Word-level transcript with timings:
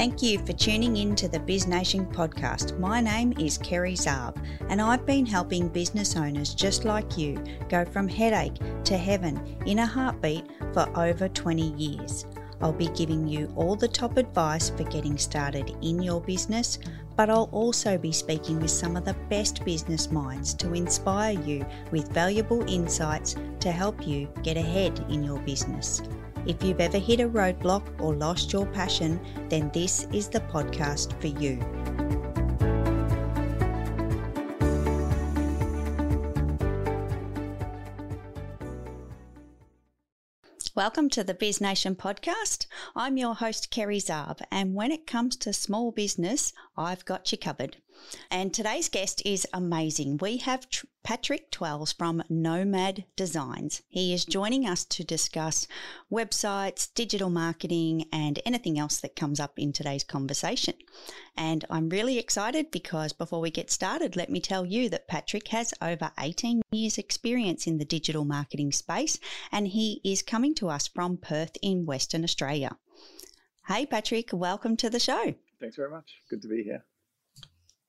Thank 0.00 0.22
you 0.22 0.38
for 0.46 0.54
tuning 0.54 0.96
in 0.96 1.14
to 1.16 1.28
the 1.28 1.40
Biz 1.40 1.66
Nation 1.66 2.06
podcast. 2.06 2.78
My 2.78 3.02
name 3.02 3.34
is 3.38 3.58
Kerry 3.58 3.92
Zarb, 3.92 4.42
and 4.70 4.80
I've 4.80 5.04
been 5.04 5.26
helping 5.26 5.68
business 5.68 6.16
owners 6.16 6.54
just 6.54 6.86
like 6.86 7.18
you 7.18 7.38
go 7.68 7.84
from 7.84 8.08
headache 8.08 8.58
to 8.84 8.96
heaven 8.96 9.58
in 9.66 9.80
a 9.80 9.86
heartbeat 9.86 10.46
for 10.72 10.88
over 10.98 11.28
20 11.28 11.74
years. 11.74 12.24
I'll 12.62 12.72
be 12.72 12.88
giving 12.88 13.28
you 13.28 13.52
all 13.56 13.76
the 13.76 13.88
top 13.88 14.16
advice 14.16 14.70
for 14.70 14.84
getting 14.84 15.18
started 15.18 15.76
in 15.82 16.00
your 16.00 16.22
business, 16.22 16.78
but 17.14 17.28
I'll 17.28 17.50
also 17.52 17.98
be 17.98 18.10
speaking 18.10 18.58
with 18.58 18.70
some 18.70 18.96
of 18.96 19.04
the 19.04 19.16
best 19.28 19.66
business 19.66 20.10
minds 20.10 20.54
to 20.54 20.72
inspire 20.72 21.38
you 21.38 21.66
with 21.90 22.10
valuable 22.10 22.62
insights 22.66 23.36
to 23.60 23.70
help 23.70 24.06
you 24.06 24.32
get 24.42 24.56
ahead 24.56 24.98
in 25.10 25.22
your 25.22 25.40
business. 25.40 26.00
If 26.46 26.62
you've 26.62 26.80
ever 26.80 26.98
hit 26.98 27.20
a 27.20 27.28
roadblock 27.28 28.00
or 28.00 28.14
lost 28.14 28.52
your 28.52 28.64
passion, 28.66 29.20
then 29.50 29.70
this 29.74 30.06
is 30.12 30.28
the 30.28 30.40
podcast 30.40 31.12
for 31.20 31.26
you. 31.26 31.58
Welcome 40.74 41.10
to 41.10 41.22
the 41.22 41.34
Biz 41.34 41.60
Nation 41.60 41.94
podcast. 41.94 42.64
I'm 42.96 43.18
your 43.18 43.34
host, 43.34 43.70
Kerry 43.70 43.98
Zarb, 43.98 44.40
and 44.50 44.74
when 44.74 44.92
it 44.92 45.06
comes 45.06 45.36
to 45.38 45.52
small 45.52 45.92
business, 45.92 46.54
I've 46.74 47.04
got 47.04 47.30
you 47.32 47.36
covered. 47.36 47.76
And 48.30 48.52
today's 48.52 48.88
guest 48.88 49.22
is 49.24 49.46
amazing. 49.52 50.18
We 50.18 50.38
have 50.38 50.68
Tr- 50.68 50.86
Patrick 51.02 51.50
Twelves 51.50 51.92
from 51.92 52.22
Nomad 52.28 53.04
Designs. 53.16 53.82
He 53.88 54.12
is 54.12 54.24
joining 54.24 54.66
us 54.66 54.84
to 54.84 55.02
discuss 55.02 55.66
websites, 56.12 56.92
digital 56.94 57.30
marketing, 57.30 58.06
and 58.12 58.38
anything 58.44 58.78
else 58.78 59.00
that 59.00 59.16
comes 59.16 59.40
up 59.40 59.58
in 59.58 59.72
today's 59.72 60.04
conversation. 60.04 60.74
And 61.36 61.64
I'm 61.70 61.88
really 61.88 62.18
excited 62.18 62.70
because 62.70 63.12
before 63.12 63.40
we 63.40 63.50
get 63.50 63.70
started, 63.70 64.16
let 64.16 64.30
me 64.30 64.40
tell 64.40 64.66
you 64.66 64.88
that 64.90 65.08
Patrick 65.08 65.48
has 65.48 65.72
over 65.80 66.12
18 66.18 66.62
years' 66.70 66.98
experience 66.98 67.66
in 67.66 67.78
the 67.78 67.84
digital 67.84 68.24
marketing 68.24 68.72
space, 68.72 69.18
and 69.50 69.68
he 69.68 70.00
is 70.04 70.22
coming 70.22 70.54
to 70.56 70.68
us 70.68 70.86
from 70.86 71.16
Perth 71.16 71.56
in 71.62 71.86
Western 71.86 72.24
Australia. 72.24 72.76
Hey, 73.66 73.86
Patrick, 73.86 74.30
welcome 74.32 74.76
to 74.78 74.90
the 74.90 75.00
show. 75.00 75.34
Thanks 75.60 75.76
very 75.76 75.90
much. 75.90 76.16
Good 76.28 76.42
to 76.42 76.48
be 76.48 76.62
here. 76.62 76.84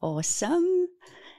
Awesome. 0.01 0.87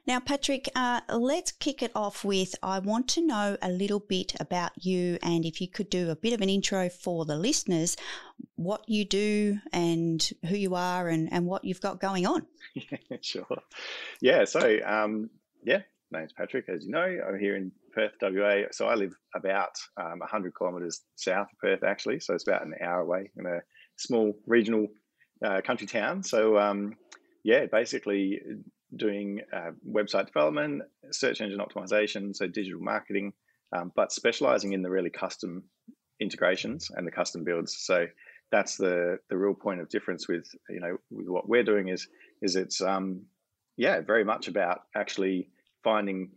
Now, 0.07 0.19
Patrick, 0.19 0.69
uh, 0.75 1.01
let's 1.09 1.53
kick 1.53 1.83
it 1.83 1.93
off 1.95 2.25
with 2.25 2.55
I 2.63 2.81
want 2.81 3.09
to 3.11 3.27
know 3.27 3.57
a 3.63 3.71
little 3.71 4.01
bit 4.01 4.35
about 4.41 4.73
you 4.85 5.19
and 5.23 5.45
if 5.45 5.61
you 5.61 5.69
could 5.69 5.91
do 5.91 6.11
a 6.11 6.17
bit 6.17 6.33
of 6.33 6.41
an 6.41 6.49
intro 6.49 6.89
for 6.89 7.25
the 7.25 7.37
listeners, 7.37 7.97
what 8.57 8.89
you 8.89 9.05
do 9.05 9.59
and 9.73 10.29
who 10.49 10.57
you 10.57 10.75
are 10.75 11.09
and, 11.09 11.33
and 11.33 11.47
what 11.47 11.65
you've 11.65 11.81
got 11.81 12.01
going 12.01 12.27
on. 12.27 12.47
Yeah, 12.75 12.99
sure. 13.21 13.63
Yeah, 14.21 14.45
so, 14.45 14.79
um, 14.85 15.31
yeah, 15.65 15.83
name's 16.13 16.33
Patrick, 16.33 16.69
as 16.69 16.85
you 16.85 16.91
know. 16.91 17.19
I'm 17.27 17.39
here 17.39 17.57
in 17.57 17.73
Perth, 17.93 18.13
WA. 18.21 18.63
So 18.71 18.87
I 18.87 18.95
live 18.95 19.15
about 19.35 19.77
um, 19.97 20.19
100 20.19 20.53
kilometres 20.57 21.03
south 21.17 21.49
of 21.53 21.59
Perth, 21.61 21.85
actually. 21.85 22.21
So 22.21 22.35
it's 22.35 22.47
about 22.47 22.65
an 22.65 22.75
hour 22.81 23.01
away 23.01 23.31
in 23.37 23.47
a 23.47 23.61
small 23.97 24.35
regional 24.47 24.89
uh, 25.45 25.61
country 25.61 25.87
town. 25.87 26.23
So, 26.23 26.59
um, 26.59 26.97
yeah, 27.45 27.67
basically 27.67 28.41
doing 28.95 29.41
uh, 29.53 29.71
website 29.89 30.27
development, 30.27 30.83
search 31.11 31.41
engine 31.41 31.61
optimization, 31.61 32.35
so 32.35 32.47
digital 32.47 32.81
marketing, 32.81 33.33
um, 33.75 33.91
but 33.97 34.13
specializing 34.13 34.73
in 34.73 34.83
the 34.83 34.91
really 34.91 35.11
custom 35.11 35.65
integrations 36.21 36.91
and 36.95 37.07
the 37.07 37.11
custom 37.11 37.45
builds. 37.45 37.77
So 37.79 38.07
that's 38.51 38.77
the 38.77 39.19
the 39.31 39.37
real 39.37 39.55
point 39.55 39.81
of 39.81 39.89
difference 39.89 40.29
with 40.29 40.47
you 40.69 40.81
know 40.81 40.99
with 41.11 41.27
what 41.27 41.49
we're 41.49 41.65
doing 41.65 41.89
is 41.89 42.07
is 42.43 42.55
it's 42.55 42.83
um 42.83 43.23
yeah 43.77 44.01
very 44.01 44.25
much 44.25 44.47
about 44.47 44.83
actually 44.95 45.49
finding 45.83 46.31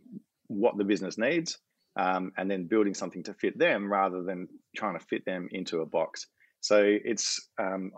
what 0.48 0.78
the 0.78 0.84
business 0.84 1.18
needs 1.18 1.58
um, 1.96 2.32
and 2.36 2.50
then 2.50 2.66
building 2.66 2.94
something 2.94 3.22
to 3.24 3.34
fit 3.34 3.58
them 3.58 3.90
rather 3.90 4.22
than 4.22 4.48
trying 4.76 4.98
to 4.98 5.04
fit 5.04 5.24
them 5.24 5.48
into 5.50 5.80
a 5.80 5.86
box. 5.86 6.26
So 6.60 6.82
it's 6.82 7.48
um, 7.58 7.92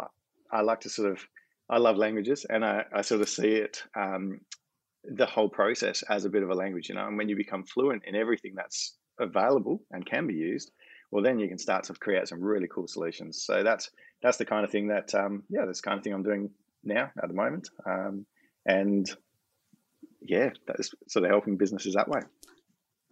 I 0.52 0.62
like 0.62 0.80
to 0.80 0.90
sort 0.90 1.12
of 1.12 1.20
I 1.70 1.78
love 1.78 1.96
languages, 1.96 2.46
and 2.48 2.64
I, 2.64 2.84
I 2.94 3.02
sort 3.02 3.20
of 3.20 3.28
see 3.28 3.48
it 3.48 3.82
um, 3.94 4.40
the 5.04 5.26
whole 5.26 5.48
process 5.48 6.02
as 6.08 6.24
a 6.24 6.30
bit 6.30 6.42
of 6.42 6.50
a 6.50 6.54
language, 6.54 6.88
you 6.88 6.94
know. 6.94 7.06
And 7.06 7.16
when 7.16 7.28
you 7.28 7.36
become 7.36 7.64
fluent 7.64 8.02
in 8.06 8.14
everything 8.14 8.52
that's 8.56 8.96
available 9.20 9.82
and 9.90 10.06
can 10.06 10.26
be 10.26 10.34
used, 10.34 10.70
well, 11.10 11.22
then 11.22 11.38
you 11.38 11.48
can 11.48 11.58
start 11.58 11.84
to 11.84 11.94
create 11.94 12.28
some 12.28 12.40
really 12.40 12.68
cool 12.68 12.86
solutions. 12.86 13.42
So 13.44 13.62
that's 13.62 13.90
that's 14.22 14.36
the 14.36 14.44
kind 14.44 14.64
of 14.64 14.70
thing 14.70 14.88
that 14.88 15.14
um, 15.14 15.42
yeah, 15.48 15.64
that's 15.66 15.80
kind 15.80 15.98
of 15.98 16.04
thing 16.04 16.12
I'm 16.12 16.22
doing 16.22 16.50
now 16.84 17.10
at 17.22 17.28
the 17.28 17.34
moment, 17.34 17.68
um, 17.86 18.26
and 18.66 19.08
yeah, 20.20 20.50
that's 20.66 20.90
sort 21.08 21.24
of 21.24 21.30
helping 21.30 21.56
businesses 21.56 21.94
that 21.94 22.08
way. 22.08 22.20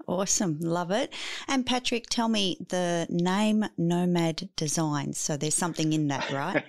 Awesome. 0.06 0.58
Love 0.60 0.90
it. 0.90 1.12
And 1.48 1.66
Patrick, 1.66 2.06
tell 2.08 2.28
me 2.28 2.58
the 2.68 3.06
name 3.10 3.64
Nomad 3.76 4.48
Designs. 4.56 5.18
So 5.18 5.36
there's 5.36 5.54
something 5.54 5.92
in 5.92 6.08
that, 6.08 6.30
right? 6.30 6.64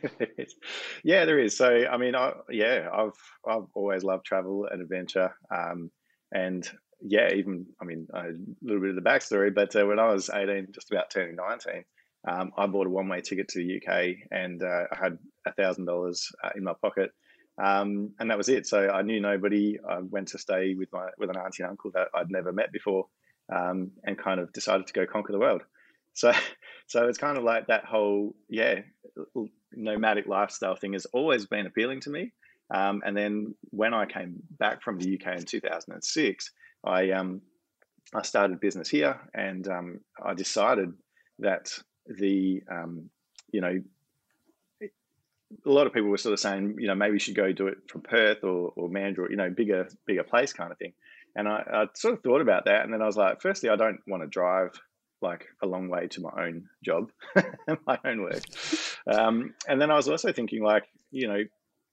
yeah, 1.03 1.25
there 1.25 1.37
is. 1.37 1.55
So, 1.55 1.85
I 1.87 1.97
mean, 1.97 2.15
I, 2.15 2.33
yeah, 2.49 2.89
I've, 2.91 3.11
I've 3.47 3.67
always 3.75 4.03
loved 4.03 4.25
travel 4.25 4.67
and 4.71 4.81
adventure. 4.81 5.35
Um, 5.51 5.91
and 6.31 6.67
yeah, 7.01 7.31
even, 7.33 7.67
I 7.79 7.85
mean, 7.85 8.07
a 8.13 8.25
little 8.61 8.81
bit 8.81 8.91
of 8.91 8.95
the 8.95 9.07
backstory, 9.07 9.53
but 9.53 9.75
uh, 9.75 9.85
when 9.85 9.99
I 9.99 10.11
was 10.11 10.29
18, 10.29 10.69
just 10.71 10.91
about 10.91 11.11
turning 11.11 11.35
19, 11.35 11.83
um, 12.27 12.51
I 12.57 12.65
bought 12.65 12.87
a 12.87 12.89
one 12.89 13.07
way 13.07 13.21
ticket 13.21 13.49
to 13.49 13.59
the 13.59 13.77
UK 13.77 14.15
and 14.31 14.63
uh, 14.63 14.85
I 14.91 14.97
had 14.97 15.17
$1,000 15.59 16.31
uh, 16.43 16.49
in 16.55 16.63
my 16.63 16.73
pocket. 16.81 17.11
Um, 17.63 18.11
and 18.19 18.29
that 18.29 18.37
was 18.37 18.49
it. 18.49 18.67
So 18.67 18.89
I 18.89 19.01
knew 19.01 19.19
nobody. 19.19 19.79
I 19.87 19.99
went 19.99 20.29
to 20.29 20.37
stay 20.37 20.75
with 20.75 20.91
my 20.91 21.09
with 21.17 21.29
an 21.29 21.37
auntie 21.37 21.63
and 21.63 21.71
uncle 21.71 21.91
that 21.93 22.09
I'd 22.13 22.29
never 22.29 22.51
met 22.51 22.71
before, 22.71 23.07
um, 23.53 23.91
and 24.03 24.17
kind 24.17 24.39
of 24.39 24.53
decided 24.53 24.87
to 24.87 24.93
go 24.93 25.05
conquer 25.05 25.33
the 25.33 25.39
world. 25.39 25.63
So, 26.17 26.33
so 26.87 27.07
it's 27.07 27.19
kind 27.19 27.37
of 27.37 27.43
like 27.43 27.67
that 27.67 27.85
whole 27.85 28.35
yeah 28.49 28.79
nomadic 29.71 30.25
lifestyle 30.25 30.75
thing 30.75 30.93
has 30.93 31.05
always 31.13 31.45
been 31.45 31.67
appealing 31.67 32.01
to 32.01 32.09
me. 32.09 32.33
Um, 32.73 33.03
and 33.05 33.15
then 33.15 33.53
when 33.69 33.93
I 33.93 34.07
came 34.07 34.41
back 34.57 34.81
from 34.81 34.97
the 34.97 35.13
UK 35.13 35.37
in 35.37 35.45
2006, 35.45 36.51
I 36.83 37.11
um, 37.11 37.41
I 38.13 38.21
started 38.23 38.59
business 38.59 38.89
here, 38.89 39.19
and 39.33 39.67
um, 39.67 39.99
I 40.23 40.33
decided 40.33 40.91
that 41.39 41.71
the 42.07 42.63
um, 42.69 43.09
you 43.51 43.61
know 43.61 43.81
a 45.65 45.69
lot 45.69 45.87
of 45.87 45.93
people 45.93 46.09
were 46.09 46.17
sort 46.17 46.33
of 46.33 46.39
saying, 46.39 46.75
you 46.77 46.87
know, 46.87 46.95
maybe 46.95 47.13
you 47.13 47.19
should 47.19 47.35
go 47.35 47.51
do 47.51 47.67
it 47.67 47.77
from 47.89 48.01
Perth 48.01 48.43
or, 48.43 48.73
or 48.75 48.89
Mandurah, 48.89 49.29
you 49.29 49.37
know, 49.37 49.49
bigger, 49.49 49.87
bigger 50.05 50.23
place 50.23 50.53
kind 50.53 50.71
of 50.71 50.77
thing. 50.77 50.93
And 51.35 51.47
I, 51.47 51.63
I 51.71 51.85
sort 51.93 52.15
of 52.15 52.23
thought 52.23 52.41
about 52.41 52.65
that. 52.65 52.83
And 52.83 52.93
then 52.93 53.01
I 53.01 53.05
was 53.05 53.17
like, 53.17 53.41
firstly, 53.41 53.69
I 53.69 53.75
don't 53.75 53.99
want 54.07 54.23
to 54.23 54.27
drive 54.27 54.71
like 55.21 55.45
a 55.63 55.67
long 55.67 55.89
way 55.89 56.07
to 56.07 56.21
my 56.21 56.31
own 56.37 56.65
job, 56.83 57.11
my 57.87 57.97
own 58.05 58.21
work. 58.21 58.43
Um, 59.11 59.53
and 59.67 59.81
then 59.81 59.91
I 59.91 59.95
was 59.95 60.09
also 60.09 60.31
thinking, 60.31 60.63
like, 60.63 60.83
you 61.11 61.27
know, 61.27 61.43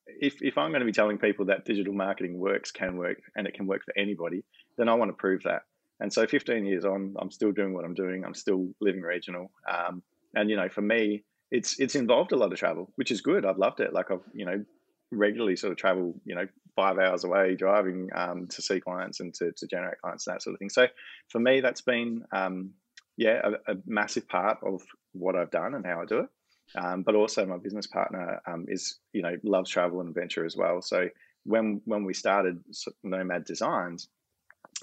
if, 0.06 0.42
if 0.42 0.58
I'm 0.58 0.70
going 0.70 0.80
to 0.80 0.86
be 0.86 0.92
telling 0.92 1.18
people 1.18 1.46
that 1.46 1.64
digital 1.64 1.94
marketing 1.94 2.38
works, 2.38 2.70
can 2.70 2.96
work, 2.96 3.18
and 3.36 3.46
it 3.46 3.54
can 3.54 3.66
work 3.66 3.84
for 3.84 3.96
anybody, 3.96 4.44
then 4.76 4.88
I 4.88 4.94
want 4.94 5.10
to 5.10 5.14
prove 5.14 5.42
that. 5.44 5.62
And 6.00 6.12
so 6.12 6.26
15 6.26 6.66
years 6.66 6.84
on, 6.84 7.14
I'm 7.18 7.30
still 7.30 7.52
doing 7.52 7.72
what 7.72 7.84
I'm 7.84 7.94
doing. 7.94 8.24
I'm 8.24 8.34
still 8.34 8.68
living 8.80 9.02
regional. 9.02 9.50
Um, 9.70 10.02
and, 10.34 10.50
you 10.50 10.56
know, 10.56 10.68
for 10.68 10.82
me, 10.82 11.24
it's 11.50 11.78
it's 11.78 11.94
involved 11.94 12.32
a 12.32 12.36
lot 12.36 12.52
of 12.52 12.58
travel, 12.58 12.90
which 12.96 13.10
is 13.10 13.20
good. 13.20 13.44
I've 13.44 13.58
loved 13.58 13.80
it. 13.80 13.92
Like 13.92 14.10
I've, 14.10 14.22
you 14.32 14.44
know, 14.44 14.64
regularly 15.10 15.56
sort 15.56 15.72
of 15.72 15.78
travel, 15.78 16.14
you 16.24 16.34
know, 16.34 16.46
five 16.76 16.98
hours 16.98 17.24
away 17.24 17.54
driving 17.54 18.08
um, 18.14 18.46
to 18.48 18.62
see 18.62 18.80
clients 18.80 19.20
and 19.20 19.32
to, 19.34 19.52
to 19.52 19.66
generate 19.66 20.00
clients 20.00 20.26
and 20.26 20.34
that 20.34 20.42
sort 20.42 20.54
of 20.54 20.58
thing. 20.58 20.70
So 20.70 20.86
for 21.28 21.38
me, 21.38 21.60
that's 21.60 21.80
been, 21.80 22.24
um, 22.32 22.70
yeah, 23.16 23.40
a, 23.44 23.72
a, 23.72 23.76
massive 23.86 24.28
part 24.28 24.58
of 24.64 24.82
what 25.12 25.36
I've 25.36 25.50
done 25.50 25.74
and 25.74 25.86
how 25.86 26.02
I 26.02 26.04
do 26.04 26.20
it. 26.20 26.28
Um, 26.76 27.02
but 27.02 27.14
also 27.14 27.46
my 27.46 27.58
business 27.58 27.86
partner 27.86 28.40
um, 28.46 28.66
is, 28.68 28.98
you 29.12 29.22
know, 29.22 29.36
loves 29.44 29.70
travel 29.70 30.00
and 30.00 30.08
adventure 30.08 30.44
as 30.44 30.56
well. 30.56 30.82
So 30.82 31.08
when, 31.44 31.80
when 31.84 32.04
we 32.04 32.14
started 32.14 32.60
Nomad 33.04 33.44
Designs, 33.44 34.08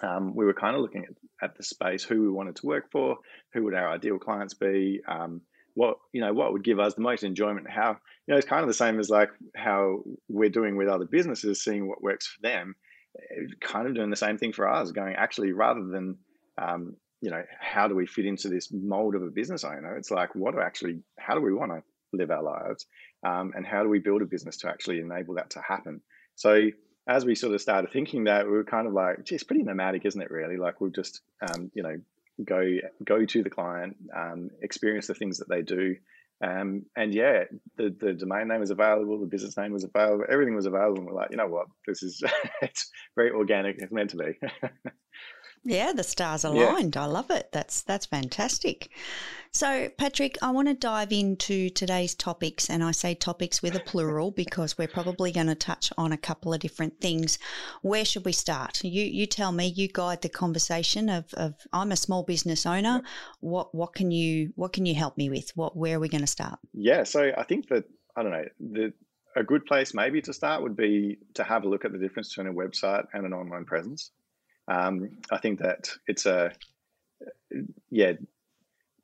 um, 0.01 0.33
we 0.33 0.45
were 0.45 0.53
kind 0.53 0.75
of 0.75 0.81
looking 0.81 1.05
at, 1.05 1.49
at 1.49 1.57
the 1.57 1.63
space, 1.63 2.03
who 2.03 2.21
we 2.21 2.29
wanted 2.29 2.55
to 2.57 2.65
work 2.65 2.91
for, 2.91 3.17
who 3.53 3.63
would 3.63 3.73
our 3.73 3.91
ideal 3.91 4.17
clients 4.17 4.53
be, 4.53 5.01
um, 5.07 5.41
what 5.75 5.97
you 6.13 6.21
know 6.21 6.33
what 6.33 6.53
would 6.53 6.63
give 6.63 6.79
us 6.79 6.93
the 6.95 7.01
most 7.01 7.23
enjoyment 7.23 7.69
how 7.69 7.91
you 8.27 8.33
know 8.33 8.37
it's 8.37 8.47
kind 8.47 8.61
of 8.61 8.67
the 8.67 8.73
same 8.73 8.99
as 8.99 9.09
like 9.09 9.29
how 9.55 9.99
we're 10.27 10.49
doing 10.49 10.75
with 10.75 10.87
other 10.87 11.05
businesses 11.05 11.63
seeing 11.63 11.87
what 11.87 12.03
works 12.03 12.27
for 12.27 12.41
them 12.41 12.75
kind 13.59 13.87
of 13.87 13.95
doing 13.95 14.09
the 14.09 14.15
same 14.15 14.37
thing 14.37 14.53
for 14.53 14.67
us 14.67 14.91
going 14.91 15.15
actually 15.15 15.51
rather 15.51 15.83
than 15.83 16.17
um, 16.57 16.95
you 17.21 17.29
know 17.29 17.43
how 17.59 17.87
do 17.87 17.95
we 17.95 18.05
fit 18.05 18.25
into 18.25 18.49
this 18.49 18.71
mold 18.71 19.15
of 19.15 19.23
a 19.23 19.29
business 19.29 19.63
owner? 19.63 19.95
It's 19.97 20.11
like 20.11 20.33
what 20.35 20.53
do 20.53 20.61
actually 20.61 20.99
how 21.19 21.35
do 21.35 21.41
we 21.41 21.53
want 21.53 21.71
to 21.71 21.83
live 22.13 22.31
our 22.31 22.43
lives 22.43 22.85
um, 23.25 23.53
and 23.55 23.65
how 23.65 23.83
do 23.83 23.89
we 23.89 23.99
build 23.99 24.21
a 24.21 24.25
business 24.25 24.57
to 24.57 24.69
actually 24.69 24.99
enable 24.99 25.35
that 25.35 25.51
to 25.51 25.61
happen? 25.61 26.01
So 26.35 26.69
as 27.07 27.25
we 27.25 27.35
sort 27.35 27.53
of 27.53 27.61
started 27.61 27.91
thinking 27.91 28.25
that 28.25 28.45
we 28.45 28.51
were 28.51 28.63
kind 28.63 28.87
of 28.87 28.93
like 28.93 29.23
gee, 29.25 29.35
it's 29.35 29.43
pretty 29.43 29.63
nomadic 29.63 30.05
isn't 30.05 30.21
it 30.21 30.31
really? 30.31 30.57
Like 30.57 30.81
we'll 30.81 30.91
just 30.91 31.21
um, 31.41 31.71
you 31.73 31.83
know 31.83 31.97
go 32.45 32.77
go 33.03 33.25
to 33.25 33.43
the 33.43 33.49
client, 33.49 33.97
um, 34.15 34.49
experience 34.61 35.07
the 35.07 35.13
things 35.15 35.37
that 35.39 35.49
they 35.49 35.61
do, 35.61 35.95
Um, 36.43 36.85
and 36.95 37.13
yeah, 37.13 37.43
the, 37.77 37.95
the 37.99 38.13
domain 38.13 38.47
name 38.47 38.61
was 38.61 38.71
available, 38.71 39.19
the 39.19 39.27
business 39.27 39.57
name 39.57 39.71
was 39.73 39.83
available, 39.83 40.25
everything 40.27 40.55
was 40.55 40.65
available. 40.65 40.97
And 40.97 41.05
we're 41.05 41.13
like, 41.13 41.29
you 41.31 41.37
know 41.37 41.47
what, 41.47 41.67
this 41.85 42.01
is 42.01 42.23
it's 42.61 42.89
very 43.15 43.31
organic. 43.31 43.77
It's 43.77 43.91
meant 43.91 44.09
to 44.11 44.17
be. 44.17 44.39
Yeah, 45.63 45.93
the 45.93 46.03
stars 46.03 46.43
aligned. 46.43 46.95
Yeah. 46.95 47.03
I 47.03 47.05
love 47.05 47.29
it. 47.29 47.49
That's 47.51 47.83
that's 47.83 48.07
fantastic. 48.07 48.89
So, 49.53 49.89
Patrick, 49.97 50.37
I 50.41 50.49
want 50.51 50.69
to 50.69 50.73
dive 50.73 51.11
into 51.11 51.69
today's 51.69 52.15
topics, 52.15 52.69
and 52.69 52.81
I 52.81 52.91
say 52.91 53.13
topics 53.13 53.61
with 53.61 53.75
a 53.75 53.81
plural 53.81 54.31
because 54.31 54.77
we're 54.77 54.87
probably 54.87 55.33
going 55.33 55.47
to 55.47 55.55
touch 55.55 55.91
on 55.97 56.13
a 56.13 56.17
couple 56.17 56.53
of 56.53 56.61
different 56.61 57.01
things. 57.01 57.37
Where 57.81 58.05
should 58.05 58.23
we 58.23 58.31
start? 58.31 58.81
You 58.81 59.03
you 59.03 59.25
tell 59.25 59.51
me. 59.51 59.65
You 59.67 59.89
guide 59.91 60.21
the 60.21 60.29
conversation 60.29 61.09
of, 61.09 61.33
of 61.33 61.55
I'm 61.73 61.91
a 61.91 61.97
small 61.97 62.23
business 62.23 62.65
owner. 62.65 63.01
What 63.41 63.75
what 63.75 63.93
can 63.93 64.09
you 64.09 64.53
what 64.55 64.71
can 64.71 64.85
you 64.85 64.95
help 64.95 65.17
me 65.17 65.29
with? 65.29 65.51
What 65.55 65.75
where 65.75 65.97
are 65.97 65.99
we 65.99 66.07
going 66.07 66.21
to 66.21 66.27
start? 66.27 66.57
Yeah, 66.73 67.03
so 67.03 67.33
I 67.37 67.43
think 67.43 67.67
that 67.67 67.83
I 68.15 68.23
don't 68.23 68.31
know 68.31 68.45
the 68.59 68.93
a 69.35 69.43
good 69.43 69.65
place 69.65 69.93
maybe 69.93 70.21
to 70.21 70.33
start 70.33 70.61
would 70.61 70.77
be 70.77 71.17
to 71.33 71.43
have 71.43 71.65
a 71.65 71.67
look 71.67 71.83
at 71.83 71.91
the 71.91 71.97
difference 71.97 72.29
between 72.29 72.47
a 72.47 72.57
website 72.57 73.05
and 73.13 73.25
an 73.25 73.33
online 73.33 73.65
presence. 73.65 74.11
Um, 74.69 75.17
I 75.29 75.39
think 75.39 75.59
that 75.59 75.89
it's 76.07 76.25
a 76.25 76.53
yeah, 77.89 78.13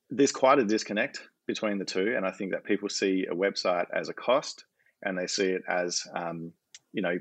there's 0.10 0.32
quite 0.32 0.60
a 0.60 0.66
disconnect 0.66 1.22
between 1.48 1.78
the 1.80 1.86
two, 1.86 2.14
and 2.16 2.26
I 2.26 2.32
think 2.32 2.52
that 2.52 2.64
people 2.64 2.90
see 2.90 3.26
a 3.30 3.36
website 3.36 3.88
as 3.94 4.10
a 4.10 4.14
cost, 4.14 4.66
and 5.02 5.18
they 5.18 5.28
see 5.28 5.48
it 5.48 5.62
as 5.70 6.04
um, 6.16 6.52
you 6.94 7.02
know 7.02 7.18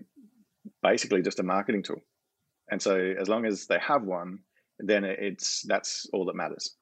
basically 0.83 1.23
just 1.23 1.41
a 1.41 1.44
marketing 1.44 1.83
tool. 1.83 2.00
And 2.71 2.83
so 2.83 2.97
as 2.97 3.29
long 3.29 3.47
as 3.47 3.67
they 3.67 3.79
have 3.79 4.03
one, 4.03 4.41
then 4.79 5.05
it's 5.05 5.62
that's 5.67 6.06
all 6.12 6.27
that 6.27 6.37
matters. 6.37 6.75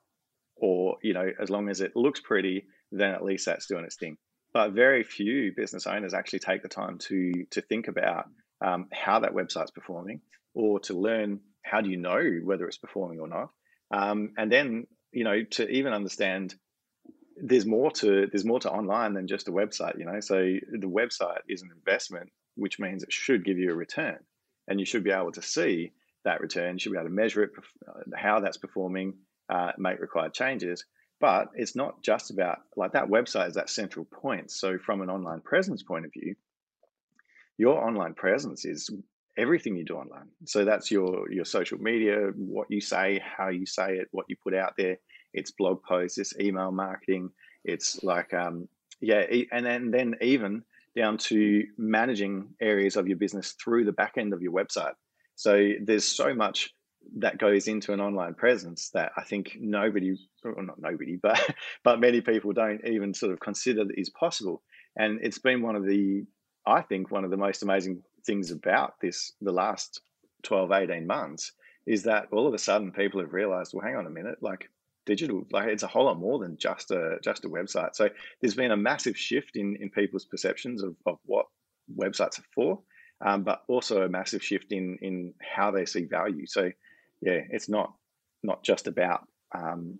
Or 0.56 0.96
you 1.02 1.14
know, 1.14 1.28
as 1.40 1.50
long 1.50 1.68
as 1.68 1.80
it 1.80 1.92
looks 1.94 2.20
pretty, 2.20 2.66
then 2.92 3.10
at 3.10 3.24
least 3.24 3.46
that's 3.46 3.66
doing 3.66 3.84
its 3.84 3.96
thing. 3.96 4.16
But 4.52 4.72
very 4.72 5.02
few 5.02 5.52
business 5.56 5.86
owners 5.86 6.14
actually 6.14 6.38
take 6.38 6.62
the 6.62 6.68
time 6.68 6.98
to 7.08 7.32
to 7.50 7.60
think 7.62 7.88
about 7.88 8.26
um, 8.64 8.88
how 8.92 9.20
that 9.20 9.34
website's 9.34 9.72
performing, 9.72 10.20
or 10.54 10.80
to 10.80 10.94
learn 10.94 11.40
how 11.62 11.80
do 11.80 11.90
you 11.90 11.96
know 11.96 12.22
whether 12.44 12.66
it's 12.66 12.78
performing 12.78 13.20
or 13.20 13.28
not, 13.28 13.50
um, 13.90 14.30
and 14.36 14.50
then 14.50 14.86
you 15.14 15.24
know 15.24 15.42
to 15.42 15.68
even 15.68 15.92
understand 15.92 16.54
there's 17.36 17.66
more 17.66 17.90
to 17.90 18.26
there's 18.30 18.44
more 18.44 18.60
to 18.60 18.70
online 18.70 19.14
than 19.14 19.26
just 19.26 19.48
a 19.48 19.52
website. 19.52 19.98
You 19.98 20.04
know, 20.04 20.20
so 20.20 20.36
the 20.36 20.86
website 20.86 21.40
is 21.48 21.62
an 21.62 21.70
investment, 21.74 22.30
which 22.56 22.78
means 22.78 23.02
it 23.02 23.12
should 23.12 23.44
give 23.44 23.58
you 23.58 23.72
a 23.72 23.76
return, 23.76 24.18
and 24.68 24.78
you 24.78 24.86
should 24.86 25.04
be 25.04 25.10
able 25.10 25.32
to 25.32 25.42
see 25.42 25.92
that 26.24 26.40
return. 26.40 26.74
You 26.74 26.78
should 26.78 26.92
be 26.92 26.98
able 26.98 27.08
to 27.08 27.14
measure 27.14 27.44
it, 27.44 27.50
uh, 27.88 28.16
how 28.16 28.40
that's 28.40 28.56
performing, 28.56 29.14
uh, 29.48 29.72
make 29.78 30.00
required 30.00 30.34
changes. 30.34 30.84
But 31.20 31.48
it's 31.54 31.76
not 31.76 32.02
just 32.02 32.30
about 32.30 32.58
like 32.76 32.92
that 32.92 33.08
website 33.08 33.48
is 33.48 33.54
that 33.54 33.70
central 33.70 34.04
point. 34.04 34.50
So 34.50 34.78
from 34.78 35.00
an 35.00 35.10
online 35.10 35.40
presence 35.40 35.82
point 35.82 36.04
of 36.04 36.12
view, 36.12 36.34
your 37.56 37.84
online 37.84 38.14
presence 38.14 38.64
is 38.64 38.90
everything 39.36 39.76
you 39.76 39.84
do 39.84 39.96
online. 39.96 40.28
So 40.44 40.64
that's 40.64 40.90
your 40.90 41.30
your 41.30 41.44
social 41.44 41.78
media, 41.78 42.30
what 42.36 42.70
you 42.70 42.80
say, 42.80 43.22
how 43.24 43.48
you 43.48 43.66
say 43.66 43.96
it, 43.96 44.08
what 44.12 44.26
you 44.28 44.36
put 44.42 44.54
out 44.54 44.74
there. 44.76 44.98
It's 45.32 45.50
blog 45.50 45.82
posts, 45.82 46.18
it's 46.18 46.38
email 46.38 46.70
marketing. 46.70 47.30
It's 47.64 48.02
like 48.02 48.32
um, 48.34 48.68
yeah, 49.00 49.24
and 49.52 49.64
then 49.64 49.90
then 49.90 50.14
even 50.20 50.62
down 50.96 51.18
to 51.18 51.64
managing 51.76 52.48
areas 52.60 52.96
of 52.96 53.08
your 53.08 53.16
business 53.16 53.52
through 53.62 53.84
the 53.84 53.92
back 53.92 54.14
end 54.16 54.32
of 54.32 54.42
your 54.42 54.52
website. 54.52 54.94
So 55.34 55.72
there's 55.82 56.06
so 56.06 56.34
much 56.34 56.72
that 57.18 57.38
goes 57.38 57.68
into 57.68 57.92
an 57.92 58.00
online 58.00 58.34
presence 58.34 58.90
that 58.90 59.12
I 59.16 59.24
think 59.24 59.56
nobody, 59.60 60.16
or 60.44 60.62
not 60.62 60.80
nobody, 60.80 61.16
but 61.22 61.40
but 61.82 62.00
many 62.00 62.20
people 62.20 62.52
don't 62.52 62.86
even 62.86 63.14
sort 63.14 63.32
of 63.32 63.40
consider 63.40 63.84
that 63.84 63.98
is 63.98 64.10
possible. 64.10 64.62
And 64.96 65.20
it's 65.22 65.38
been 65.38 65.62
one 65.62 65.74
of 65.74 65.84
the, 65.84 66.24
I 66.66 66.82
think, 66.82 67.10
one 67.10 67.24
of 67.24 67.30
the 67.30 67.36
most 67.36 67.62
amazing 67.62 68.02
things 68.26 68.50
about 68.50 68.94
this 69.00 69.32
the 69.40 69.52
last 69.52 70.00
12 70.44 70.72
18 70.72 71.06
months 71.06 71.52
is 71.86 72.04
that 72.04 72.28
all 72.32 72.46
of 72.46 72.54
a 72.54 72.58
sudden 72.58 72.90
people 72.90 73.20
have 73.20 73.32
realized 73.32 73.72
well 73.74 73.84
hang 73.84 73.96
on 73.96 74.06
a 74.06 74.10
minute 74.10 74.38
like 74.40 74.68
digital 75.06 75.44
like 75.50 75.68
it's 75.68 75.82
a 75.82 75.88
whole 75.88 76.06
lot 76.06 76.18
more 76.18 76.38
than 76.38 76.56
just 76.56 76.90
a 76.90 77.18
just 77.22 77.44
a 77.44 77.48
website. 77.48 77.94
So 77.94 78.08
there's 78.40 78.54
been 78.54 78.70
a 78.70 78.76
massive 78.76 79.16
shift 79.16 79.56
in 79.56 79.76
in 79.76 79.90
people's 79.90 80.24
perceptions 80.24 80.82
of, 80.82 80.96
of 81.06 81.18
what 81.24 81.46
websites 81.94 82.38
are 82.38 82.44
for 82.54 82.80
um, 83.24 83.44
but 83.44 83.62
also 83.68 84.02
a 84.02 84.08
massive 84.08 84.42
shift 84.42 84.72
in 84.72 84.98
in 85.02 85.34
how 85.42 85.70
they 85.70 85.84
see 85.84 86.04
value. 86.04 86.46
So 86.46 86.70
yeah 87.20 87.40
it's 87.50 87.68
not 87.68 87.94
not 88.42 88.62
just 88.62 88.86
about 88.86 89.26
um, 89.54 89.98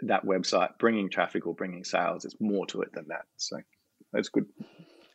that 0.00 0.24
website 0.24 0.78
bringing 0.78 1.10
traffic 1.10 1.46
or 1.46 1.54
bringing 1.54 1.84
sales 1.84 2.24
it's 2.24 2.40
more 2.40 2.66
to 2.66 2.82
it 2.82 2.92
than 2.92 3.06
that. 3.08 3.24
So 3.36 3.58
that's 4.12 4.28
good 4.28 4.46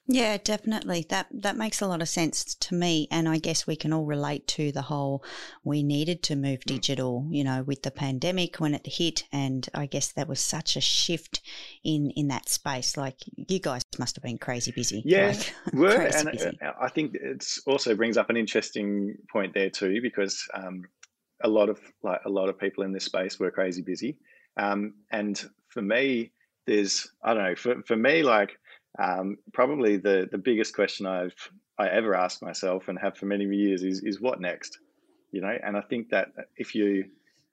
yeah, 0.05 0.37
definitely. 0.37 1.05
That 1.09 1.27
that 1.31 1.55
makes 1.55 1.79
a 1.79 1.87
lot 1.87 2.01
of 2.01 2.09
sense 2.09 2.55
to 2.55 2.75
me, 2.75 3.07
and 3.09 3.29
I 3.29 3.37
guess 3.37 3.65
we 3.65 3.77
can 3.77 3.93
all 3.93 4.03
relate 4.03 4.47
to 4.49 4.71
the 4.73 4.81
whole. 4.81 5.23
We 5.63 5.81
needed 5.81 6.21
to 6.23 6.35
move 6.35 6.59
mm. 6.59 6.65
digital, 6.65 7.25
you 7.29 7.43
know, 7.45 7.63
with 7.63 7.83
the 7.83 7.91
pandemic 7.91 8.59
when 8.59 8.73
it 8.73 8.85
hit, 8.85 9.23
and 9.31 9.67
I 9.73 9.85
guess 9.85 10.11
there 10.11 10.25
was 10.25 10.41
such 10.41 10.75
a 10.75 10.81
shift 10.81 11.41
in 11.85 12.11
in 12.11 12.27
that 12.27 12.49
space. 12.49 12.97
Like 12.97 13.15
you 13.35 13.59
guys 13.59 13.81
must 13.97 14.17
have 14.17 14.23
been 14.23 14.37
crazy 14.37 14.71
busy. 14.71 15.03
Yeah, 15.05 15.27
like, 15.37 15.53
were, 15.73 16.01
and 16.01 16.31
busy. 16.31 16.59
Uh, 16.61 16.71
I 16.81 16.89
think 16.89 17.15
it 17.15 17.45
also 17.65 17.95
brings 17.95 18.17
up 18.17 18.29
an 18.29 18.35
interesting 18.35 19.15
point 19.31 19.53
there 19.53 19.69
too, 19.69 20.01
because 20.01 20.45
um, 20.53 20.83
a 21.43 21.47
lot 21.47 21.69
of 21.69 21.79
like 22.03 22.19
a 22.25 22.29
lot 22.29 22.49
of 22.49 22.59
people 22.59 22.83
in 22.83 22.91
this 22.91 23.05
space 23.05 23.39
were 23.39 23.51
crazy 23.51 23.81
busy, 23.81 24.17
um, 24.57 24.95
and 25.11 25.41
for 25.69 25.81
me, 25.81 26.33
there's 26.67 27.09
I 27.23 27.33
don't 27.33 27.43
know 27.43 27.55
for 27.55 27.81
for 27.83 27.95
me 27.95 28.21
like 28.21 28.57
um, 29.01 29.37
probably 29.53 29.97
the 29.97 30.27
the 30.31 30.37
biggest 30.37 30.75
question 30.75 31.05
I've 31.05 31.35
I 31.77 31.87
ever 31.89 32.15
asked 32.15 32.41
myself 32.41 32.87
and 32.87 32.99
have 32.99 33.17
for 33.17 33.25
many 33.25 33.45
years 33.45 33.83
is 33.83 34.03
is 34.03 34.21
what 34.21 34.39
next, 34.39 34.79
you 35.31 35.41
know. 35.41 35.57
And 35.63 35.75
I 35.75 35.81
think 35.81 36.09
that 36.09 36.29
if 36.57 36.75
you 36.75 37.05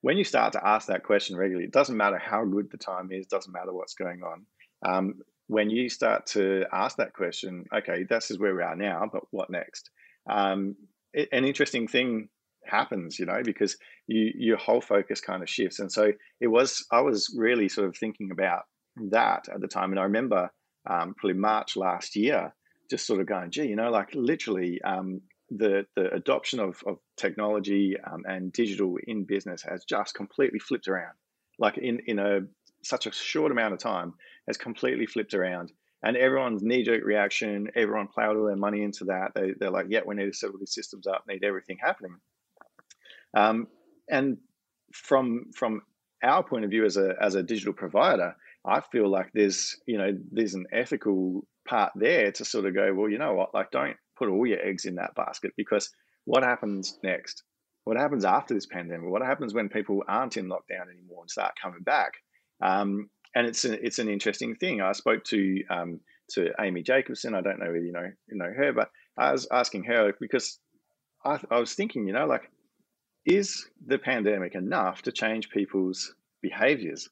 when 0.02 0.16
you 0.16 0.25
start 0.25 0.52
to 0.54 0.66
ask 0.66 0.88
that 0.88 1.04
question 1.04 1.37
regularly, 1.37 1.66
it 1.66 1.72
doesn't 1.72 1.96
matter 1.96 2.19
how 2.19 2.44
good 2.44 2.70
the 2.70 2.78
time 2.78 3.10
is, 3.12 3.26
doesn't 3.26 3.52
matter 3.52 3.72
what's 3.72 3.94
going 3.94 4.22
on. 4.22 4.46
Um, 4.87 5.14
when 5.46 5.69
you 5.69 5.88
start 5.88 6.26
to 6.26 6.64
ask 6.72 6.96
that 6.96 7.12
question, 7.12 7.64
okay, 7.75 8.04
this 8.08 8.31
is 8.31 8.38
where 8.38 8.54
we 8.54 8.62
are 8.62 8.76
now, 8.76 9.08
but 9.12 9.25
what 9.31 9.50
next? 9.50 9.90
Um, 10.28 10.76
it, 11.12 11.28
an 11.32 11.44
interesting 11.44 11.88
thing 11.88 12.28
happens, 12.64 13.19
you 13.19 13.26
know, 13.26 13.42
because 13.42 13.76
you 14.06 14.32
your 14.37 14.56
whole 14.58 14.81
focus 14.81 15.20
kind 15.20 15.42
of 15.42 15.48
shifts. 15.48 15.81
And 15.81 15.90
so 15.90 16.12
it 16.40 16.46
was 16.46 16.87
I 16.92 17.00
was 17.00 17.34
really 17.37 17.69
sort 17.69 17.88
of 17.88 17.96
thinking 17.96 18.31
about 18.31 18.62
that 19.10 19.48
at 19.52 19.60
the 19.60 19.69
time, 19.69 19.90
and 19.90 19.99
I 20.00 20.04
remember 20.04 20.50
um, 20.87 21.14
probably 21.14 21.38
March 21.38 21.76
last 21.76 22.16
year, 22.16 22.54
just 22.90 23.06
sort 23.06 23.20
of 23.20 23.26
going, 23.26 23.50
gee, 23.50 23.66
you 23.66 23.76
know, 23.76 23.90
like 23.90 24.10
literally 24.14 24.80
um, 24.82 25.20
the 25.50 25.87
the 25.96 26.12
adoption 26.12 26.60
of, 26.60 26.82
of 26.87 26.99
technology 27.16 27.96
um, 28.10 28.22
and 28.26 28.52
digital 28.52 28.96
in 29.06 29.25
business 29.25 29.62
has 29.62 29.84
just 29.84 30.14
completely 30.14 30.58
flipped 30.58 30.88
around. 30.88 31.14
Like 31.58 31.78
in 31.78 32.00
in 32.06 32.18
a 32.18 32.40
such 32.82 33.06
a 33.06 33.12
short 33.12 33.52
amount 33.52 33.75
of 33.75 33.80
time, 33.80 34.14
has 34.46 34.56
completely 34.56 35.06
flipped 35.06 35.34
around. 35.34 35.72
And 36.02 36.16
everyone's 36.16 36.62
knee 36.62 36.82
jerk 36.82 37.04
reaction, 37.04 37.68
everyone 37.76 38.08
plowed 38.08 38.37
all 38.37 38.46
their 38.46 38.56
money 38.56 38.82
into 38.82 39.04
that. 39.06 39.32
They, 39.34 39.52
they're 39.58 39.70
like, 39.70 39.87
yeah, 39.90 40.00
we 40.06 40.14
need 40.14 40.25
to 40.25 40.32
set 40.32 40.49
all 40.49 40.58
these 40.58 40.75
systems 40.75 41.06
up, 41.06 41.25
need 41.28 41.44
everything 41.44 41.76
happening. 41.78 42.16
Um, 43.34 43.68
and 44.08 44.38
from 44.92 45.50
from 45.54 45.82
our 46.22 46.42
point 46.42 46.64
of 46.64 46.70
view 46.70 46.84
as 46.84 46.96
a 46.96 47.14
as 47.20 47.34
a 47.34 47.42
digital 47.42 47.72
provider, 47.75 48.34
I 48.64 48.81
feel 48.93 49.09
like 49.09 49.31
there's, 49.33 49.76
you 49.87 49.99
know, 49.99 50.17
there's 50.31 50.55
an 50.55 50.67
ethical 50.73 51.47
part 51.67 51.93
there 51.95 52.31
to 52.33 52.45
sort 52.45 52.67
of 52.67 52.75
go, 52.75 52.93
well, 52.95 53.09
you 53.09 53.19
know 53.19 53.35
what, 53.35 53.55
like 53.55 53.71
don't 53.71 53.97
put 54.19 54.29
all 54.29 54.47
your 54.47 54.61
eggs 54.61 54.85
in 54.85 54.97
that 54.97 55.14
basket 55.14 55.52
because 55.57 55.90
what 56.25 56.43
happens 56.43 56.99
next? 57.02 57.43
What 57.85 57.97
happens 57.97 58.25
after 58.25 58.55
this 58.55 58.67
pandemic? 58.67 59.09
What 59.09 59.23
happens 59.23 59.55
when 59.55 59.69
people 59.69 60.05
aren't 60.07 60.37
in 60.37 60.47
lockdown 60.47 60.90
anymore 60.93 61.23
and 61.23 61.31
start 61.31 61.55
coming 61.61 61.83
back? 61.83 62.12
Um, 62.62 63.09
and 63.35 63.47
it's 63.47 63.64
an, 63.64 63.79
it's 63.83 63.99
an 63.99 64.09
interesting 64.09 64.55
thing. 64.57 64.81
I 64.81 64.93
spoke 64.93 65.25
to 65.25 65.64
um, 65.71 66.00
to 66.33 66.52
Amy 66.61 66.83
Jacobson. 66.83 67.35
I 67.35 67.40
don't 67.40 67.59
know 67.59 67.67
whether 67.67 67.79
you 67.79 67.93
know 67.93 68.11
you 68.29 68.37
know 68.37 68.52
her, 68.55 68.73
but 68.73 68.90
I 69.17 69.33
was 69.33 69.47
asking 69.50 69.85
her 69.85 70.12
because 70.21 70.59
I, 71.25 71.40
I 71.50 71.59
was 71.59 71.75
thinking, 71.75 72.07
you 72.07 72.12
know, 72.12 72.26
like, 72.26 72.50
is 73.25 73.69
the 73.87 73.99
pandemic 73.99 74.55
enough 74.55 75.02
to 75.02 75.12
change 75.12 75.50
people's 75.50 76.14
behaviors? 76.43 77.09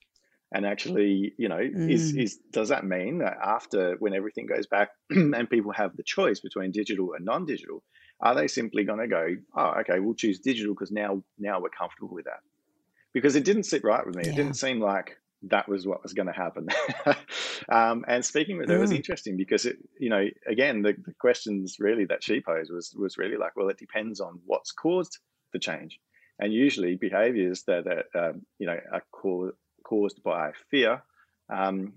And 0.53 0.65
actually 0.67 1.33
you 1.37 1.49
know 1.49 1.59
mm. 1.59 1.91
is 1.91 2.15
is 2.15 2.39
does 2.53 2.69
that 2.71 2.85
mean 2.85 3.19
that 3.19 3.37
after 3.43 3.97
when 3.99 4.15
everything 4.15 4.47
goes 4.47 4.67
back 4.67 4.91
and 5.11 5.51
people 5.51 5.73
have 5.73 5.97
the 5.97 6.03
choice 6.03 6.41
between 6.41 6.71
digital 6.71 7.13
and 7.15 7.25
non-digital 7.25 7.83
are 8.21 8.35
they 8.35 8.49
simply 8.49 8.85
going 8.85 8.99
to 8.99 9.09
go 9.09 9.37
oh 9.57 9.75
okay 9.81 9.99
we'll 9.99 10.15
choose 10.15 10.41
digital 10.41 10.75
because 10.75 10.91
now 10.91 11.23
now 11.39 11.61
we're 11.61 11.69
comfortable 11.69 12.15
with 12.15 12.25
that 12.25 12.41
because 13.13 13.37
it 13.37 13.45
didn't 13.45 13.65
sit 13.65 13.85
right 13.85 14.07
with 14.07 14.17
me 14.17 14.23
yeah. 14.25 14.33
it 14.33 14.37
didn't 14.37 14.55
seem 14.55 14.81
like 14.81 15.17
that 15.43 15.69
was 15.69 15.87
what 15.87 16.03
was 16.03 16.15
going 16.15 16.27
to 16.27 16.33
happen 16.33 16.67
um, 17.69 18.05
and 18.09 18.25
speaking 18.25 18.59
with 18.59 18.69
her 18.69 18.77
mm. 18.77 18.81
was 18.81 18.91
interesting 18.91 19.37
because 19.37 19.67
it 19.67 19.77
you 20.01 20.11
know 20.11 20.27
again 20.49 20.83
the, 20.83 20.95
the 21.07 21.15
questions 21.21 21.77
really 21.79 22.05
that 22.07 22.25
she 22.25 22.41
posed 22.41 22.73
was 22.73 22.93
was 22.99 23.19
really 23.19 23.37
like 23.37 23.55
well 23.57 23.69
it 23.69 23.79
depends 23.79 24.21
on 24.21 24.41
what's 24.47 24.73
caused 24.73 25.19
the 25.53 25.59
change 25.59 26.01
and 26.41 26.53
usually 26.53 26.95
behaviors 26.95 27.65
that, 27.65 27.85
that 27.85 28.07
um, 28.19 28.43
you 28.59 28.67
know 28.67 28.79
are 28.93 29.03
caused 29.13 29.55
caused 29.89 30.23
by 30.23 30.53
fear 30.71 31.03
um, 31.51 31.95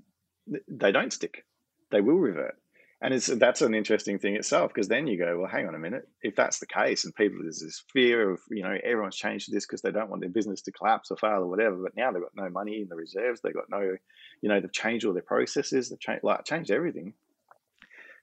they 0.67 0.91
don't 0.91 1.13
stick. 1.13 1.45
They 1.91 2.01
will 2.01 2.15
revert. 2.15 2.55
And 3.03 3.15
it's, 3.15 3.25
that's 3.25 3.63
an 3.63 3.73
interesting 3.73 4.19
thing 4.19 4.35
itself 4.35 4.71
because 4.71 4.87
then 4.87 5.07
you 5.07 5.17
go, 5.17 5.39
well, 5.39 5.49
hang 5.49 5.67
on 5.67 5.73
a 5.73 5.79
minute. 5.79 6.07
If 6.21 6.35
that's 6.35 6.59
the 6.59 6.67
case, 6.67 7.03
and 7.03 7.15
people 7.15 7.39
there's 7.41 7.59
this 7.59 7.83
fear 7.91 8.29
of, 8.29 8.39
you 8.51 8.61
know, 8.61 8.77
everyone's 8.83 9.15
changed 9.15 9.51
this 9.51 9.65
because 9.65 9.81
they 9.81 9.91
don't 9.91 10.09
want 10.09 10.21
their 10.21 10.29
business 10.29 10.61
to 10.63 10.71
collapse 10.71 11.09
or 11.09 11.17
fail 11.17 11.41
or 11.41 11.47
whatever. 11.47 11.77
But 11.77 11.97
now 11.97 12.11
they've 12.11 12.21
got 12.21 12.35
no 12.35 12.49
money 12.49 12.81
in 12.81 12.89
the 12.89 12.95
reserves. 12.95 13.41
They've 13.41 13.55
got 13.55 13.71
no, 13.71 13.97
you 14.41 14.49
know, 14.49 14.61
they've 14.61 14.71
changed 14.71 15.05
all 15.05 15.13
their 15.13 15.23
processes. 15.23 15.89
They've 15.89 15.99
changed, 15.99 16.23
like, 16.23 16.45
changed 16.45 16.69
everything. 16.69 17.13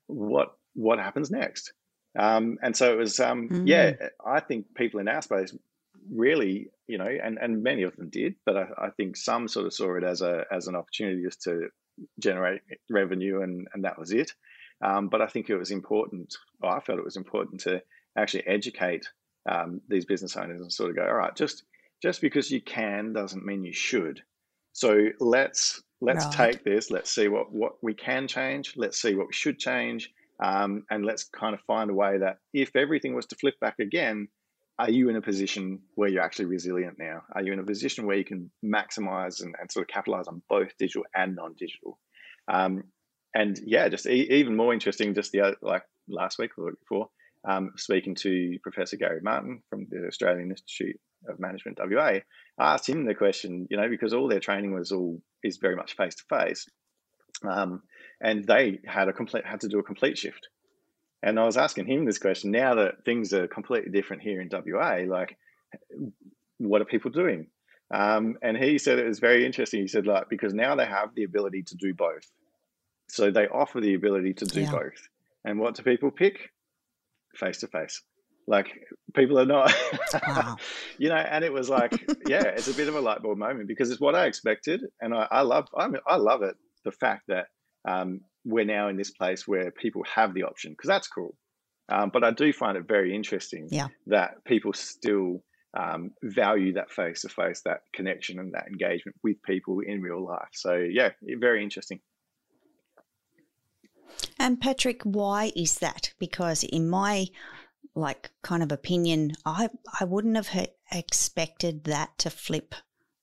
What 0.06 0.54
what 0.74 1.00
happens 1.00 1.28
next? 1.28 1.72
Um, 2.16 2.58
and 2.62 2.76
so 2.76 2.92
it 2.92 2.96
was, 2.96 3.18
um, 3.18 3.48
mm. 3.48 3.62
yeah. 3.66 3.94
I 4.24 4.38
think 4.40 4.74
people 4.76 5.00
in 5.00 5.08
our 5.08 5.22
space 5.22 5.52
really, 6.12 6.70
you 6.86 6.98
know, 6.98 7.08
and 7.08 7.38
and 7.40 7.62
many 7.62 7.82
of 7.82 7.96
them 7.96 8.08
did, 8.10 8.34
but 8.46 8.56
I, 8.56 8.66
I 8.78 8.90
think 8.90 9.16
some 9.16 9.48
sort 9.48 9.66
of 9.66 9.74
saw 9.74 9.96
it 9.96 10.04
as 10.04 10.22
a 10.22 10.44
as 10.52 10.66
an 10.66 10.76
opportunity 10.76 11.22
just 11.22 11.42
to 11.42 11.68
generate 12.18 12.60
revenue, 12.90 13.42
and 13.42 13.68
and 13.74 13.84
that 13.84 13.98
was 13.98 14.12
it. 14.12 14.32
Um, 14.80 15.08
but 15.08 15.20
I 15.20 15.26
think 15.26 15.50
it 15.50 15.56
was 15.56 15.70
important, 15.70 16.36
I 16.62 16.80
felt 16.80 16.98
it 16.98 17.04
was 17.04 17.16
important 17.16 17.60
to 17.62 17.82
actually 18.16 18.46
educate 18.46 19.08
um, 19.50 19.80
these 19.88 20.04
business 20.04 20.36
owners 20.36 20.60
and 20.60 20.72
sort 20.72 20.90
of 20.90 20.96
go, 20.96 21.02
all 21.02 21.14
right, 21.14 21.34
just 21.34 21.64
just 22.02 22.20
because 22.20 22.50
you 22.50 22.60
can 22.60 23.12
doesn't 23.12 23.44
mean 23.44 23.64
you 23.64 23.72
should. 23.72 24.22
So 24.72 25.08
let's 25.18 25.82
let's 26.00 26.26
right. 26.26 26.52
take 26.52 26.64
this. 26.64 26.90
Let's 26.90 27.12
see 27.12 27.28
what 27.28 27.52
what 27.52 27.72
we 27.82 27.94
can 27.94 28.28
change. 28.28 28.74
Let's 28.76 29.00
see 29.00 29.14
what 29.14 29.28
we 29.28 29.32
should 29.32 29.58
change, 29.58 30.12
um, 30.42 30.84
and 30.90 31.04
let's 31.04 31.24
kind 31.24 31.54
of 31.54 31.60
find 31.62 31.90
a 31.90 31.94
way 31.94 32.18
that 32.18 32.38
if 32.52 32.76
everything 32.76 33.14
was 33.14 33.26
to 33.26 33.36
flip 33.36 33.58
back 33.60 33.78
again, 33.80 34.28
are 34.78 34.90
you 34.90 35.08
in 35.08 35.16
a 35.16 35.22
position 35.22 35.80
where 35.94 36.08
you're 36.08 36.22
actually 36.22 36.44
resilient 36.44 36.96
now? 36.98 37.22
Are 37.32 37.42
you 37.42 37.52
in 37.52 37.58
a 37.58 37.64
position 37.64 38.06
where 38.06 38.16
you 38.16 38.24
can 38.24 38.50
maximize 38.64 39.42
and, 39.42 39.54
and 39.60 39.70
sort 39.70 39.84
of 39.84 39.88
capitalize 39.88 40.28
on 40.28 40.42
both 40.48 40.76
digital 40.78 41.04
and 41.14 41.34
non-digital? 41.34 41.98
Um, 42.46 42.84
and 43.34 43.58
yeah, 43.64 43.88
just 43.88 44.06
e- 44.06 44.28
even 44.30 44.56
more 44.56 44.72
interesting, 44.72 45.14
just 45.14 45.32
the 45.32 45.56
like 45.62 45.82
last 46.08 46.38
week 46.38 46.52
or 46.56 46.72
before, 46.72 47.08
um, 47.46 47.72
speaking 47.76 48.14
to 48.16 48.58
Professor 48.62 48.96
Gary 48.96 49.20
Martin 49.22 49.62
from 49.68 49.86
the 49.90 50.06
Australian 50.06 50.50
Institute 50.50 50.96
of 51.28 51.40
Management 51.40 51.78
WA, 51.80 52.20
I 52.58 52.74
asked 52.74 52.88
him 52.88 53.04
the 53.04 53.14
question, 53.14 53.66
you 53.70 53.76
know, 53.76 53.88
because 53.88 54.14
all 54.14 54.28
their 54.28 54.40
training 54.40 54.74
was 54.74 54.92
all 54.92 55.20
is 55.42 55.58
very 55.58 55.76
much 55.76 55.96
face 55.96 56.14
to 56.16 56.24
face, 56.38 56.66
and 58.20 58.46
they 58.46 58.78
had 58.86 59.08
a 59.08 59.12
complete 59.12 59.44
had 59.44 59.60
to 59.60 59.68
do 59.68 59.78
a 59.78 59.84
complete 59.84 60.18
shift. 60.18 60.48
And 61.22 61.38
I 61.38 61.44
was 61.44 61.56
asking 61.56 61.86
him 61.86 62.04
this 62.04 62.18
question 62.18 62.50
now 62.50 62.76
that 62.76 63.04
things 63.04 63.32
are 63.32 63.48
completely 63.48 63.90
different 63.90 64.22
here 64.22 64.40
in 64.40 64.48
WA, 64.50 65.00
like 65.06 65.36
what 66.58 66.80
are 66.80 66.86
people 66.86 67.10
doing? 67.10 67.48
Um, 67.92 68.36
and 68.42 68.56
he 68.56 68.78
said 68.78 68.98
it 68.98 69.06
was 69.06 69.18
very 69.18 69.44
interesting. 69.44 69.80
He 69.80 69.88
said 69.88 70.06
like 70.06 70.28
because 70.28 70.54
now 70.54 70.74
they 70.74 70.86
have 70.86 71.14
the 71.14 71.24
ability 71.24 71.62
to 71.64 71.76
do 71.76 71.94
both. 71.94 72.30
So 73.08 73.30
they 73.30 73.48
offer 73.48 73.80
the 73.80 73.94
ability 73.94 74.34
to 74.34 74.44
do 74.44 74.62
yeah. 74.62 74.70
both. 74.70 75.08
And 75.44 75.58
what 75.58 75.74
do 75.74 75.82
people 75.82 76.10
pick? 76.10 76.50
Face 77.34 77.58
to 77.58 77.68
face. 77.68 78.02
Like 78.46 78.68
people 79.14 79.38
are 79.38 79.46
not, 79.46 79.74
wow. 80.26 80.56
you 80.98 81.08
know, 81.08 81.16
and 81.16 81.44
it 81.44 81.52
was 81.52 81.68
like, 81.68 81.92
yeah, 82.26 82.44
it's 82.44 82.68
a 82.68 82.74
bit 82.74 82.88
of 82.88 82.94
a 82.94 83.00
light 83.00 83.22
bulb 83.22 83.38
moment 83.38 83.68
because 83.68 83.90
it's 83.90 84.00
what 84.00 84.14
I 84.14 84.26
expected. 84.26 84.82
And 85.00 85.14
I, 85.14 85.28
I 85.30 85.40
love, 85.42 85.68
I, 85.76 85.88
mean, 85.88 86.00
I 86.06 86.16
love 86.16 86.42
it. 86.42 86.56
The 86.84 86.92
fact 86.92 87.24
that 87.28 87.46
um, 87.86 88.22
we're 88.44 88.64
now 88.64 88.88
in 88.88 88.96
this 88.96 89.10
place 89.10 89.46
where 89.46 89.70
people 89.70 90.04
have 90.04 90.34
the 90.34 90.44
option 90.44 90.72
because 90.72 90.88
that's 90.88 91.08
cool. 91.08 91.36
Um, 91.90 92.10
but 92.12 92.22
I 92.22 92.32
do 92.32 92.52
find 92.52 92.76
it 92.76 92.86
very 92.86 93.14
interesting 93.14 93.68
yeah. 93.70 93.88
that 94.06 94.44
people 94.44 94.72
still 94.74 95.42
um, 95.74 96.10
value 96.22 96.74
that 96.74 96.90
face 96.90 97.22
to 97.22 97.28
face, 97.28 97.62
that 97.64 97.80
connection 97.94 98.38
and 98.38 98.52
that 98.52 98.66
engagement 98.68 99.16
with 99.22 99.42
people 99.42 99.80
in 99.80 100.02
real 100.02 100.24
life. 100.24 100.48
So 100.52 100.74
yeah, 100.74 101.10
very 101.22 101.62
interesting. 101.62 102.00
And 104.38 104.60
Patrick, 104.60 105.02
why 105.02 105.52
is 105.56 105.78
that? 105.78 106.12
Because 106.18 106.64
in 106.64 106.88
my 106.88 107.26
like 107.94 108.30
kind 108.42 108.62
of 108.62 108.70
opinion, 108.70 109.32
I 109.44 109.68
I 110.00 110.04
wouldn't 110.04 110.36
have 110.36 110.68
expected 110.92 111.84
that 111.84 112.16
to 112.18 112.30
flip 112.30 112.74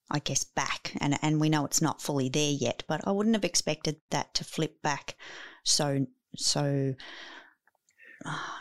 I 0.09 0.19
guess 0.19 0.43
back 0.43 0.93
and 1.01 1.17
and 1.21 1.41
we 1.41 1.49
know 1.49 1.65
it's 1.65 1.81
not 1.81 2.01
fully 2.01 2.29
there 2.29 2.51
yet, 2.51 2.83
but 2.87 3.01
I 3.07 3.11
wouldn't 3.11 3.35
have 3.35 3.45
expected 3.45 3.97
that 4.11 4.33
to 4.35 4.43
flip 4.43 4.81
back 4.81 5.15
so 5.63 6.05
so 6.35 6.95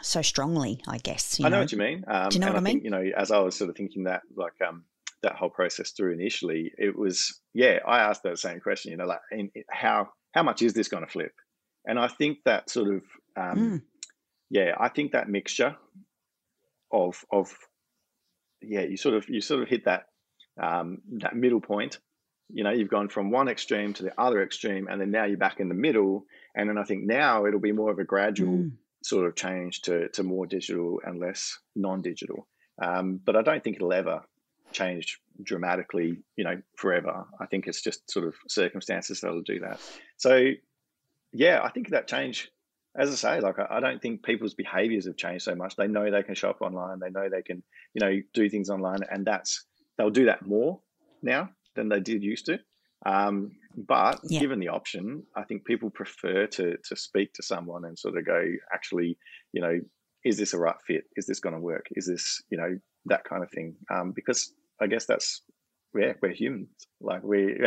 so 0.03 0.23
strongly, 0.23 0.81
I 0.87 0.99
guess. 0.99 1.41
I 1.41 1.45
know, 1.45 1.57
know, 1.57 1.61
what 1.61 1.73
you 1.73 1.79
mean. 1.79 2.05
Um, 2.07 2.29
Do 2.29 2.35
you 2.35 2.41
know 2.41 2.49
what 2.49 2.57
I, 2.57 2.59
I 2.59 2.63
mean? 2.63 2.75
Think, 2.75 2.85
you 2.85 2.91
know, 2.91 3.05
as 3.17 3.31
I 3.31 3.39
was 3.39 3.57
sort 3.57 3.71
of 3.71 3.77
thinking 3.77 4.05
that, 4.05 4.23
like, 4.37 4.53
um, 4.67 4.85
that 5.23 5.37
whole 5.37 5.51
process 5.51 5.91
through 5.93 6.13
initially, 6.13 6.73
it 6.77 6.97
was, 6.97 7.41
yeah, 7.55 7.79
I 7.87 8.01
asked 8.01 8.23
that 8.25 8.39
same 8.39 8.61
question. 8.61 8.91
You 8.91 8.99
know, 8.99 9.07
like, 9.07 9.21
in, 9.31 9.51
how 9.71 10.11
how 10.33 10.43
much 10.43 10.63
is 10.63 10.75
this 10.75 10.89
going 10.89 11.05
to 11.05 11.11
flip? 11.11 11.33
And 11.87 11.99
I 11.99 12.09
think 12.09 12.39
that 12.45 12.69
sort 12.69 12.89
of, 12.89 13.03
um, 13.37 13.59
mm. 13.59 13.83
yeah, 14.51 14.75
I 14.79 14.89
think 14.89 15.13
that 15.13 15.29
mixture 15.29 15.77
of 16.93 17.25
of 17.31 17.55
yeah, 18.61 18.83
you 18.83 18.97
sort 18.97 19.15
of 19.15 19.29
you 19.29 19.41
sort 19.41 19.63
of 19.63 19.69
hit 19.69 19.85
that 19.85 20.05
um, 20.61 20.99
that 21.19 21.37
middle 21.37 21.61
point. 21.61 21.99
You 22.53 22.63
know, 22.63 22.71
you've 22.71 22.91
gone 22.91 23.09
from 23.09 23.31
one 23.31 23.49
extreme 23.49 23.95
to 23.95 24.03
the 24.03 24.13
other 24.21 24.43
extreme, 24.43 24.87
and 24.89 25.01
then 25.01 25.11
now 25.11 25.25
you're 25.25 25.39
back 25.39 25.61
in 25.61 25.69
the 25.69 25.75
middle. 25.75 26.27
And 26.55 26.69
then 26.69 26.79
I 26.79 26.85
think 26.85 27.05
now 27.05 27.47
it'll 27.47 27.61
be 27.61 27.73
more 27.73 27.91
of 27.91 27.99
a 27.99 28.05
gradual 28.05 28.59
mm. 28.59 28.73
sort 29.03 29.27
of 29.27 29.35
change 29.35 29.83
to 29.83 30.09
to 30.11 30.23
more 30.23 30.47
digital 30.47 31.01
and 31.05 31.19
less 31.19 31.59
non-digital. 31.75 32.47
Um, 32.81 33.21
but 33.25 33.37
I 33.37 33.43
don't 33.43 33.65
think 33.65 33.77
it'll 33.77 33.93
ever 33.93 34.23
change 34.73 35.21
dramatically, 35.43 36.19
you 36.37 36.45
know, 36.45 36.61
forever. 36.77 37.25
I 37.41 37.47
think 37.47 37.67
it's 37.67 37.81
just 37.81 38.11
sort 38.11 38.27
of 38.27 38.35
circumstances 38.49 39.21
that'll 39.21 39.43
do 39.43 39.61
that. 39.61 39.81
So 40.17 40.51
yeah, 41.33 41.61
I 41.63 41.71
think 41.71 41.91
that 41.91 42.07
change, 42.07 42.51
as 42.97 43.11
I 43.11 43.15
say, 43.15 43.41
like 43.41 43.59
I, 43.59 43.67
I 43.71 43.81
don't 43.81 44.01
think 44.01 44.23
people's 44.23 44.55
behaviors 44.55 45.07
have 45.07 45.17
changed 45.17 45.45
so 45.45 45.55
much. 45.55 45.77
They 45.77 45.89
know 45.89 46.11
they 46.11 46.23
can 46.23 46.35
shop 46.35 46.61
online. 46.61 47.01
They 47.01 47.11
know 47.11 47.29
they 47.29 47.43
can, 47.43 47.63
you 47.95 48.01
know, 48.01 48.21
do 48.33 48.49
things 48.49 48.71
online, 48.71 49.01
and 49.11 49.25
that's 49.25 49.65
they'll 49.97 50.11
do 50.11 50.27
that 50.27 50.47
more 50.47 50.81
now 51.23 51.51
than 51.75 51.89
they 51.89 52.01
did 52.01 52.23
used 52.23 52.47
to. 52.47 52.59
Um, 53.07 53.53
but 53.77 54.21
yeah. 54.25 54.41
given 54.41 54.61
the 54.61 54.69
option, 54.69 55.25
I 55.37 55.43
think 55.43 55.65
people 55.65 55.91
prefer 55.91 56.47
to 56.47 56.77
to 56.77 56.97
speak 56.97 57.33
to 57.35 57.43
someone 57.43 57.85
and 57.85 57.99
sort 57.99 58.17
of 58.17 58.25
go, 58.25 58.43
actually, 58.73 59.19
you 59.53 59.61
know, 59.61 59.81
is 60.25 60.39
this 60.39 60.55
a 60.55 60.59
right 60.59 60.77
fit? 60.87 61.05
Is 61.17 61.27
this 61.27 61.41
going 61.41 61.55
to 61.55 61.61
work? 61.61 61.87
Is 61.93 62.07
this, 62.07 62.43
you 62.51 62.59
know, 62.59 62.79
that 63.07 63.25
kind 63.25 63.43
of 63.43 63.51
thing? 63.51 63.77
Um, 63.93 64.13
because 64.13 64.53
I 64.81 64.87
guess 64.87 65.07
that's 65.07 65.43
yeah, 65.95 66.13
we're 66.21 66.33
humans. 66.33 66.69
Like 67.01 67.23
we, 67.23 67.61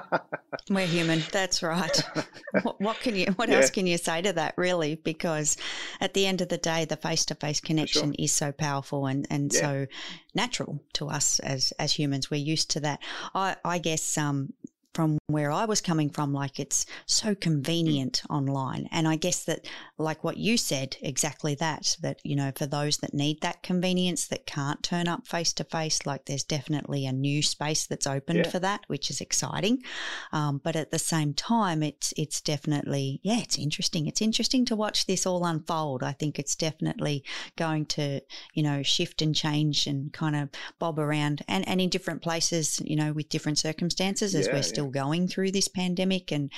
we're 0.70 0.86
human. 0.86 1.22
That's 1.32 1.62
right. 1.62 2.02
what, 2.62 2.80
what, 2.80 3.00
can 3.00 3.16
you? 3.16 3.26
What 3.36 3.48
yeah. 3.48 3.56
else 3.56 3.70
can 3.70 3.86
you 3.86 3.98
say 3.98 4.22
to 4.22 4.32
that? 4.34 4.54
Really, 4.56 4.94
because 4.94 5.56
at 6.00 6.14
the 6.14 6.26
end 6.26 6.40
of 6.40 6.48
the 6.48 6.58
day, 6.58 6.84
the 6.84 6.96
face-to-face 6.96 7.60
connection 7.60 8.10
sure. 8.12 8.24
is 8.24 8.32
so 8.32 8.52
powerful 8.52 9.06
and 9.06 9.26
and 9.30 9.52
yeah. 9.52 9.60
so 9.60 9.86
natural 10.34 10.80
to 10.94 11.08
us 11.08 11.40
as 11.40 11.72
as 11.78 11.92
humans. 11.92 12.30
We're 12.30 12.36
used 12.36 12.70
to 12.72 12.80
that. 12.80 13.00
I 13.34 13.56
I 13.64 13.78
guess 13.78 14.16
um 14.16 14.52
from 14.98 15.16
where 15.28 15.52
I 15.52 15.64
was 15.64 15.80
coming 15.80 16.10
from, 16.10 16.32
like 16.32 16.58
it's 16.58 16.84
so 17.06 17.32
convenient 17.32 18.24
online. 18.28 18.88
And 18.90 19.06
I 19.06 19.14
guess 19.14 19.44
that, 19.44 19.68
like 19.96 20.24
what 20.24 20.38
you 20.38 20.56
said, 20.56 20.96
exactly 21.00 21.54
that, 21.54 21.96
that, 22.00 22.18
you 22.24 22.34
know, 22.34 22.50
for 22.56 22.66
those 22.66 22.96
that 22.96 23.14
need 23.14 23.40
that 23.42 23.62
convenience 23.62 24.26
that 24.26 24.44
can't 24.44 24.82
turn 24.82 25.06
up 25.06 25.28
face 25.28 25.52
to 25.52 25.62
face, 25.62 26.04
like 26.04 26.24
there's 26.24 26.42
definitely 26.42 27.06
a 27.06 27.12
new 27.12 27.44
space 27.44 27.86
that's 27.86 28.08
opened 28.08 28.40
yeah. 28.40 28.50
for 28.50 28.58
that, 28.58 28.80
which 28.88 29.08
is 29.08 29.20
exciting. 29.20 29.84
Um, 30.32 30.60
but 30.64 30.74
at 30.74 30.90
the 30.90 30.98
same 30.98 31.32
time, 31.32 31.84
it's, 31.84 32.12
it's 32.16 32.40
definitely, 32.40 33.20
yeah, 33.22 33.38
it's 33.38 33.56
interesting. 33.56 34.08
It's 34.08 34.20
interesting 34.20 34.64
to 34.64 34.74
watch 34.74 35.06
this 35.06 35.26
all 35.26 35.44
unfold. 35.44 36.02
I 36.02 36.10
think 36.10 36.40
it's 36.40 36.56
definitely 36.56 37.22
going 37.54 37.86
to, 37.86 38.20
you 38.52 38.64
know, 38.64 38.82
shift 38.82 39.22
and 39.22 39.32
change 39.32 39.86
and 39.86 40.12
kind 40.12 40.34
of 40.34 40.48
bob 40.80 40.98
around 40.98 41.44
and, 41.46 41.68
and 41.68 41.80
in 41.80 41.88
different 41.88 42.20
places, 42.20 42.82
you 42.84 42.96
know, 42.96 43.12
with 43.12 43.28
different 43.28 43.58
circumstances 43.58 44.34
as 44.34 44.48
yeah, 44.48 44.54
we're 44.54 44.62
still 44.64 44.87
still 44.88 45.02
going 45.02 45.28
through 45.28 45.52
this 45.52 45.68
pandemic. 45.68 46.32
And 46.32 46.50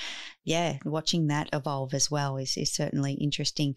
yeah, 0.44 0.78
watching 0.84 1.28
that 1.28 1.49
evolve 1.52 1.94
as 1.94 2.10
well 2.10 2.37
is, 2.37 2.56
is 2.56 2.72
certainly 2.72 3.14
interesting. 3.14 3.75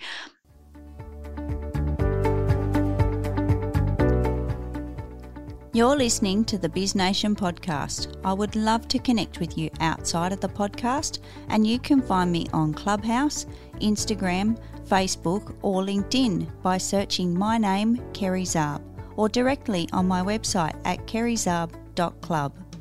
You're 5.75 5.95
listening 5.95 6.45
to 6.45 6.60
the 6.60 6.69
Biz 6.69 6.93
Nation 6.93 7.36
podcast. 7.36 8.15
I 8.24 8.31
would 8.33 8.55
love 8.55 8.88
to 8.89 9.00
connect 9.00 9.39
with 9.39 9.57
you 9.57 9.72
outside 9.79 10.31
of 10.31 10.39
the 10.39 10.48
podcast, 10.48 11.17
and 11.50 11.65
you 11.65 11.79
can 11.79 12.00
find 12.00 12.31
me 12.31 12.45
on 12.53 12.75
Clubhouse, 12.75 13.48
Instagram, 13.81 14.55
Facebook, 14.88 15.55
or 15.63 15.81
LinkedIn 15.81 16.48
by 16.62 16.77
searching 16.77 17.36
my 17.36 17.57
name, 17.57 18.00
Kerry 18.13 18.43
Zarb, 18.43 18.83
or 19.15 19.29
directly 19.29 19.89
on 19.91 20.07
my 20.07 20.22
website 20.22 20.79
at 20.86 21.07
kerryzarb.club. 21.07 22.73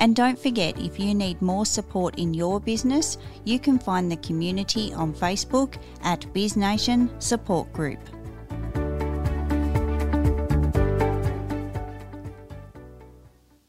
And 0.00 0.16
don't 0.16 0.38
forget, 0.38 0.78
if 0.78 0.98
you 0.98 1.14
need 1.14 1.42
more 1.42 1.66
support 1.66 2.18
in 2.18 2.32
your 2.32 2.58
business, 2.58 3.18
you 3.44 3.58
can 3.58 3.78
find 3.78 4.10
the 4.10 4.16
community 4.16 4.94
on 4.94 5.12
Facebook 5.12 5.76
at 6.02 6.22
BizNation 6.32 7.22
Support 7.22 7.70
Group. 7.74 7.98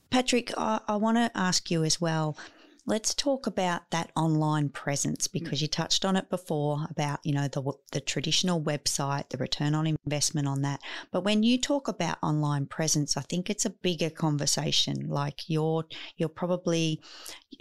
Patrick, 0.10 0.54
I, 0.58 0.80
I 0.88 0.96
want 0.96 1.18
to 1.18 1.30
ask 1.36 1.70
you 1.70 1.84
as 1.84 2.00
well 2.00 2.38
let's 2.86 3.14
talk 3.14 3.48
about 3.48 3.90
that 3.92 4.12
online 4.16 4.70
presence 4.70 5.28
mm. 5.28 5.34
because 5.34 5.62
you 5.62 5.68
touched 5.68 6.04
on 6.06 6.16
it 6.16 6.30
before 6.30 6.86
about 6.90 7.20
you 7.24 7.34
know 7.34 7.48
the 7.48 7.74
the 7.92 8.02
traditional 8.02 8.62
website, 8.62 9.30
the 9.30 9.38
return 9.38 9.76
on 9.76 9.88
investment 9.88 10.48
on 10.48 10.62
that. 10.62 10.82
But 11.12 11.24
when 11.24 11.44
you 11.44 11.60
talk 11.60 11.88
about 11.88 12.18
online 12.22 12.66
presence, 12.66 13.18
I 13.18 13.22
think 13.22 13.50
it's 13.50 13.66
a 13.66 13.70
bigger 13.70 14.10
conversation. 14.10 15.08
Like 15.08 15.50
you're 15.50 15.86
you're 16.18 16.30
probably 16.30 17.02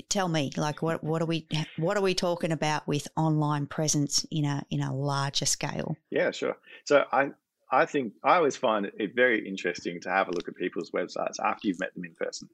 tell 0.09 0.29
me 0.29 0.51
like 0.57 0.83
what 0.83 1.03
what 1.05 1.23
are 1.23 1.27
we 1.27 1.47
what 1.77 1.97
are 1.97 2.03
we 2.03 2.15
talking 2.15 2.53
about 2.53 2.87
with 2.87 3.09
online 3.17 3.67
presence 3.67 4.27
in 4.31 4.45
a 4.45 4.65
in 4.71 4.81
a 4.81 4.95
larger 4.95 5.47
scale? 5.47 5.97
Yeah, 6.11 6.31
sure. 6.31 6.57
So 6.85 7.05
I 7.13 7.31
I 7.71 7.87
think 7.87 8.15
I 8.25 8.37
always 8.37 8.57
find 8.57 8.87
it 8.87 9.15
very 9.15 9.47
interesting 9.47 10.01
to 10.03 10.11
have 10.11 10.29
a 10.29 10.33
look 10.33 10.49
at 10.49 10.57
people's 10.57 10.91
websites 10.91 11.39
after 11.43 11.69
you've 11.69 11.79
met 11.79 11.95
them 11.95 12.05
in 12.05 12.15
person. 12.15 12.49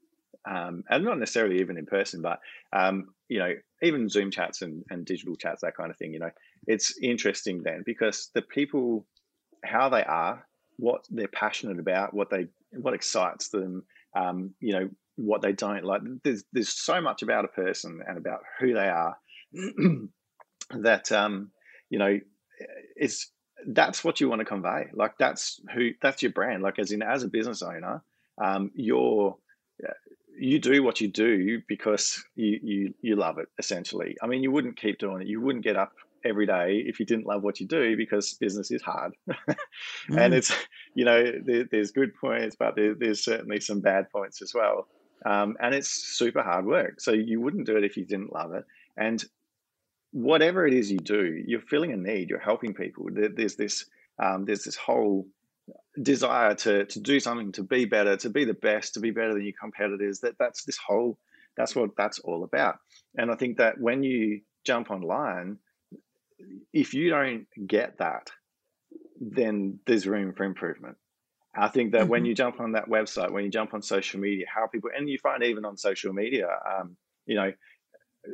Um, 0.47 0.83
and 0.89 1.03
not 1.03 1.19
necessarily 1.19 1.59
even 1.59 1.77
in 1.77 1.85
person, 1.85 2.21
but 2.21 2.39
um, 2.71 3.09
you 3.27 3.39
know, 3.39 3.53
even 3.81 4.09
Zoom 4.09 4.31
chats 4.31 4.61
and, 4.61 4.83
and 4.89 5.05
digital 5.05 5.35
chats, 5.35 5.61
that 5.61 5.75
kind 5.75 5.91
of 5.91 5.97
thing. 5.97 6.13
You 6.13 6.19
know, 6.19 6.31
it's 6.65 6.97
interesting 7.01 7.63
then 7.63 7.83
because 7.85 8.29
the 8.33 8.41
people, 8.41 9.05
how 9.65 9.89
they 9.89 10.03
are, 10.03 10.47
what 10.77 11.05
they're 11.09 11.27
passionate 11.27 11.79
about, 11.79 12.13
what 12.13 12.29
they, 12.29 12.47
what 12.71 12.93
excites 12.93 13.49
them, 13.49 13.83
um, 14.15 14.53
you 14.61 14.73
know, 14.73 14.89
what 15.17 15.41
they 15.41 15.51
don't 15.51 15.83
like. 15.83 16.01
There's 16.23 16.43
there's 16.53 16.69
so 16.69 17.01
much 17.01 17.23
about 17.23 17.45
a 17.45 17.49
person 17.49 17.99
and 18.07 18.17
about 18.17 18.41
who 18.59 18.73
they 18.73 18.87
are 18.87 19.17
that 20.71 21.11
um, 21.11 21.51
you 21.89 21.99
know, 21.99 22.19
it's 22.95 23.31
that's 23.67 24.03
what 24.03 24.21
you 24.21 24.29
want 24.29 24.39
to 24.39 24.45
convey. 24.45 24.87
Like 24.93 25.17
that's 25.17 25.59
who 25.73 25.91
that's 26.01 26.21
your 26.21 26.31
brand. 26.31 26.63
Like 26.63 26.79
as 26.79 26.91
in 26.91 27.01
as 27.01 27.23
a 27.23 27.27
business 27.27 27.61
owner, 27.61 28.03
um, 28.41 28.71
you're 28.75 29.35
you 30.39 30.59
do 30.59 30.83
what 30.83 31.01
you 31.01 31.07
do 31.07 31.61
because 31.67 32.23
you, 32.35 32.59
you 32.61 32.93
you 33.01 33.15
love 33.15 33.37
it 33.39 33.47
essentially. 33.59 34.15
I 34.21 34.27
mean, 34.27 34.43
you 34.43 34.51
wouldn't 34.51 34.77
keep 34.77 34.99
doing 34.99 35.21
it. 35.21 35.27
You 35.27 35.41
wouldn't 35.41 35.63
get 35.63 35.75
up 35.75 35.93
every 36.23 36.45
day 36.45 36.83
if 36.85 36.99
you 36.99 37.05
didn't 37.05 37.25
love 37.25 37.43
what 37.43 37.59
you 37.59 37.67
do 37.67 37.95
because 37.95 38.33
business 38.35 38.71
is 38.71 38.81
hard 38.81 39.13
mm. 39.29 39.55
and 40.17 40.33
it's 40.33 40.51
you 40.93 41.05
know 41.05 41.31
there, 41.45 41.65
there's 41.71 41.91
good 41.91 42.13
points 42.15 42.55
but 42.57 42.75
there, 42.75 42.95
there's 42.95 43.23
certainly 43.23 43.59
some 43.59 43.79
bad 43.79 44.09
points 44.09 44.41
as 44.41 44.51
well 44.53 44.87
um, 45.25 45.55
and 45.61 45.73
it's 45.73 45.89
super 46.17 46.41
hard 46.41 46.65
work 46.65 46.99
so 46.99 47.11
you 47.11 47.39
wouldn't 47.39 47.65
do 47.65 47.77
it 47.77 47.83
if 47.83 47.97
you 47.97 48.05
didn't 48.05 48.33
love 48.33 48.53
it 48.53 48.65
and 48.97 49.25
whatever 50.11 50.65
it 50.65 50.73
is 50.73 50.91
you 50.91 50.97
do 50.97 51.41
you're 51.45 51.61
filling 51.61 51.93
a 51.93 51.97
need 51.97 52.29
you're 52.29 52.39
helping 52.39 52.73
people 52.73 53.05
there, 53.11 53.29
there's 53.29 53.55
this 53.55 53.85
um, 54.19 54.45
there's 54.45 54.63
this 54.63 54.75
whole 54.75 55.27
desire 56.01 56.53
to 56.53 56.85
to 56.85 56.99
do 56.99 57.19
something 57.19 57.51
to 57.51 57.63
be 57.63 57.85
better 57.85 58.15
to 58.17 58.29
be 58.29 58.45
the 58.45 58.53
best 58.53 58.93
to 58.93 58.99
be 58.99 59.11
better 59.11 59.33
than 59.33 59.43
your 59.43 59.53
competitors 59.59 60.19
that 60.19 60.35
that's 60.37 60.63
this 60.63 60.77
whole 60.77 61.17
that's 61.55 61.75
what 61.75 61.89
that's 61.97 62.19
all 62.19 62.43
about 62.43 62.77
and 63.17 63.31
i 63.31 63.35
think 63.35 63.57
that 63.57 63.79
when 63.79 64.03
you 64.03 64.41
jump 64.65 64.91
online 64.91 65.57
if 66.73 66.93
you 66.93 67.09
don't 67.09 67.47
get 67.65 67.97
that 67.97 68.29
then 69.19 69.79
there's 69.87 70.05
room 70.05 70.33
for 70.33 70.43
improvement 70.43 70.97
i 71.55 71.67
think 71.67 71.91
that 71.91 72.01
mm-hmm. 72.01 72.11
when 72.11 72.25
you 72.25 72.35
jump 72.35 72.59
on 72.59 72.73
that 72.73 72.87
website 72.87 73.31
when 73.31 73.43
you 73.43 73.49
jump 73.49 73.73
on 73.73 73.81
social 73.81 74.19
media 74.19 74.45
how 74.53 74.67
people 74.67 74.91
and 74.95 75.09
you 75.09 75.17
find 75.17 75.43
even 75.43 75.65
on 75.65 75.77
social 75.77 76.13
media 76.13 76.47
um, 76.69 76.95
you 77.25 77.35
know 77.35 77.51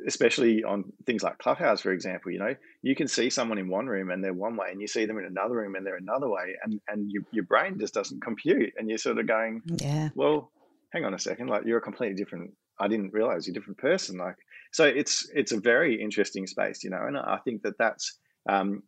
especially 0.07 0.63
on 0.63 0.91
things 1.05 1.23
like 1.23 1.37
Clubhouse, 1.37 1.81
for 1.81 1.91
example, 1.91 2.31
you 2.31 2.39
know, 2.39 2.55
you 2.81 2.95
can 2.95 3.07
see 3.07 3.29
someone 3.29 3.57
in 3.57 3.67
one 3.69 3.87
room 3.87 4.11
and 4.11 4.23
they're 4.23 4.33
one 4.33 4.55
way, 4.55 4.67
and 4.71 4.81
you 4.81 4.87
see 4.87 5.05
them 5.05 5.17
in 5.17 5.25
another 5.25 5.55
room 5.55 5.75
and 5.75 5.85
they're 5.85 5.97
another 5.97 6.29
way, 6.29 6.55
and 6.63 6.79
and 6.87 7.11
you, 7.11 7.25
your 7.31 7.45
brain 7.45 7.77
just 7.79 7.93
doesn't 7.93 8.21
compute, 8.21 8.73
and 8.77 8.89
you're 8.89 8.97
sort 8.97 9.17
of 9.17 9.27
going, 9.27 9.61
yeah, 9.77 10.09
well, 10.15 10.51
hang 10.91 11.05
on 11.05 11.13
a 11.13 11.19
second, 11.19 11.47
like 11.47 11.65
you're 11.65 11.79
a 11.79 11.81
completely 11.81 12.15
different. 12.15 12.51
I 12.79 12.87
didn't 12.87 13.13
realize 13.13 13.45
you're 13.45 13.53
a 13.53 13.59
different 13.59 13.77
person. 13.77 14.17
Like, 14.17 14.35
so 14.71 14.85
it's 14.85 15.29
it's 15.33 15.51
a 15.51 15.59
very 15.59 16.01
interesting 16.01 16.47
space, 16.47 16.83
you 16.83 16.89
know, 16.89 17.05
and 17.05 17.17
I 17.17 17.37
think 17.43 17.61
that 17.63 17.77
that's 17.77 18.17
um, 18.49 18.83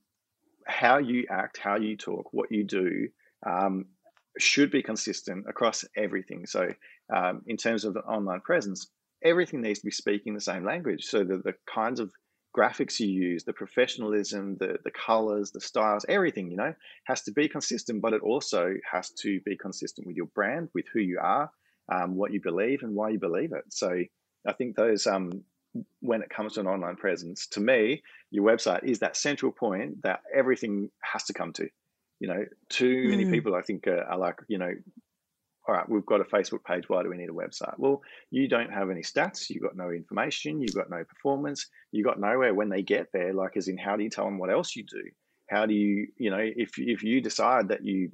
how 0.65 0.98
you 0.98 1.26
act, 1.30 1.58
how 1.58 1.76
you 1.76 1.96
talk, 1.98 2.30
what 2.32 2.52
you 2.52 2.63
do. 2.63 3.08
Um, 3.46 3.86
should 4.38 4.72
be 4.72 4.84
consistent 4.84 5.46
across 5.48 5.86
everything. 5.96 6.46
So, 6.46 6.68
um, 7.15 7.41
in 7.48 7.58
terms 7.58 7.86
of 7.86 7.94
the 7.94 8.02
online 8.02 8.41
presence, 8.41 8.88
everything 9.23 9.62
needs 9.62 9.80
to 9.80 9.86
be 9.86 9.91
speaking 9.91 10.34
the 10.34 10.41
same 10.41 10.65
language. 10.65 11.06
So 11.06 11.23
the, 11.23 11.38
the 11.38 11.54
kinds 11.73 11.99
of 11.99 12.12
graphics 12.56 12.99
you 12.99 13.08
use, 13.08 13.43
the 13.43 13.54
professionalism, 13.54 14.56
the, 14.60 14.78
the 14.84 14.91
colors, 14.91 15.51
the 15.51 15.60
styles, 15.60 16.06
everything, 16.08 16.49
you 16.49 16.58
know, 16.58 16.73
has 17.06 17.21
to 17.23 17.32
be 17.32 17.49
consistent, 17.49 18.01
but 18.01 18.13
it 18.13 18.21
also 18.21 18.73
has 18.89 19.10
to 19.12 19.39
be 19.41 19.58
consistent 19.58 20.08
with 20.08 20.15
your 20.15 20.28
brand, 20.28 20.69
with 20.73 20.86
who 20.93 20.99
you 20.99 21.19
are, 21.21 21.51
um, 21.91 22.15
what 22.15 22.32
you 22.32 22.41
believe, 22.41 22.84
and 22.84 22.95
why 22.95 23.10
you 23.10 23.19
believe 23.19 23.51
it. 23.51 23.65
So 23.69 24.01
I 24.47 24.54
think 24.54 24.75
those, 24.75 25.06
um, 25.06 25.43
when 25.99 26.21
it 26.21 26.30
comes 26.30 26.54
to 26.54 26.62
an 26.62 26.67
online 26.67 26.95
presence, 26.95 27.47
to 27.47 27.60
me, 27.60 28.01
your 28.32 28.45
website 28.45 28.86
is 28.86 28.99
that 28.99 29.17
central 29.17 29.51
point 29.51 30.01
that 30.04 30.21
everything 30.34 30.89
has 31.01 31.25
to 31.25 31.34
come 31.34 31.51
to. 31.54 31.67
You 32.21 32.30
know, 32.30 32.45
too 32.69 33.10
many 33.10 33.25
mm. 33.25 33.32
people 33.32 33.56
I 33.56 33.62
think 33.62 33.88
are, 33.88 34.04
are 34.04 34.17
like, 34.17 34.39
you 34.47 34.58
know, 34.58 34.71
all 35.67 35.75
right, 35.75 35.88
we've 35.89 36.06
got 36.06 36.21
a 36.21 36.25
Facebook 36.25 36.63
page. 36.63 36.88
Why 36.88 37.01
do 37.01 37.10
we 37.10 37.17
need 37.17 37.30
a 37.30 37.34
website? 37.34 37.73
Well, 37.78 38.01
you 38.30 38.47
don't 38.47 38.71
have 38.71 38.89
any 38.91 39.01
stats. 39.01 39.49
You've 39.49 39.63
got 39.63 39.75
no 39.75 39.89
information. 39.89 40.62
You've 40.62 40.75
got 40.75 40.89
no 40.89 41.04
performance. 41.04 41.67
You've 41.91 42.06
got 42.06 42.19
nowhere 42.19 42.54
when 42.54 42.69
they 42.69 42.84
get 42.84 43.08
there. 43.13 43.34
Like, 43.34 43.58
as 43.58 43.67
in, 43.67 43.78
how 43.78 43.95
do 43.95 44.04
you 44.04 44.10
tell 44.10 44.25
them 44.25 44.38
what 44.38 44.51
else 44.51 44.75
you 44.75 44.84
do? 44.84 45.04
How 45.49 45.65
do 45.65 45.73
you, 45.73 46.08
you 46.17 46.30
know, 46.30 46.39
if 46.39 46.78
if 46.78 47.04
you 47.04 47.21
decide 47.21 47.69
that 47.69 47.84
you 47.84 48.12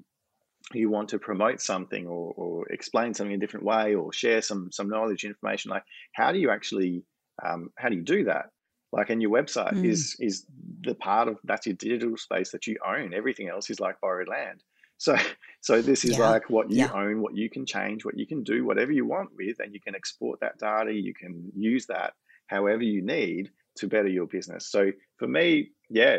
you 0.73 0.89
want 0.89 1.09
to 1.09 1.19
promote 1.19 1.59
something 1.59 2.07
or, 2.07 2.33
or 2.37 2.67
explain 2.69 3.13
something 3.13 3.35
a 3.35 3.39
different 3.39 3.65
way 3.65 3.95
or 3.95 4.13
share 4.13 4.41
some 4.41 4.71
some 4.71 4.89
knowledge 4.89 5.25
information, 5.25 5.71
like 5.71 5.83
how 6.13 6.31
do 6.31 6.39
you 6.39 6.51
actually 6.51 7.03
um, 7.43 7.69
how 7.77 7.89
do 7.89 7.95
you 7.95 8.03
do 8.03 8.25
that? 8.25 8.47
Like, 8.93 9.09
and 9.09 9.21
your 9.21 9.31
website 9.31 9.73
mm. 9.73 9.85
is 9.85 10.15
is 10.19 10.45
the 10.81 10.95
part 10.95 11.27
of 11.27 11.37
that's 11.43 11.65
your 11.65 11.75
digital 11.75 12.17
space 12.17 12.51
that 12.51 12.67
you 12.67 12.77
own. 12.85 13.13
Everything 13.13 13.49
else 13.49 13.69
is 13.69 13.79
like 13.79 14.01
borrowed 14.01 14.27
land. 14.27 14.63
So, 15.01 15.17
so 15.61 15.81
this 15.81 16.05
is 16.05 16.17
yeah. 16.17 16.29
like 16.29 16.49
what 16.49 16.69
you 16.69 16.77
yeah. 16.77 16.91
own, 16.93 17.21
what 17.21 17.35
you 17.35 17.49
can 17.49 17.65
change, 17.65 18.05
what 18.05 18.17
you 18.17 18.27
can 18.27 18.43
do, 18.43 18.63
whatever 18.63 18.91
you 18.91 19.05
want 19.05 19.29
with, 19.35 19.59
and 19.59 19.73
you 19.73 19.81
can 19.81 19.95
export 19.95 20.39
that 20.41 20.59
data. 20.59 20.93
You 20.93 21.13
can 21.13 21.51
use 21.55 21.87
that 21.87 22.13
however 22.47 22.83
you 22.83 23.01
need 23.01 23.49
to 23.77 23.87
better 23.87 24.07
your 24.07 24.27
business. 24.27 24.67
So 24.67 24.91
for 25.17 25.27
me, 25.27 25.71
yeah, 25.89 26.17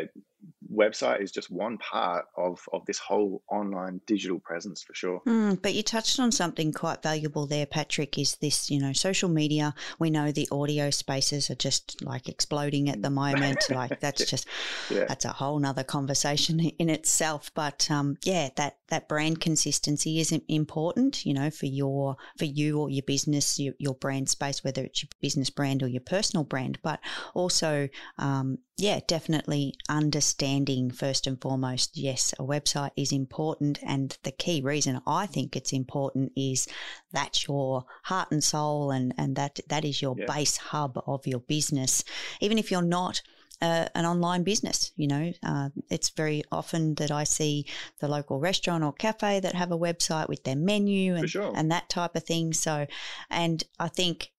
website 0.73 1.21
is 1.21 1.31
just 1.31 1.51
one 1.51 1.77
part 1.77 2.25
of 2.35 2.59
of 2.73 2.85
this 2.85 2.97
whole 2.97 3.43
online 3.49 4.01
digital 4.07 4.39
presence 4.39 4.83
for 4.83 4.93
sure. 4.93 5.21
Mm, 5.27 5.61
but 5.61 5.73
you 5.73 5.83
touched 5.83 6.19
on 6.19 6.31
something 6.31 6.71
quite 6.71 7.03
valuable 7.03 7.45
there, 7.45 7.65
Patrick. 7.65 8.17
Is 8.17 8.35
this 8.35 8.69
you 8.69 8.79
know 8.79 8.93
social 8.93 9.29
media? 9.29 9.73
We 9.99 10.09
know 10.09 10.31
the 10.31 10.47
audio 10.51 10.89
spaces 10.89 11.49
are 11.49 11.55
just 11.55 12.03
like 12.03 12.27
exploding 12.27 12.89
at 12.89 13.01
the 13.01 13.09
moment. 13.09 13.59
like 13.69 13.99
that's 13.99 14.25
just 14.25 14.47
yeah. 14.89 15.05
that's 15.05 15.25
a 15.25 15.29
whole 15.29 15.59
nother 15.59 15.83
conversation 15.83 16.59
in 16.79 16.89
itself. 16.89 17.51
But 17.53 17.89
um, 17.91 18.17
yeah, 18.23 18.49
that 18.55 18.77
that 18.89 19.07
brand 19.07 19.41
consistency 19.41 20.19
is 20.19 20.31
important. 20.47 21.25
You 21.25 21.33
know, 21.33 21.49
for 21.49 21.65
your 21.65 22.17
for 22.37 22.45
you 22.45 22.79
or 22.79 22.89
your 22.89 23.03
business, 23.03 23.59
your, 23.59 23.73
your 23.77 23.95
brand 23.95 24.29
space, 24.29 24.63
whether 24.63 24.83
it's 24.83 25.03
your 25.03 25.09
business 25.21 25.49
brand 25.49 25.83
or 25.83 25.87
your 25.87 26.01
personal 26.01 26.43
brand, 26.43 26.79
but 26.81 26.99
also 27.33 27.89
um, 28.17 28.57
yeah, 28.77 28.99
definitely 29.07 29.75
understanding 29.87 30.89
first 30.89 31.27
and 31.27 31.39
foremost, 31.39 31.95
yes, 31.95 32.33
a 32.39 32.43
website 32.43 32.91
is 32.95 33.11
important. 33.11 33.79
And 33.85 34.17
the 34.23 34.31
key 34.31 34.61
reason 34.61 35.01
I 35.05 35.27
think 35.27 35.55
it's 35.55 35.73
important 35.73 36.31
is 36.35 36.67
that's 37.11 37.47
your 37.47 37.85
heart 38.03 38.31
and 38.31 38.43
soul 38.43 38.89
and, 38.89 39.13
and 39.17 39.35
that 39.35 39.59
that 39.69 39.85
is 39.85 40.01
your 40.01 40.15
yeah. 40.17 40.25
base 40.25 40.57
hub 40.57 40.99
of 41.05 41.27
your 41.27 41.41
business. 41.41 42.03
Even 42.41 42.57
if 42.57 42.71
you're 42.71 42.81
not 42.81 43.21
uh, 43.61 43.87
an 43.95 44.05
online 44.05 44.43
business. 44.43 44.91
You 44.97 45.07
know, 45.07 45.31
uh, 45.41 45.69
it's 45.89 46.09
very 46.09 46.43
often 46.51 46.95
that 46.95 47.11
I 47.11 47.23
see 47.23 47.65
the 47.99 48.09
local 48.09 48.39
restaurant 48.39 48.83
or 48.83 48.91
cafe 48.91 49.39
that 49.39 49.55
have 49.55 49.71
a 49.71 49.77
website 49.77 50.27
with 50.27 50.43
their 50.43 50.57
menu 50.57 51.15
and, 51.15 51.29
sure. 51.29 51.53
and 51.55 51.71
that 51.71 51.89
type 51.89 52.15
of 52.15 52.23
thing. 52.23 52.51
So, 52.53 52.85
and 53.29 53.63
I 53.79 53.87
think 53.87 54.32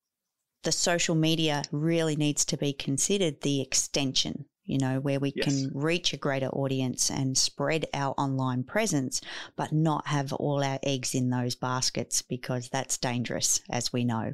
the 0.64 0.72
social 0.72 1.14
media 1.14 1.62
really 1.70 2.16
needs 2.16 2.44
to 2.46 2.56
be 2.56 2.72
considered 2.72 3.40
the 3.42 3.60
extension 3.60 4.46
you 4.66 4.78
know, 4.78 4.98
where 5.00 5.20
we 5.20 5.32
yes. 5.36 5.46
can 5.46 5.70
reach 5.74 6.12
a 6.12 6.16
greater 6.16 6.48
audience 6.48 7.10
and 7.10 7.36
spread 7.36 7.86
our 7.92 8.14
online 8.16 8.64
presence, 8.64 9.20
but 9.56 9.72
not 9.72 10.06
have 10.06 10.32
all 10.32 10.64
our 10.64 10.78
eggs 10.82 11.14
in 11.14 11.30
those 11.30 11.54
baskets 11.54 12.22
because 12.22 12.68
that's 12.70 12.96
dangerous, 12.96 13.60
as 13.70 13.92
we 13.92 14.04
know. 14.04 14.32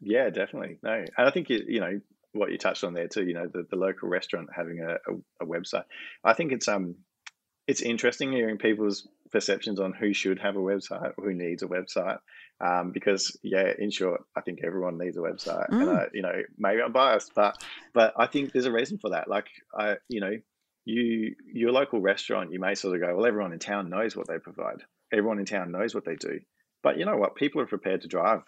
Yeah, 0.00 0.30
definitely. 0.30 0.78
No, 0.82 0.92
and 0.92 1.28
I 1.28 1.30
think, 1.30 1.50
you 1.50 1.80
know, 1.80 2.00
what 2.32 2.50
you 2.50 2.58
touched 2.58 2.84
on 2.84 2.94
there 2.94 3.08
too, 3.08 3.24
you 3.24 3.34
know, 3.34 3.46
the, 3.52 3.66
the 3.70 3.76
local 3.76 4.08
restaurant 4.08 4.48
having 4.54 4.80
a, 4.80 4.94
a, 4.94 5.44
a 5.44 5.46
website. 5.46 5.84
I 6.24 6.32
think 6.32 6.52
it's, 6.52 6.66
um, 6.66 6.96
it's 7.66 7.82
interesting 7.82 8.32
hearing 8.32 8.56
people's 8.56 9.06
perceptions 9.30 9.78
on 9.78 9.92
who 9.92 10.14
should 10.14 10.38
have 10.38 10.56
a 10.56 10.60
website 10.60 11.12
or 11.18 11.24
who 11.24 11.34
needs 11.34 11.62
a 11.62 11.66
website. 11.66 12.18
Um, 12.64 12.92
because 12.92 13.36
yeah, 13.42 13.72
in 13.76 13.90
short, 13.90 14.22
I 14.36 14.40
think 14.40 14.60
everyone 14.64 14.96
needs 14.96 15.16
a 15.16 15.20
website, 15.20 15.68
mm. 15.68 15.82
and 15.82 15.90
I, 15.90 16.06
you 16.12 16.22
know, 16.22 16.42
maybe 16.56 16.80
I'm 16.80 16.92
biased, 16.92 17.34
but 17.34 17.60
but 17.92 18.14
I 18.16 18.26
think 18.26 18.52
there's 18.52 18.66
a 18.66 18.72
reason 18.72 18.98
for 18.98 19.10
that. 19.10 19.28
Like 19.28 19.48
I, 19.76 19.96
you 20.08 20.20
know, 20.20 20.38
you 20.84 21.34
your 21.52 21.72
local 21.72 22.00
restaurant, 22.00 22.52
you 22.52 22.60
may 22.60 22.76
sort 22.76 22.94
of 22.94 23.00
go, 23.00 23.16
well, 23.16 23.26
everyone 23.26 23.52
in 23.52 23.58
town 23.58 23.90
knows 23.90 24.14
what 24.14 24.28
they 24.28 24.38
provide. 24.38 24.82
Everyone 25.12 25.40
in 25.40 25.44
town 25.44 25.72
knows 25.72 25.94
what 25.94 26.04
they 26.04 26.14
do, 26.14 26.40
but 26.82 26.98
you 26.98 27.04
know 27.04 27.16
what? 27.16 27.34
People 27.34 27.60
are 27.62 27.66
prepared 27.66 28.02
to 28.02 28.08
drive 28.08 28.42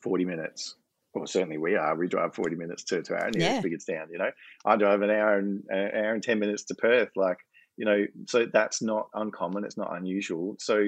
40 0.00 0.24
minutes 0.24 0.74
well, 1.14 1.26
certainly 1.26 1.58
we 1.58 1.76
are. 1.76 1.94
We 1.94 2.08
drive 2.08 2.34
40 2.34 2.56
minutes 2.56 2.84
to, 2.84 3.02
to 3.02 3.14
our 3.14 3.30
nearest 3.30 3.56
yeah. 3.56 3.60
biggest 3.60 3.86
town, 3.86 4.08
you 4.10 4.18
know. 4.18 4.30
I 4.64 4.76
drive 4.76 5.02
an 5.02 5.10
hour 5.10 5.36
and 5.36 5.62
an 5.68 5.90
hour 5.94 6.14
and 6.14 6.22
10 6.22 6.38
minutes 6.38 6.64
to 6.64 6.74
Perth. 6.74 7.10
Like, 7.16 7.38
you 7.76 7.84
know, 7.84 8.06
so 8.26 8.46
that's 8.50 8.80
not 8.80 9.08
uncommon. 9.12 9.64
It's 9.64 9.76
not 9.76 9.94
unusual. 9.94 10.56
So, 10.58 10.82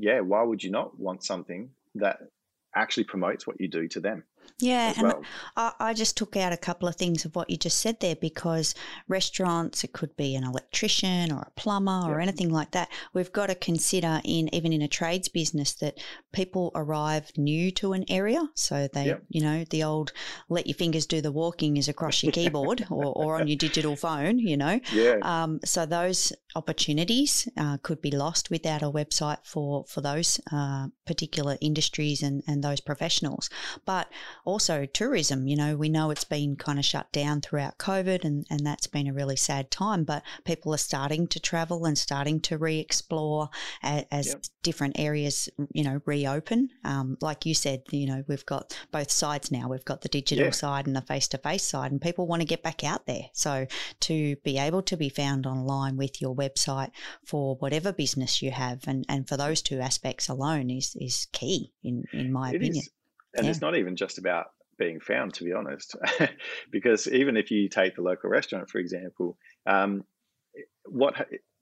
yeah, 0.00 0.20
why 0.20 0.42
would 0.42 0.62
you 0.62 0.70
not 0.70 0.98
want 0.98 1.24
something 1.24 1.70
that 1.96 2.18
actually 2.74 3.04
promotes 3.04 3.46
what 3.46 3.60
you 3.60 3.68
do 3.68 3.88
to 3.88 4.00
them? 4.00 4.24
Yeah, 4.58 4.94
and. 4.96 5.14
I, 5.56 5.72
I, 5.80 5.94
just 5.94 6.16
took 6.16 6.36
out 6.36 6.52
a 6.52 6.56
couple 6.56 6.88
of 6.88 6.96
things 6.96 7.24
of 7.24 7.34
what 7.34 7.50
you 7.50 7.56
just 7.56 7.80
said 7.80 8.00
there 8.00 8.16
because 8.16 8.74
restaurants, 9.08 9.84
it 9.84 9.92
could 9.92 10.16
be 10.16 10.34
an 10.34 10.44
electrician 10.44 11.32
or 11.32 11.40
a 11.40 11.50
plumber 11.56 12.02
or 12.06 12.20
anything 12.20 12.50
like 12.50 12.70
that. 12.72 12.88
We've 13.12 13.32
got 13.32 13.46
to 13.46 13.54
consider 13.54 14.20
in 14.24 14.52
even 14.54 14.72
in 14.72 14.82
a 14.82 14.88
trades 14.88 15.28
business 15.28 15.74
that 15.74 15.98
people 16.32 16.70
arrive 16.74 17.32
new 17.36 17.70
to 17.72 17.92
an 17.92 18.04
area, 18.08 18.48
so 18.54 18.88
they, 18.92 19.16
you 19.28 19.42
know, 19.42 19.64
the 19.70 19.82
old 19.82 20.12
"let 20.48 20.66
your 20.66 20.74
fingers 20.74 21.06
do 21.06 21.20
the 21.20 21.32
walking" 21.32 21.76
is 21.76 21.88
across 21.88 22.22
your 22.22 22.32
keyboard 22.32 22.86
or, 22.90 23.06
or 23.06 23.40
on 23.40 23.48
your 23.48 23.56
digital 23.56 23.96
phone, 23.96 24.38
you 24.38 24.56
know. 24.56 24.80
Yeah. 24.92 25.18
Um, 25.22 25.60
so 25.64 25.86
those 25.86 26.32
opportunities 26.56 27.48
uh, 27.56 27.78
could 27.82 28.00
be 28.00 28.10
lost 28.10 28.50
without 28.50 28.82
a 28.82 28.90
website 28.90 29.38
for 29.44 29.84
for 29.86 30.00
those 30.00 30.40
uh, 30.52 30.88
particular 31.06 31.56
industries 31.60 32.22
and 32.22 32.42
and 32.46 32.62
those 32.62 32.80
professionals, 32.80 33.50
but 33.84 34.08
also 34.44 34.86
tourism. 34.86 35.46
You 35.46 35.56
know, 35.56 35.76
we 35.76 35.88
know 35.88 36.10
it's 36.10 36.24
been 36.24 36.56
kind 36.56 36.78
of 36.78 36.84
shut 36.84 37.10
down 37.12 37.40
throughout 37.40 37.78
COVID 37.78 38.24
and, 38.24 38.46
and 38.50 38.66
that's 38.66 38.86
been 38.86 39.06
a 39.06 39.12
really 39.12 39.36
sad 39.36 39.70
time, 39.70 40.04
but 40.04 40.22
people 40.44 40.74
are 40.74 40.78
starting 40.78 41.26
to 41.28 41.40
travel 41.40 41.84
and 41.86 41.96
starting 41.96 42.40
to 42.40 42.58
re 42.58 42.78
explore 42.78 43.50
as, 43.82 44.04
as 44.10 44.26
yep. 44.28 44.42
different 44.62 44.98
areas, 44.98 45.48
you 45.72 45.84
know, 45.84 46.00
reopen. 46.04 46.70
Um, 46.84 47.16
like 47.20 47.46
you 47.46 47.54
said, 47.54 47.82
you 47.90 48.06
know, 48.06 48.24
we've 48.28 48.46
got 48.46 48.76
both 48.90 49.10
sides 49.10 49.50
now. 49.50 49.68
We've 49.68 49.84
got 49.84 50.02
the 50.02 50.08
digital 50.08 50.46
yeah. 50.46 50.50
side 50.50 50.86
and 50.86 50.96
the 50.96 51.00
face 51.02 51.28
to 51.28 51.38
face 51.38 51.64
side, 51.64 51.92
and 51.92 52.00
people 52.00 52.26
want 52.26 52.42
to 52.42 52.46
get 52.46 52.62
back 52.62 52.84
out 52.84 53.06
there. 53.06 53.26
So 53.32 53.66
to 54.00 54.36
be 54.36 54.58
able 54.58 54.82
to 54.82 54.96
be 54.96 55.08
found 55.08 55.46
online 55.46 55.96
with 55.96 56.20
your 56.20 56.34
website 56.34 56.90
for 57.24 57.56
whatever 57.56 57.92
business 57.92 58.42
you 58.42 58.50
have 58.50 58.86
and, 58.86 59.04
and 59.08 59.28
for 59.28 59.36
those 59.36 59.62
two 59.62 59.80
aspects 59.80 60.28
alone 60.28 60.70
is, 60.70 60.96
is 61.00 61.26
key 61.32 61.72
in, 61.82 62.04
in 62.12 62.32
my 62.32 62.50
it 62.50 62.56
opinion. 62.56 62.76
Is 62.76 62.90
and 63.34 63.44
yeah. 63.44 63.50
it's 63.50 63.60
not 63.60 63.76
even 63.76 63.96
just 63.96 64.18
about 64.18 64.46
being 64.78 64.98
found, 64.98 65.34
to 65.34 65.44
be 65.44 65.52
honest, 65.52 65.94
because 66.72 67.06
even 67.06 67.36
if 67.36 67.50
you 67.50 67.68
take 67.68 67.94
the 67.94 68.02
local 68.02 68.30
restaurant, 68.30 68.68
for 68.70 68.78
example, 68.78 69.36
um, 69.66 70.04
what 70.86 71.14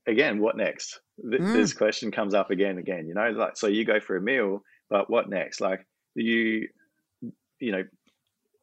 again? 0.07 0.41
What 0.41 0.57
next? 0.57 1.01
Mm. 1.23 1.53
This 1.53 1.75
question 1.75 2.11
comes 2.11 2.35
up 2.35 2.51
again 2.51 2.71
and 2.71 2.79
again. 2.79 3.07
You 3.07 3.15
know, 3.15 3.31
like 3.31 3.57
so 3.57 3.67
you 3.67 3.85
go 3.85 4.01
for 4.01 4.17
a 4.17 4.23
meal, 4.23 4.63
but 4.89 5.11
what 5.11 5.29
next? 5.29 5.61
Like 5.61 5.87
you, 6.15 6.69
you 7.61 7.73
know, 7.73 7.85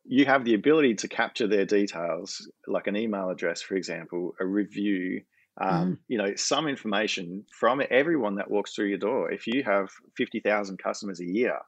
you 0.06 0.26
have 0.26 0.46
the 0.46 0.56
ability 0.56 0.96
to 0.96 1.08
capture 1.08 1.48
their 1.48 1.66
details, 1.66 2.50
like 2.68 2.88
an 2.88 2.96
email 2.96 3.30
address, 3.30 3.62
for 3.62 3.76
example, 3.76 4.34
a 4.40 4.46
review. 4.46 5.22
Um, 5.60 5.70
mm. 5.70 5.98
You 6.08 6.18
know, 6.18 6.36
some 6.36 6.68
information 6.68 7.46
from 7.60 7.82
everyone 7.90 8.36
that 8.36 8.52
walks 8.52 8.74
through 8.74 8.88
your 8.88 8.98
door. 8.98 9.32
If 9.32 9.48
you 9.48 9.64
have 9.64 9.90
fifty 10.18 10.40
thousand 10.40 10.80
customers 10.80 11.20
a 11.22 11.26
year, 11.26 11.60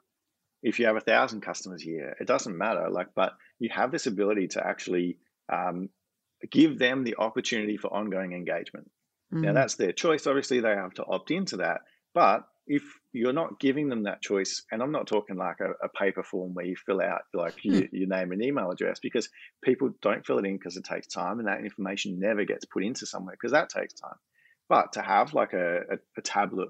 if 0.68 0.80
you 0.80 0.86
have 0.86 0.98
a 0.98 1.02
thousand 1.02 1.42
customers 1.42 1.82
a 1.84 1.86
year, 1.86 2.16
it 2.20 2.28
doesn't 2.28 2.58
matter. 2.58 2.90
Like, 2.90 3.08
but 3.16 3.34
you 3.58 3.70
have 3.72 3.90
this 3.90 4.06
ability 4.06 4.50
to 4.50 4.68
actually 4.68 5.18
um, 5.52 5.90
give 6.52 6.78
them 6.78 7.06
the 7.06 7.16
opportunity 7.18 7.78
for 7.78 7.94
ongoing 7.94 8.34
engagement. 8.34 8.92
Mm. 9.34 9.44
Now, 9.44 9.54
that's 9.54 9.76
their 9.76 9.94
choice. 9.94 10.28
Obviously, 10.28 10.60
they 10.60 10.76
have 10.76 10.94
to 10.96 11.06
opt 11.06 11.32
into 11.32 11.58
that. 11.58 11.82
But 12.14 12.44
if 12.66 12.84
you're 13.14 13.32
not 13.32 13.62
giving 13.62 13.88
them 13.88 14.04
that 14.04 14.22
choice, 14.22 14.64
and 14.70 14.84
I'm 14.84 14.92
not 14.92 15.08
talking 15.08 15.38
like 15.38 15.62
a, 15.62 15.72
a 15.86 15.90
paper 15.90 16.22
form 16.22 16.54
where 16.54 16.66
you 16.66 16.76
fill 16.76 17.02
out 17.02 17.22
like 17.34 17.56
mm. 17.58 17.64
you, 17.64 17.90
you 17.94 18.08
name 18.08 18.34
and 18.34 18.44
email 18.44 18.70
address 18.70 19.00
because 19.00 19.30
people 19.64 19.92
don't 20.02 20.26
fill 20.26 20.40
it 20.40 20.46
in 20.46 20.58
because 20.58 20.76
it 20.76 20.84
takes 20.84 21.08
time, 21.08 21.40
and 21.40 21.48
that 21.48 21.62
information 21.62 22.20
never 22.20 22.44
gets 22.44 22.66
put 22.66 22.84
into 22.84 23.06
somewhere 23.06 23.36
because 23.40 23.54
that 23.54 23.70
takes 23.70 23.94
time. 23.94 24.18
But 24.68 24.94
to 24.94 25.02
have 25.02 25.34
like 25.34 25.54
a, 25.54 25.78
a, 25.92 25.98
a 26.18 26.22
tablet 26.22 26.70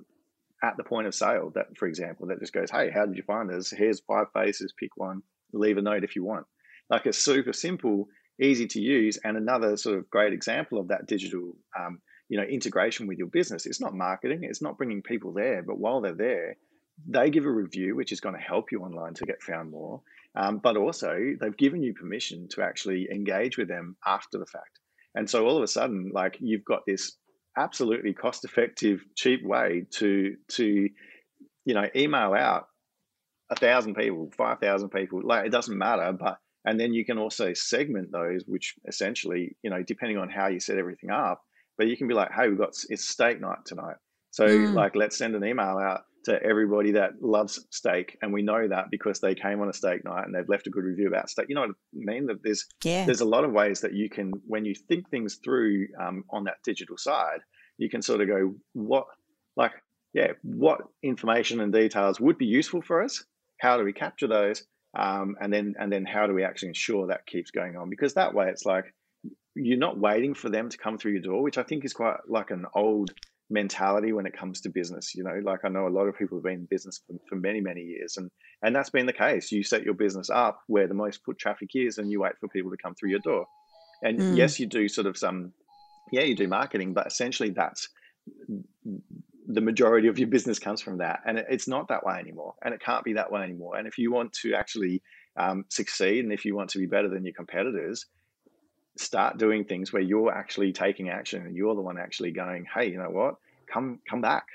at 0.64 0.76
the 0.78 0.84
point 0.84 1.08
of 1.08 1.14
sale 1.14 1.52
that 1.54 1.78
for 1.78 1.88
example 1.88 2.28
that 2.28 2.40
just 2.40 2.54
goes 2.54 2.72
hey 2.72 2.90
how 2.90 3.06
did 3.06 3.16
you 3.16 3.24
find 3.24 3.50
this? 3.50 3.72
Here's 3.72 4.00
five 4.02 4.28
faces 4.34 4.74
pick 4.80 4.92
one 4.96 5.22
leave 5.54 5.78
a 5.78 5.82
note 5.82 6.04
if 6.04 6.16
you 6.16 6.24
want. 6.24 6.46
Like 6.90 7.06
it's 7.06 7.18
super 7.18 7.54
simple 7.54 8.08
easy 8.42 8.68
to 8.68 8.80
use 8.80 9.18
and 9.24 9.36
another 9.36 9.78
sort 9.78 9.98
of 9.98 10.10
great 10.10 10.34
example 10.34 10.80
of 10.80 10.90
that 10.90 11.08
digital 11.08 11.54
um, 11.78 12.00
you 12.30 12.38
know 12.38 12.44
integration 12.44 13.08
with 13.08 13.18
your 13.18 13.28
business. 13.28 13.66
It's 13.66 13.82
not 13.82 13.94
marketing 13.94 14.42
it's 14.44 14.62
not 14.62 14.78
bringing 14.78 15.02
people 15.02 15.34
there 15.34 15.64
but 15.64 15.80
while 15.80 16.02
they're 16.02 16.14
there 16.14 16.58
they 17.08 17.30
give 17.30 17.46
a 17.46 17.52
review 17.52 17.96
which 17.96 18.12
is 18.12 18.20
going 18.20 18.36
to 18.36 18.42
help 18.42 18.72
you 18.72 18.82
online 18.82 19.14
to 19.16 19.26
get 19.26 19.42
found 19.44 19.72
more 19.72 20.02
um, 20.36 20.58
but 20.58 20.78
also 20.78 21.36
they've 21.40 21.58
given 21.58 21.84
you 21.84 21.94
permission 21.94 22.48
to 22.50 22.62
actually 22.62 23.08
engage 23.12 23.58
with 23.58 23.68
them 23.68 23.96
after 24.06 24.38
the 24.38 24.46
fact. 24.46 24.80
And 25.16 25.30
so 25.30 25.46
all 25.46 25.58
of 25.58 25.64
a 25.64 25.68
sudden 25.68 26.12
like 26.14 26.38
you've 26.40 26.66
got 26.66 26.82
this 26.88 27.16
absolutely 27.58 28.14
cost 28.14 28.46
effective, 28.46 29.04
cheap 29.16 29.44
way 29.44 29.86
to 29.92 30.38
to 30.50 30.90
you 31.66 31.74
know 31.74 31.88
email 31.96 32.34
out 32.34 32.68
a 33.50 33.56
thousand 33.56 33.96
people, 33.96 34.32
five 34.38 34.60
thousand 34.60 34.90
people. 34.90 35.22
Like 35.24 35.46
it 35.46 35.52
doesn't 35.52 35.78
matter, 35.78 36.14
but 36.14 36.38
and 36.66 36.80
then 36.80 36.94
you 36.94 37.06
can 37.06 37.18
also 37.18 37.54
segment 37.54 38.12
those, 38.12 38.44
which 38.46 38.76
essentially 38.88 39.56
you 39.64 39.70
know 39.70 39.84
depending 39.84 40.18
on 40.18 40.30
how 40.30 40.48
you 40.48 40.60
set 40.60 40.78
everything 40.78 41.12
up. 41.12 41.42
But 41.78 41.88
you 41.88 41.98
can 41.98 42.08
be 42.08 42.14
like, 42.14 42.32
hey, 42.32 42.48
we've 42.48 42.58
got 42.58 42.74
it's 42.90 43.08
steak 43.08 43.42
night 43.42 43.66
tonight, 43.66 43.98
so 44.32 44.48
mm. 44.48 44.74
like 44.74 44.96
let's 44.96 45.18
send 45.18 45.36
an 45.36 45.46
email 45.46 45.78
out 45.78 46.02
to 46.28 46.44
everybody 46.44 46.92
that 46.92 47.22
loves 47.22 47.66
steak, 47.72 48.18
and 48.22 48.34
we 48.34 48.42
know 48.42 48.68
that 48.68 48.86
because 48.92 49.22
they 49.22 49.34
came 49.34 49.62
on 49.62 49.70
a 49.70 49.74
steak 49.74 50.04
night 50.04 50.26
and 50.26 50.36
they've 50.36 50.50
left 50.50 50.68
a 50.68 50.70
good 50.70 50.84
review 50.84 51.08
about 51.08 51.30
steak. 51.30 51.46
You 51.48 51.56
know 51.56 51.62
what 51.62 51.70
I 51.72 51.74
mean? 51.94 52.26
That 52.28 52.44
there's 52.44 52.66
yeah. 52.84 53.06
there's 53.06 53.22
a 53.22 53.26
lot 53.26 53.46
of 53.46 53.54
ways 53.54 53.80
that 53.82 53.94
you 53.94 54.10
can, 54.10 54.34
when 54.46 54.66
you 54.66 54.76
think 54.76 55.10
things 55.10 55.40
through 55.44 55.88
um, 56.02 56.26
on 56.30 56.44
that 56.44 56.58
digital 56.66 56.98
side, 56.98 57.40
you 57.78 57.90
can 57.90 58.02
sort 58.02 58.20
of 58.20 58.28
go, 58.28 58.56
what, 58.74 59.06
like, 59.56 59.72
yeah, 60.14 60.34
what 60.44 60.82
information 61.02 61.62
and 61.62 61.72
details 61.72 62.20
would 62.20 62.38
be 62.38 62.46
useful 62.46 62.82
for 62.82 63.04
us? 63.04 63.24
How 63.62 63.78
do 63.78 63.84
we 63.84 63.94
capture 63.94 64.28
those? 64.28 64.66
Um, 64.98 65.38
and 65.40 65.54
then 65.54 65.76
and 65.80 65.90
then 65.92 66.06
how 66.06 66.28
do 66.28 66.34
we 66.34 66.44
actually 66.44 66.70
ensure 66.70 67.08
that 67.08 67.26
keeps 67.26 67.52
going 67.52 67.78
on? 67.78 67.90
Because 67.90 68.16
that 68.16 68.34
way, 68.34 68.50
it's 68.50 68.66
like 68.66 68.94
you're 69.56 69.78
not 69.78 69.98
waiting 69.98 70.34
for 70.34 70.50
them 70.50 70.70
to 70.70 70.78
come 70.78 70.98
through 70.98 71.14
your 71.14 71.22
door, 71.22 71.42
which 71.42 71.58
I 71.58 71.64
think 71.64 71.86
is 71.86 71.94
quite 71.94 72.18
like 72.28 72.52
an 72.52 72.66
old 72.76 73.12
mentality 73.50 74.12
when 74.14 74.26
it 74.26 74.38
comes 74.38 74.62
to 74.62 74.70
business. 74.70 75.16
You 75.16 75.24
know, 75.24 75.40
like 75.44 75.62
I 75.64 75.70
know 75.70 75.88
a 75.88 75.90
lot 75.90 76.08
of 76.08 76.18
people 76.18 76.38
have 76.38 76.44
been 76.44 76.54
in 76.54 76.66
business 76.66 77.02
for, 77.08 77.16
for 77.30 77.36
many, 77.36 77.62
many 77.62 77.82
years, 77.82 78.18
and 78.18 78.30
and 78.64 78.76
that's 78.76 78.90
been 78.90 79.06
the 79.06 79.14
case. 79.14 79.52
You 79.52 79.64
set 79.64 79.84
your 79.84 79.94
business 79.94 80.30
up 80.30 80.62
where 80.68 80.88
the 80.88 80.94
most 80.94 81.24
foot 81.24 81.38
traffic 81.38 81.70
is, 81.76 81.98
and 81.98 82.12
you 82.12 82.22
wait 82.22 82.38
for 82.40 82.48
people 82.48 82.72
to 82.72 82.78
come 82.78 82.96
through 82.96 83.10
your 83.10 83.20
door. 83.20 83.46
And 84.04 84.20
mm. 84.20 84.38
yes, 84.38 84.60
you 84.60 84.68
do 84.68 84.88
sort 84.88 85.08
of 85.08 85.18
some, 85.18 85.54
yeah, 86.12 86.22
you 86.22 86.36
do 86.36 86.48
marketing, 86.48 86.94
but 86.94 87.08
essentially 87.08 87.50
that's 87.50 87.90
the 89.48 89.62
majority 89.62 90.08
of 90.08 90.20
your 90.20 90.28
business 90.28 90.60
comes 90.60 90.82
from 90.82 90.98
that, 90.98 91.22
and 91.26 91.38
it's 91.38 91.68
not 91.68 91.88
that 91.88 92.06
way 92.06 92.18
anymore, 92.20 92.54
and 92.64 92.74
it 92.74 92.82
can't 92.82 93.04
be 93.04 93.14
that 93.14 93.32
way 93.32 93.42
anymore. 93.42 93.78
And 93.78 93.88
if 93.88 93.98
you 93.98 94.12
want 94.12 94.34
to 94.42 94.54
actually 94.54 95.02
um, 95.38 95.66
succeed, 95.70 96.26
and 96.26 96.34
if 96.34 96.44
you 96.44 96.56
want 96.56 96.70
to 96.72 96.80
be 96.80 96.86
better 96.86 97.08
than 97.08 97.24
your 97.24 97.34
competitors, 97.34 98.06
start 99.00 99.38
doing 99.38 99.66
things 99.66 99.92
where 99.92 100.02
you're 100.02 100.32
actually 100.32 100.74
taking 100.74 101.10
action 101.10 101.46
and 101.46 101.56
you're 101.56 101.76
the 101.76 101.82
one 101.82 101.98
actually 101.98 102.32
going, 102.32 102.66
hey, 102.74 102.90
you 102.90 102.98
know 102.98 103.10
what? 103.10 103.36
Come 103.72 104.00
come 104.10 104.22
back. 104.22 104.46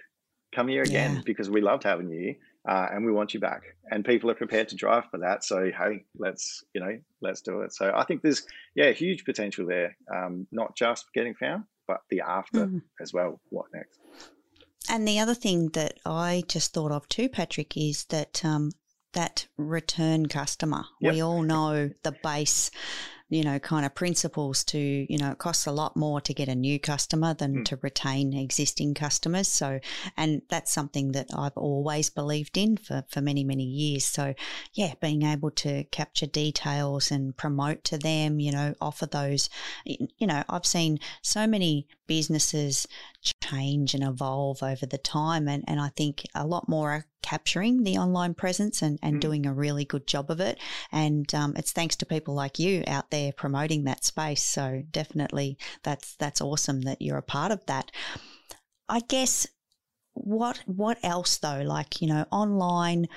Come 0.55 0.69
here 0.69 0.83
again 0.83 1.17
yeah. 1.17 1.23
because 1.25 1.49
we 1.49 1.61
loved 1.61 1.85
having 1.85 2.11
you 2.11 2.37
uh, 2.69 2.89
and 2.93 3.05
we 3.05 3.13
want 3.13 3.35
you 3.35 3.41
back. 3.41 3.63
And 3.91 4.05
people 4.05 4.31
are 4.31 4.35
prepared 4.35 4.69
to 4.69 4.77
drive 4.77 5.05
for 5.11 5.19
that. 5.19 5.45
So 5.45 5.71
hey, 5.71 6.05
let's 6.19 6.65
you 6.75 6.81
know 6.81 6.99
let's 7.21 7.41
do 7.41 7.61
it. 7.63 7.73
So 7.73 7.93
I 7.95 8.05
think 8.05 8.23
there's 8.23 8.47
yeah 8.75 8.91
huge 8.91 9.25
potential 9.25 9.67
there, 9.67 9.97
um, 10.15 10.47
not 10.53 10.77
just 10.77 11.13
getting 11.15 11.35
found, 11.35 11.65
but 11.87 12.03
the 12.11 12.21
after 12.21 12.67
mm. 12.67 12.83
as 13.01 13.13
well. 13.13 13.41
What 13.51 13.67
next? 13.73 13.99
And 14.89 15.07
the 15.07 15.21
other 15.21 15.35
thing 15.35 15.69
that 15.71 15.99
I 16.05 16.43
just 16.49 16.75
thought 16.75 16.93
of 16.93 17.09
too, 17.09 17.29
Patrick, 17.29 17.77
is 17.77 18.05
that 18.07 18.45
um, 18.45 18.73
that 19.13 19.47
return 19.57 20.27
customer. 20.27 20.85
Yep. 21.01 21.15
We 21.15 21.23
all 21.23 21.43
know 21.43 21.91
the 22.03 22.17
base 22.23 22.71
you 23.33 23.43
know, 23.43 23.59
kind 23.59 23.87
of 23.87 23.95
principles 23.95 24.63
to, 24.63 24.79
you 24.79 25.17
know, 25.17 25.31
it 25.31 25.39
costs 25.39 25.67
a 25.67 25.73
lot 25.73 25.97
more 25.97 26.21
to 26.21 26.35
get 26.35 26.49
a 26.49 26.55
new 26.55 26.79
customer 26.79 27.33
than 27.33 27.61
mm. 27.61 27.65
to 27.65 27.79
retain 27.81 28.35
existing 28.35 28.93
customers. 28.93 29.49
So, 29.49 29.81
and 30.19 30.43
that's 30.51 30.71
something 30.71 31.13
that 31.13 31.31
I've 31.35 31.57
always 31.57 32.11
believed 32.11 32.59
in 32.59 32.77
for, 32.77 33.05
for 33.09 33.23
many, 33.23 33.43
many 33.43 33.65
years. 33.65 34.05
So, 34.05 34.35
yeah, 34.75 34.93
being 35.01 35.23
able 35.23 35.51
to 35.53 35.85
capture 35.85 36.27
details 36.27 37.11
and 37.11 37.35
promote 37.35 37.85
to 37.85 37.97
them, 37.97 38.39
you 38.39 38.53
know, 38.53 38.75
offer 38.83 39.07
those, 39.07 39.49
you 39.87 40.27
know, 40.27 40.45
I've 40.51 40.67
seen 40.67 40.99
so 41.23 41.47
many 41.47 41.89
businesses 42.13 42.87
change 43.43 43.95
and 43.95 44.05
evolve 44.05 44.63
over 44.63 44.85
the 44.85 44.99
time. 44.99 45.49
And, 45.49 45.65
and 45.67 45.81
I 45.81 45.89
think 45.97 46.25
a 46.35 46.47
lot 46.47 46.69
more 46.69 46.91
are 46.91 47.07
capturing 47.23 47.85
the 47.85 47.97
online 47.97 48.35
presence 48.35 48.83
and, 48.83 48.99
and 49.03 49.17
mm. 49.17 49.21
doing 49.21 49.47
a 49.47 49.55
really 49.55 49.87
good 49.87 50.07
job 50.07 50.31
of 50.31 50.39
it. 50.39 50.59
And 50.93 51.35
um, 51.35 51.55
it's 51.57 51.73
thanks 51.73 51.97
to 51.97 52.05
people 52.05 52.35
like 52.35 52.59
you 52.59 52.85
out 52.87 53.11
there 53.11 53.33
promoting 53.33 53.85
that 53.85 54.05
space. 54.05 54.43
So 54.43 54.83
definitely 54.91 55.57
that's 55.85 56.15
that's 56.17 56.43
awesome 56.43 56.83
that 56.83 57.01
you're 57.01 57.17
a 57.17 57.23
part 57.23 57.51
of 57.51 57.65
that. 57.65 57.91
I 58.91 59.01
guess 59.01 59.47
what 60.13 60.61
what 60.67 60.99
else 61.03 61.39
though? 61.39 61.63
Like, 61.63 62.03
you 62.03 62.09
know, 62.09 62.27
online 62.31 63.09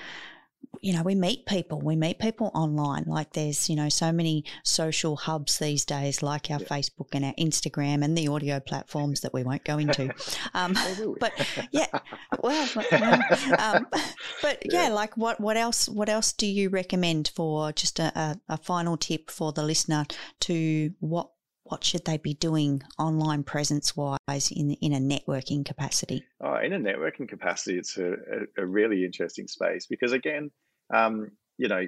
you 0.81 0.93
know, 0.93 1.03
we 1.03 1.15
meet 1.15 1.45
people, 1.45 1.79
we 1.79 1.95
meet 1.95 2.19
people 2.19 2.51
online. 2.53 3.05
Like 3.07 3.33
there's, 3.33 3.69
you 3.69 3.75
know, 3.75 3.89
so 3.89 4.11
many 4.11 4.45
social 4.63 5.15
hubs 5.15 5.59
these 5.59 5.85
days, 5.85 6.21
like 6.21 6.51
our 6.51 6.59
yeah. 6.59 6.67
Facebook 6.67 7.09
and 7.13 7.25
our 7.25 7.33
Instagram 7.33 8.03
and 8.03 8.17
the 8.17 8.27
audio 8.27 8.59
platforms 8.59 9.21
that 9.21 9.33
we 9.33 9.43
won't 9.43 9.63
go 9.63 9.77
into. 9.77 10.13
Um, 10.53 10.75
but 11.19 11.33
yeah, 11.71 11.87
well, 12.41 12.67
well 12.75 13.21
um, 13.59 13.87
but 14.41 14.61
yeah. 14.65 14.83
yeah. 14.83 14.89
like 14.89 15.17
what, 15.17 15.39
what 15.39 15.57
else, 15.57 15.89
what 15.89 16.07
else 16.07 16.31
do 16.33 16.47
you 16.47 16.69
recommend 16.69 17.31
for 17.35 17.71
just 17.71 17.99
a, 17.99 18.17
a, 18.17 18.39
a 18.49 18.57
final 18.57 18.95
tip 18.95 19.29
for 19.29 19.51
the 19.51 19.63
listener 19.63 20.05
to 20.41 20.91
what, 20.99 21.29
what 21.65 21.83
should 21.83 22.05
they 22.05 22.17
be 22.17 22.35
doing 22.35 22.83
online 22.99 23.43
presence 23.43 23.95
wise 23.97 24.51
in 24.51 24.71
in 24.81 24.93
a 24.93 24.99
networking 24.99 25.65
capacity? 25.65 26.23
Oh, 26.39 26.57
in 26.57 26.73
a 26.73 26.79
networking 26.79 27.27
capacity, 27.27 27.77
it's 27.77 27.97
a, 27.97 28.13
a, 28.13 28.63
a 28.63 28.65
really 28.65 29.03
interesting 29.03 29.47
space 29.47 29.87
because 29.87 30.11
again, 30.11 30.51
um, 30.93 31.31
you 31.57 31.67
know, 31.67 31.87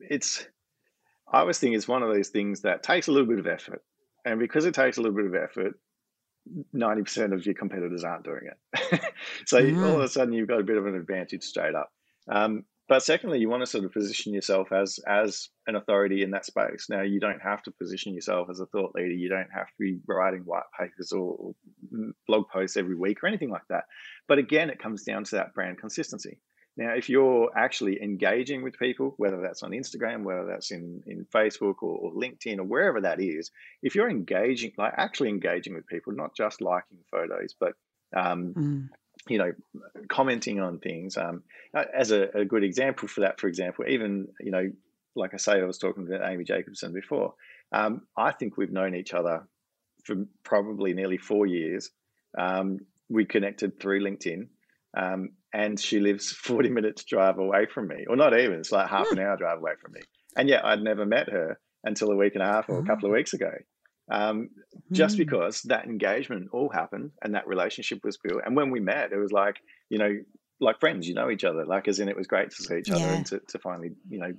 it's 0.00 0.46
I 1.30 1.40
always 1.40 1.58
think 1.58 1.76
it's 1.76 1.86
one 1.86 2.02
of 2.02 2.08
those 2.08 2.30
things 2.30 2.62
that 2.62 2.82
takes 2.82 3.08
a 3.08 3.12
little 3.12 3.28
bit 3.28 3.38
of 3.38 3.46
effort, 3.46 3.82
and 4.24 4.40
because 4.40 4.64
it 4.64 4.74
takes 4.74 4.96
a 4.96 5.02
little 5.02 5.16
bit 5.16 5.26
of 5.26 5.34
effort, 5.34 5.74
ninety 6.72 7.02
percent 7.02 7.34
of 7.34 7.44
your 7.44 7.54
competitors 7.54 8.04
aren't 8.04 8.24
doing 8.24 8.48
it. 8.50 9.02
so 9.46 9.62
mm. 9.62 9.84
all 9.84 9.96
of 9.96 10.00
a 10.00 10.08
sudden, 10.08 10.32
you've 10.32 10.48
got 10.48 10.60
a 10.60 10.64
bit 10.64 10.78
of 10.78 10.86
an 10.86 10.94
advantage 10.94 11.42
straight 11.42 11.74
up. 11.74 11.90
Um, 12.30 12.64
but 12.88 13.02
secondly, 13.02 13.38
you 13.38 13.50
want 13.50 13.62
to 13.62 13.66
sort 13.66 13.84
of 13.84 13.92
position 13.92 14.32
yourself 14.32 14.72
as 14.72 14.98
as 15.06 15.50
an 15.66 15.76
authority 15.76 16.22
in 16.22 16.30
that 16.30 16.46
space. 16.46 16.86
Now, 16.88 17.02
you 17.02 17.20
don't 17.20 17.42
have 17.42 17.62
to 17.64 17.70
position 17.70 18.14
yourself 18.14 18.48
as 18.50 18.60
a 18.60 18.66
thought 18.66 18.94
leader. 18.94 19.12
You 19.12 19.28
don't 19.28 19.50
have 19.54 19.66
to 19.66 19.74
be 19.78 19.98
writing 20.06 20.40
white 20.40 20.62
papers 20.78 21.12
or, 21.12 21.54
blog 22.26 22.48
posts 22.48 22.76
every 22.76 22.94
week 22.94 23.22
or 23.22 23.26
anything 23.26 23.50
like 23.50 23.66
that. 23.68 23.84
But 24.26 24.38
again, 24.38 24.70
it 24.70 24.78
comes 24.78 25.04
down 25.04 25.24
to 25.24 25.36
that 25.36 25.54
brand 25.54 25.78
consistency. 25.78 26.38
Now, 26.78 26.94
if 26.94 27.08
you're 27.08 27.50
actually 27.56 28.00
engaging 28.00 28.62
with 28.62 28.78
people, 28.78 29.14
whether 29.16 29.40
that's 29.40 29.64
on 29.64 29.72
Instagram, 29.72 30.22
whether 30.22 30.46
that's 30.46 30.70
in, 30.70 31.02
in 31.06 31.26
Facebook 31.34 31.82
or, 31.82 31.98
or 31.98 32.12
LinkedIn 32.12 32.58
or 32.58 32.64
wherever 32.64 33.00
that 33.00 33.20
is, 33.20 33.50
if 33.82 33.96
you're 33.96 34.08
engaging, 34.08 34.72
like 34.78 34.92
actually 34.96 35.30
engaging 35.30 35.74
with 35.74 35.88
people, 35.88 36.12
not 36.12 36.36
just 36.36 36.60
liking 36.60 36.98
photos, 37.10 37.54
but 37.58 37.72
um, 38.16 38.54
mm. 38.56 38.88
You 39.28 39.38
know, 39.38 39.52
commenting 40.08 40.60
on 40.60 40.78
things. 40.78 41.16
Um, 41.16 41.42
as 41.74 42.10
a, 42.10 42.28
a, 42.34 42.44
good 42.44 42.64
example 42.64 43.08
for 43.08 43.20
that, 43.20 43.40
for 43.40 43.46
example, 43.46 43.84
even 43.88 44.28
you 44.40 44.50
know, 44.50 44.70
like 45.14 45.34
I 45.34 45.36
say, 45.36 45.60
I 45.60 45.64
was 45.64 45.78
talking 45.78 46.06
to 46.06 46.26
Amy 46.26 46.44
Jacobson 46.44 46.92
before. 46.92 47.34
Um, 47.72 48.02
I 48.16 48.32
think 48.32 48.56
we've 48.56 48.72
known 48.72 48.94
each 48.94 49.12
other 49.12 49.46
for 50.04 50.26
probably 50.44 50.94
nearly 50.94 51.18
four 51.18 51.46
years. 51.46 51.90
Um, 52.36 52.80
we 53.08 53.24
connected 53.24 53.80
through 53.80 54.02
LinkedIn. 54.02 54.48
Um, 54.96 55.30
and 55.52 55.78
she 55.78 56.00
lives 56.00 56.32
40 56.32 56.70
minutes 56.70 57.04
drive 57.04 57.38
away 57.38 57.66
from 57.66 57.88
me, 57.88 58.06
or 58.08 58.16
not 58.16 58.38
even, 58.38 58.58
it's 58.58 58.72
like 58.72 58.88
half 58.88 59.10
an 59.10 59.18
hmm. 59.18 59.22
hour 59.22 59.36
drive 59.36 59.58
away 59.58 59.72
from 59.80 59.92
me. 59.92 60.00
And 60.36 60.48
yet 60.48 60.64
I'd 60.64 60.82
never 60.82 61.06
met 61.06 61.28
her 61.30 61.58
until 61.84 62.10
a 62.10 62.16
week 62.16 62.34
and 62.34 62.42
a 62.42 62.46
half 62.46 62.68
or 62.68 62.78
a 62.78 62.84
couple 62.84 63.06
of 63.06 63.12
weeks 63.12 63.32
ago. 63.32 63.50
Um, 64.10 64.50
just 64.92 65.16
mm. 65.16 65.18
because 65.18 65.62
that 65.62 65.84
engagement 65.84 66.48
all 66.52 66.70
happened 66.70 67.10
and 67.22 67.34
that 67.34 67.46
relationship 67.46 68.00
was 68.04 68.16
built. 68.16 68.42
And 68.44 68.56
when 68.56 68.70
we 68.70 68.80
met, 68.80 69.12
it 69.12 69.18
was 69.18 69.32
like, 69.32 69.56
you 69.90 69.98
know, 69.98 70.16
like 70.60 70.80
friends, 70.80 71.06
you 71.06 71.14
know 71.14 71.30
each 71.30 71.44
other, 71.44 71.64
like 71.66 71.88
as 71.88 72.00
in 72.00 72.08
it 72.08 72.16
was 72.16 72.26
great 72.26 72.50
to 72.50 72.62
see 72.62 72.78
each 72.78 72.90
other 72.90 73.00
yeah. 73.00 73.14
and 73.14 73.26
to, 73.26 73.40
to 73.48 73.58
finally, 73.58 73.90
you 74.08 74.18
know, 74.18 74.32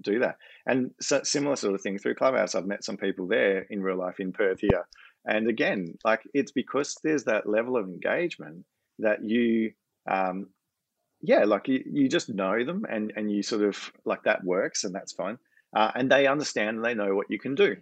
do 0.00 0.20
that. 0.20 0.36
And 0.66 0.92
so 1.00 1.22
similar 1.22 1.56
sort 1.56 1.74
of 1.74 1.82
thing 1.82 1.98
through 1.98 2.14
Clubhouse, 2.14 2.54
I've 2.54 2.66
met 2.66 2.84
some 2.84 2.96
people 2.96 3.26
there 3.26 3.66
in 3.68 3.82
real 3.82 3.98
life 3.98 4.20
in 4.20 4.32
Perth 4.32 4.60
here. 4.60 4.86
And 5.26 5.48
again, 5.48 5.98
like 6.04 6.22
it's 6.32 6.52
because 6.52 6.96
there's 7.04 7.24
that 7.24 7.48
level 7.48 7.76
of 7.76 7.86
engagement 7.86 8.64
that 8.98 9.22
you 9.22 9.72
um, 10.10 10.48
yeah, 11.22 11.44
like 11.44 11.68
you, 11.68 11.82
you 11.86 12.08
just 12.08 12.28
know 12.28 12.64
them 12.64 12.84
and, 12.88 13.12
and 13.16 13.30
you 13.30 13.42
sort 13.42 13.62
of 13.62 13.92
like 14.04 14.24
that 14.24 14.42
works 14.42 14.84
and 14.84 14.94
that's 14.94 15.12
fine. 15.12 15.38
Uh, 15.76 15.90
and 15.94 16.10
they 16.10 16.26
understand 16.26 16.76
and 16.76 16.84
they 16.84 16.94
know 16.94 17.14
what 17.14 17.30
you 17.30 17.38
can 17.38 17.54
do. 17.54 17.76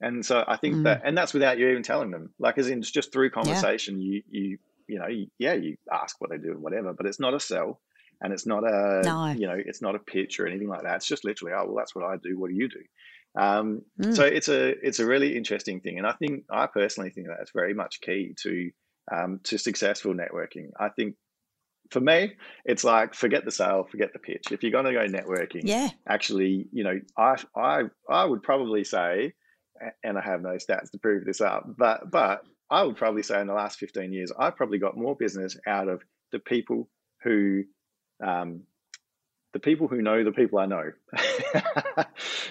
And 0.00 0.24
so 0.24 0.44
I 0.46 0.56
think 0.56 0.76
mm. 0.76 0.84
that, 0.84 1.02
and 1.04 1.16
that's 1.16 1.34
without 1.34 1.58
you 1.58 1.68
even 1.68 1.82
telling 1.82 2.10
them, 2.10 2.32
like, 2.38 2.58
as 2.58 2.68
in 2.68 2.82
just 2.82 3.12
through 3.12 3.30
conversation, 3.30 4.00
yeah. 4.00 4.06
you, 4.10 4.22
you, 4.30 4.58
you 4.86 4.98
know, 4.98 5.08
you, 5.08 5.26
yeah, 5.38 5.54
you 5.54 5.76
ask 5.92 6.20
what 6.20 6.30
they 6.30 6.38
do 6.38 6.52
and 6.52 6.62
whatever, 6.62 6.92
but 6.92 7.06
it's 7.06 7.20
not 7.20 7.34
a 7.34 7.40
sell 7.40 7.80
and 8.20 8.32
it's 8.32 8.46
not 8.46 8.64
a, 8.64 9.02
no. 9.04 9.26
you 9.28 9.46
know, 9.46 9.56
it's 9.56 9.82
not 9.82 9.94
a 9.94 9.98
pitch 9.98 10.38
or 10.38 10.46
anything 10.46 10.68
like 10.68 10.82
that. 10.82 10.96
It's 10.96 11.06
just 11.06 11.24
literally, 11.24 11.52
oh, 11.54 11.66
well, 11.66 11.76
that's 11.76 11.94
what 11.94 12.04
I 12.04 12.16
do. 12.22 12.38
What 12.38 12.50
do 12.50 12.56
you 12.56 12.68
do? 12.68 12.82
Um, 13.40 13.82
mm. 14.00 14.14
So 14.14 14.24
it's 14.24 14.48
a, 14.48 14.68
it's 14.86 15.00
a 15.00 15.06
really 15.06 15.36
interesting 15.36 15.80
thing. 15.80 15.98
And 15.98 16.06
I 16.06 16.12
think, 16.12 16.44
I 16.50 16.66
personally 16.66 17.10
think 17.10 17.26
that's 17.26 17.52
very 17.52 17.74
much 17.74 18.00
key 18.00 18.34
to, 18.42 18.70
um, 19.12 19.40
to 19.44 19.58
successful 19.58 20.14
networking. 20.14 20.70
I 20.78 20.90
think 20.90 21.16
for 21.90 22.00
me, 22.00 22.34
it's 22.66 22.84
like 22.84 23.14
forget 23.14 23.46
the 23.46 23.50
sale, 23.50 23.88
forget 23.90 24.12
the 24.12 24.18
pitch. 24.18 24.52
If 24.52 24.62
you're 24.62 24.72
going 24.72 24.84
to 24.84 24.92
go 24.92 25.06
networking, 25.06 25.62
yeah, 25.64 25.88
actually, 26.06 26.66
you 26.70 26.84
know, 26.84 27.00
I 27.16 27.36
I 27.56 27.84
I 28.06 28.26
would 28.26 28.42
probably 28.42 28.84
say, 28.84 29.32
and 30.02 30.18
I 30.18 30.20
have 30.20 30.42
no 30.42 30.50
stats 30.50 30.90
to 30.90 30.98
prove 30.98 31.24
this 31.24 31.40
up, 31.40 31.64
but 31.76 32.10
but 32.10 32.44
I 32.70 32.82
would 32.82 32.96
probably 32.96 33.22
say 33.22 33.40
in 33.40 33.46
the 33.46 33.54
last 33.54 33.78
15 33.78 34.12
years, 34.12 34.32
I've 34.38 34.56
probably 34.56 34.78
got 34.78 34.96
more 34.96 35.16
business 35.16 35.56
out 35.66 35.88
of 35.88 36.02
the 36.32 36.38
people 36.38 36.88
who, 37.22 37.64
um, 38.22 38.62
the 39.54 39.58
people 39.58 39.88
who 39.88 40.02
know 40.02 40.22
the 40.22 40.32
people 40.32 40.58
I 40.58 40.66
know, 40.66 40.92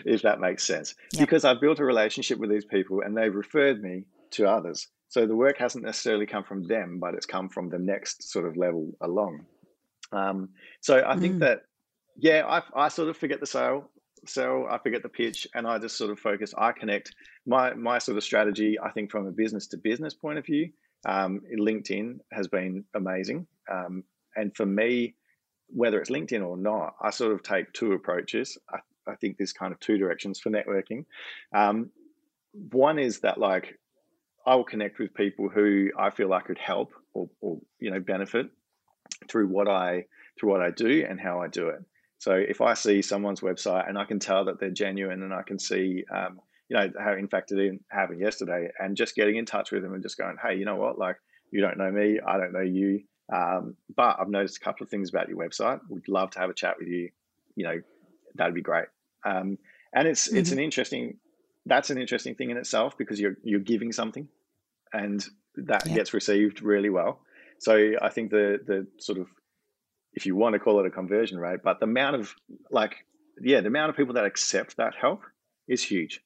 if 0.05 0.23
that 0.23 0.39
makes 0.39 0.63
sense, 0.63 0.95
yep. 1.13 1.21
because 1.21 1.45
I've 1.45 1.61
built 1.61 1.79
a 1.79 1.85
relationship 1.85 2.39
with 2.39 2.49
these 2.49 2.65
people 2.65 3.01
and 3.01 3.15
they've 3.15 3.33
referred 3.33 3.81
me 3.81 4.05
to 4.31 4.49
others. 4.49 4.87
So 5.09 5.27
the 5.27 5.35
work 5.35 5.57
hasn't 5.57 5.85
necessarily 5.85 6.25
come 6.25 6.43
from 6.43 6.67
them, 6.67 6.97
but 6.99 7.13
it's 7.13 7.27
come 7.27 7.49
from 7.49 7.69
the 7.69 7.79
next 7.79 8.29
sort 8.31 8.47
of 8.47 8.57
level 8.57 8.93
along. 8.99 9.45
Um, 10.11 10.49
so 10.81 11.03
I 11.05 11.17
think 11.17 11.35
mm. 11.35 11.39
that, 11.39 11.61
yeah, 12.17 12.43
I, 12.47 12.85
I 12.85 12.87
sort 12.87 13.09
of 13.09 13.17
forget 13.17 13.39
the 13.39 13.45
sale, 13.45 13.91
sell, 14.25 14.67
I 14.69 14.77
forget 14.77 15.03
the 15.03 15.09
pitch, 15.09 15.47
and 15.53 15.67
I 15.67 15.77
just 15.79 15.97
sort 15.97 16.11
of 16.11 16.19
focus. 16.19 16.53
I 16.57 16.71
connect 16.71 17.13
my 17.45 17.73
my 17.73 17.97
sort 17.99 18.17
of 18.17 18.23
strategy. 18.23 18.77
I 18.79 18.91
think 18.91 19.11
from 19.11 19.27
a 19.27 19.31
business 19.31 19.67
to 19.67 19.77
business 19.77 20.13
point 20.13 20.39
of 20.39 20.45
view, 20.45 20.71
um, 21.05 21.41
LinkedIn 21.57 22.19
has 22.31 22.47
been 22.47 22.85
amazing. 22.93 23.47
Um, 23.71 24.03
and 24.35 24.55
for 24.55 24.65
me, 24.65 25.15
whether 25.67 25.99
it's 25.99 26.09
LinkedIn 26.09 26.45
or 26.45 26.57
not, 26.57 26.95
I 27.01 27.09
sort 27.09 27.33
of 27.33 27.43
take 27.43 27.73
two 27.73 27.93
approaches. 27.93 28.57
I, 28.69 28.79
I 29.07 29.15
think 29.15 29.37
there's 29.37 29.53
kind 29.53 29.73
of 29.73 29.79
two 29.79 29.97
directions 29.97 30.39
for 30.39 30.49
networking. 30.49 31.05
Um, 31.53 31.89
one 32.71 32.99
is 32.99 33.19
that 33.21 33.37
like 33.37 33.79
I 34.45 34.55
will 34.55 34.63
connect 34.63 34.99
with 34.99 35.13
people 35.13 35.49
who 35.49 35.91
I 35.97 36.09
feel 36.09 36.33
I 36.33 36.41
could 36.41 36.57
help 36.57 36.93
or, 37.13 37.29
or 37.41 37.59
you 37.79 37.91
know 37.91 37.99
benefit 37.99 38.49
through 39.27 39.47
what 39.47 39.67
I 39.67 40.05
through 40.39 40.51
what 40.51 40.61
I 40.61 40.71
do 40.71 41.05
and 41.07 41.19
how 41.19 41.41
I 41.41 41.47
do 41.47 41.69
it. 41.69 41.83
So 42.19 42.33
if 42.33 42.61
I 42.61 42.73
see 42.73 43.01
someone's 43.01 43.41
website 43.41 43.87
and 43.87 43.97
I 43.97 44.05
can 44.05 44.19
tell 44.19 44.45
that 44.45 44.59
they're 44.59 44.69
genuine 44.69 45.21
and 45.23 45.33
I 45.33 45.43
can 45.43 45.59
see, 45.59 46.03
um, 46.13 46.39
you 46.69 46.75
know, 46.75 46.91
how 46.99 47.13
in 47.13 47.27
fact 47.27 47.51
it 47.51 47.79
happened 47.89 48.19
yesterday 48.19 48.69
and 48.79 48.97
just 48.97 49.15
getting 49.15 49.35
in 49.35 49.45
touch 49.45 49.71
with 49.71 49.83
them 49.83 49.93
and 49.93 50.01
just 50.01 50.17
going, 50.17 50.37
hey, 50.41 50.55
you 50.55 50.65
know 50.65 50.75
what, 50.75 50.97
like 50.97 51.17
you 51.51 51.61
don't 51.61 51.77
know 51.77 51.91
me, 51.91 52.19
I 52.25 52.37
don't 52.37 52.53
know 52.53 52.61
you, 52.61 53.03
um, 53.31 53.75
but 53.95 54.17
I've 54.19 54.29
noticed 54.29 54.57
a 54.57 54.61
couple 54.61 54.83
of 54.83 54.89
things 54.89 55.09
about 55.09 55.29
your 55.29 55.37
website. 55.37 55.79
We'd 55.89 56.07
love 56.07 56.31
to 56.31 56.39
have 56.39 56.49
a 56.49 56.53
chat 56.53 56.75
with 56.79 56.87
you. 56.87 57.09
You 57.55 57.65
know, 57.65 57.81
that'd 58.35 58.55
be 58.55 58.61
great. 58.61 58.85
Um, 59.25 59.57
and 59.93 60.07
it's 60.07 60.27
mm-hmm. 60.27 60.37
it's 60.37 60.51
an 60.51 60.59
interesting 60.59 61.17
that's 61.65 61.89
an 61.89 61.97
interesting 61.97 62.35
thing 62.35 62.49
in 62.49 62.57
itself 62.57 62.97
because 62.97 63.19
you're 63.19 63.35
you're 63.43 63.59
giving 63.59 63.91
something 63.91 64.27
and 64.93 65.25
that 65.55 65.85
yeah. 65.85 65.95
gets 65.95 66.13
received 66.13 66.61
really 66.61 66.89
well. 66.89 67.19
So 67.59 67.93
I 68.01 68.09
think 68.09 68.31
the 68.31 68.59
the 68.65 68.87
sort 68.99 69.19
of 69.19 69.27
if 70.17 70.25
you 70.25 70.35
want 70.35 70.53
to 70.53 70.59
call 70.59 70.79
it 70.79 70.87
a 70.87 70.89
conversion 70.89 71.37
rate, 71.37 71.59
but 71.63 71.79
the 71.79 71.85
amount 71.85 72.15
of 72.15 72.33
like 72.71 73.05
yeah, 73.39 73.61
the 73.61 73.67
amount 73.67 73.91
of 73.91 73.95
people 73.95 74.15
that 74.15 74.25
accept 74.25 74.77
that 74.77 74.95
help 74.95 75.21
is 75.67 75.83
huge 75.83 76.21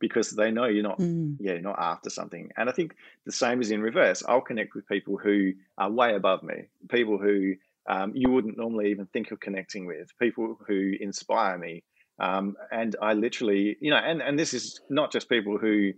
because 0.00 0.30
they 0.30 0.50
know 0.50 0.64
you're 0.64 0.82
not 0.82 0.98
mm. 0.98 1.36
yeah, 1.38 1.52
you're 1.52 1.60
not 1.60 1.78
after 1.78 2.08
something. 2.08 2.50
And 2.56 2.70
I 2.70 2.72
think 2.72 2.96
the 3.26 3.32
same 3.32 3.60
is 3.60 3.70
in 3.70 3.82
reverse. 3.82 4.22
I'll 4.26 4.40
connect 4.40 4.74
with 4.74 4.88
people 4.88 5.18
who 5.18 5.52
are 5.76 5.90
way 5.90 6.14
above 6.14 6.42
me, 6.42 6.68
people 6.88 7.18
who 7.18 7.54
um, 7.86 8.12
you 8.14 8.30
wouldn't 8.30 8.56
normally 8.56 8.90
even 8.90 9.06
think 9.12 9.30
of 9.30 9.40
connecting 9.40 9.84
with, 9.84 10.08
people 10.18 10.58
who 10.66 10.94
inspire 10.98 11.58
me. 11.58 11.84
Um, 12.18 12.56
and 12.72 12.96
I 13.02 13.12
literally, 13.12 13.76
you 13.78 13.90
know, 13.90 13.98
and, 13.98 14.22
and 14.22 14.38
this 14.38 14.54
is 14.54 14.80
not 14.88 15.12
just 15.12 15.28
people 15.28 15.58
who 15.58 15.92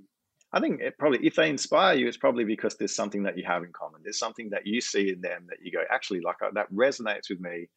I 0.56 0.60
think 0.60 0.80
it 0.80 0.96
probably 0.96 1.18
if 1.26 1.34
they 1.34 1.50
inspire 1.50 1.94
you, 1.96 2.08
it's 2.08 2.16
probably 2.16 2.44
because 2.44 2.76
there's 2.76 2.96
something 2.96 3.24
that 3.24 3.36
you 3.36 3.44
have 3.46 3.62
in 3.62 3.72
common. 3.74 4.00
There's 4.02 4.18
something 4.18 4.48
that 4.50 4.66
you 4.66 4.80
see 4.80 5.10
in 5.10 5.20
them 5.20 5.48
that 5.50 5.58
you 5.62 5.70
go, 5.70 5.82
actually, 5.92 6.20
like 6.22 6.36
uh, 6.42 6.48
that 6.54 6.72
resonates 6.72 7.28
with 7.28 7.40
me. 7.40 7.68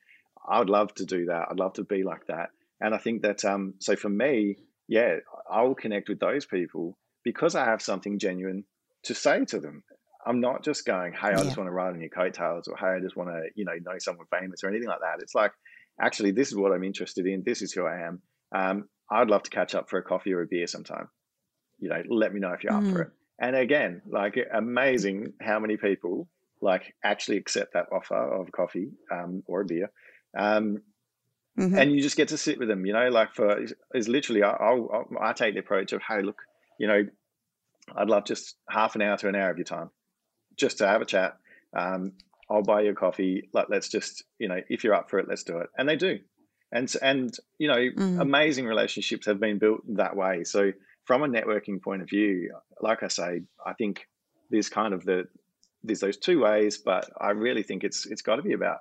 I 0.48 0.60
would 0.60 0.70
love 0.70 0.94
to 0.96 1.06
do 1.06 1.26
that. 1.26 1.48
I'd 1.52 1.60
love 1.60 1.74
to 1.74 1.84
be 1.84 2.04
like 2.04 2.28
that. 2.28 2.52
And 2.80 2.96
I 2.96 2.98
think 2.98 3.24
that 3.24 3.44
um, 3.44 3.74
so 3.80 3.98
for 3.98 4.08
me, 4.08 4.56
yeah, 4.88 5.18
I 5.52 5.64
will 5.64 5.76
connect 5.76 6.08
with 6.08 6.22
those 6.22 6.46
people 6.46 6.98
because 7.26 7.54
I 7.54 7.66
have 7.66 7.82
something 7.82 8.18
genuine 8.18 8.64
to 9.04 9.14
say 9.14 9.44
to 9.44 9.60
them. 9.60 9.84
I'm 10.26 10.40
not 10.40 10.64
just 10.64 10.86
going, 10.86 11.12
hey, 11.12 11.28
I 11.28 11.32
yeah. 11.32 11.44
just 11.44 11.58
want 11.58 11.68
to 11.68 11.74
ride 11.74 11.94
on 11.94 12.00
your 12.00 12.10
coattails, 12.10 12.70
or 12.70 12.78
hey, 12.78 12.96
I 12.96 13.02
just 13.02 13.18
want 13.18 13.30
to, 13.30 13.42
you 13.56 13.66
know, 13.66 13.76
know 13.84 13.98
someone 14.00 14.28
famous 14.32 14.64
or 14.64 14.70
anything 14.70 14.88
like 14.88 15.02
that. 15.02 15.22
It's 15.22 15.36
like, 15.36 15.52
actually, 16.00 16.32
this 16.32 16.48
is 16.48 16.56
what 16.56 16.72
I'm 16.72 16.86
interested 16.86 17.26
in. 17.26 17.44
This 17.46 17.62
is 17.62 17.74
who 17.74 17.86
I 17.86 18.08
am. 18.08 18.22
Um, 18.56 18.90
I'd 19.12 19.30
love 19.30 19.44
to 19.44 19.50
catch 19.50 19.76
up 19.76 19.90
for 19.90 20.00
a 20.00 20.04
coffee 20.04 20.32
or 20.32 20.44
a 20.44 20.48
beer 20.48 20.68
sometime 20.68 21.10
you 21.80 21.90
know, 21.90 22.02
let 22.10 22.34
me 22.34 22.40
know 22.40 22.52
if 22.52 22.64
you're 22.64 22.74
mm. 22.74 22.88
up 22.88 22.94
for 22.94 23.00
mm. 23.00 23.08
it. 23.08 23.12
And 23.40 23.56
again, 23.56 24.02
like 24.10 24.38
amazing 24.54 25.34
how 25.42 25.60
many 25.60 25.78
people 25.78 26.28
like 26.62 26.94
actually 27.04 27.38
accept 27.38 27.74
that 27.74 27.88
offer 27.92 28.16
of 28.16 28.52
coffee 28.52 28.90
um, 29.12 29.44
or 29.48 29.62
a 29.62 29.66
beer. 29.66 29.92
Um, 30.38 30.82
mm-hmm. 31.58 31.78
and 31.78 31.92
you 31.92 32.02
just 32.02 32.18
get 32.18 32.30
to 32.30 32.38
sit 32.38 32.60
with 32.60 32.68
them. 32.68 32.86
You 32.86 32.94
know, 32.94 33.08
like 33.10 33.34
for 33.34 33.66
is 33.94 34.08
literally 34.10 34.44
I, 34.44 34.52
I'll, 34.52 35.08
I 35.22 35.34
take 35.34 35.54
the 35.54 35.62
approach 35.62 35.94
of 35.94 36.02
hey, 36.08 36.22
look, 36.22 36.42
you 36.80 36.88
know, 36.88 37.06
I'd 37.96 38.10
love 38.10 38.26
just 38.26 38.56
half 38.70 38.96
an 38.96 39.02
hour 39.02 39.18
to 39.18 39.28
an 39.28 39.36
hour 39.36 39.50
of 39.50 39.58
your 39.58 39.66
time, 39.66 39.90
just 40.58 40.80
to 40.80 40.88
have 40.88 41.02
a 41.02 41.06
chat. 41.06 41.38
Um, 41.76 42.14
I'll 42.50 42.64
buy 42.64 42.82
you 42.82 42.92
a 42.92 42.96
coffee. 42.96 43.50
Like, 43.54 43.68
let's 43.70 43.90
just, 43.90 44.24
you 44.40 44.48
know, 44.48 44.60
if 44.70 44.84
you're 44.84 44.96
up 44.96 45.10
for 45.10 45.20
it, 45.20 45.28
let's 45.28 45.44
do 45.44 45.60
it. 45.60 45.70
And 45.78 45.88
they 45.88 45.96
do. 45.96 46.20
And, 46.72 46.92
and 47.02 47.36
you 47.58 47.68
know, 47.68 47.78
mm. 47.78 48.20
amazing 48.20 48.66
relationships 48.66 49.26
have 49.28 49.40
been 49.40 49.60
built 49.60 49.82
that 49.96 50.16
way. 50.16 50.44
So, 50.44 50.72
from 51.10 51.24
a 51.24 51.28
networking 51.28 51.82
point 51.82 52.04
of 52.04 52.08
view, 52.08 52.52
like 52.82 53.02
I 53.02 53.08
say, 53.08 53.42
I 53.66 53.74
think 53.74 54.08
there's 54.52 54.70
kind 54.70 54.94
of 54.94 55.04
the, 55.06 55.24
there's 55.82 56.02
those 56.02 56.18
two 56.18 56.42
ways, 56.42 56.78
but 56.78 57.10
I 57.20 57.32
really 57.32 57.64
think 57.64 57.84
it's, 57.84 58.06
it's 58.06 58.22
got 58.22 58.36
to 58.36 58.44
be 58.44 58.54
about 58.54 58.78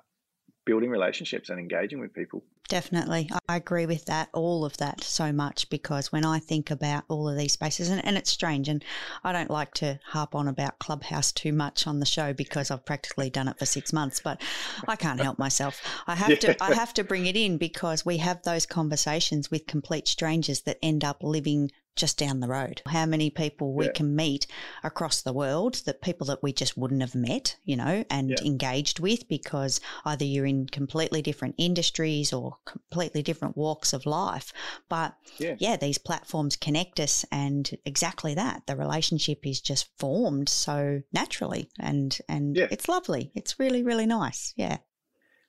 building 0.63 0.91
relationships 0.91 1.49
and 1.49 1.59
engaging 1.59 1.99
with 1.99 2.13
people. 2.13 2.43
Definitely. 2.67 3.31
I 3.47 3.55
agree 3.55 3.87
with 3.87 4.05
that, 4.05 4.29
all 4.31 4.63
of 4.63 4.77
that 4.77 5.03
so 5.03 5.31
much 5.31 5.71
because 5.71 6.11
when 6.11 6.23
I 6.23 6.37
think 6.37 6.69
about 6.69 7.03
all 7.07 7.27
of 7.27 7.35
these 7.35 7.53
spaces, 7.53 7.89
and, 7.89 8.05
and 8.05 8.15
it's 8.15 8.29
strange, 8.29 8.69
and 8.69 8.85
I 9.23 9.33
don't 9.33 9.49
like 9.49 9.73
to 9.75 9.99
harp 10.05 10.35
on 10.35 10.47
about 10.47 10.77
Clubhouse 10.77 11.31
too 11.31 11.51
much 11.51 11.87
on 11.87 11.99
the 11.99 12.05
show 12.05 12.31
because 12.31 12.69
I've 12.69 12.85
practically 12.85 13.31
done 13.31 13.47
it 13.47 13.57
for 13.57 13.65
six 13.65 13.91
months, 13.91 14.19
but 14.23 14.39
I 14.87 14.95
can't 14.95 15.19
help 15.19 15.39
myself. 15.39 15.81
I 16.05 16.13
have 16.13 16.29
yeah. 16.29 16.35
to 16.35 16.63
I 16.63 16.75
have 16.75 16.93
to 16.93 17.03
bring 17.03 17.25
it 17.25 17.35
in 17.35 17.57
because 17.57 18.05
we 18.05 18.17
have 18.17 18.43
those 18.43 18.67
conversations 18.67 19.49
with 19.49 19.65
complete 19.65 20.07
strangers 20.07 20.61
that 20.61 20.77
end 20.83 21.03
up 21.03 21.23
living 21.23 21.71
just 21.99 22.17
down 22.17 22.39
the 22.39 22.47
road. 22.47 22.81
How 22.87 23.05
many 23.05 23.29
people 23.29 23.73
we 23.73 23.85
yeah. 23.85 23.91
can 23.91 24.15
meet 24.15 24.47
across 24.83 25.21
the 25.21 25.33
world 25.33 25.81
that 25.85 26.01
people 26.01 26.25
that 26.27 26.41
we 26.41 26.53
just 26.53 26.77
wouldn't 26.77 27.01
have 27.01 27.15
met, 27.15 27.57
you 27.65 27.75
know, 27.75 28.03
and 28.09 28.29
yeah. 28.31 28.37
engaged 28.43 28.99
with 28.99 29.27
because 29.27 29.81
either 30.05 30.25
you're 30.25 30.45
in 30.45 30.67
completely 30.67 31.21
different 31.21 31.55
industries 31.57 32.31
or 32.31 32.57
completely 32.65 33.21
different 33.21 33.57
walks 33.57 33.93
of 33.93 34.05
life. 34.05 34.53
But 34.87 35.15
yeah, 35.37 35.55
yeah 35.59 35.75
these 35.75 35.97
platforms 35.97 36.55
connect 36.55 36.99
us 36.99 37.25
and 37.31 37.69
exactly 37.85 38.33
that. 38.35 38.65
The 38.65 38.75
relationship 38.75 39.45
is 39.45 39.59
just 39.61 39.89
formed 39.97 40.49
so 40.49 41.01
naturally 41.11 41.69
and 41.79 42.17
and 42.27 42.57
it's 42.57 42.87
lovely. 42.87 43.31
It's 43.35 43.59
really, 43.59 43.83
really 43.83 44.05
nice. 44.05 44.53
Yeah. 44.55 44.77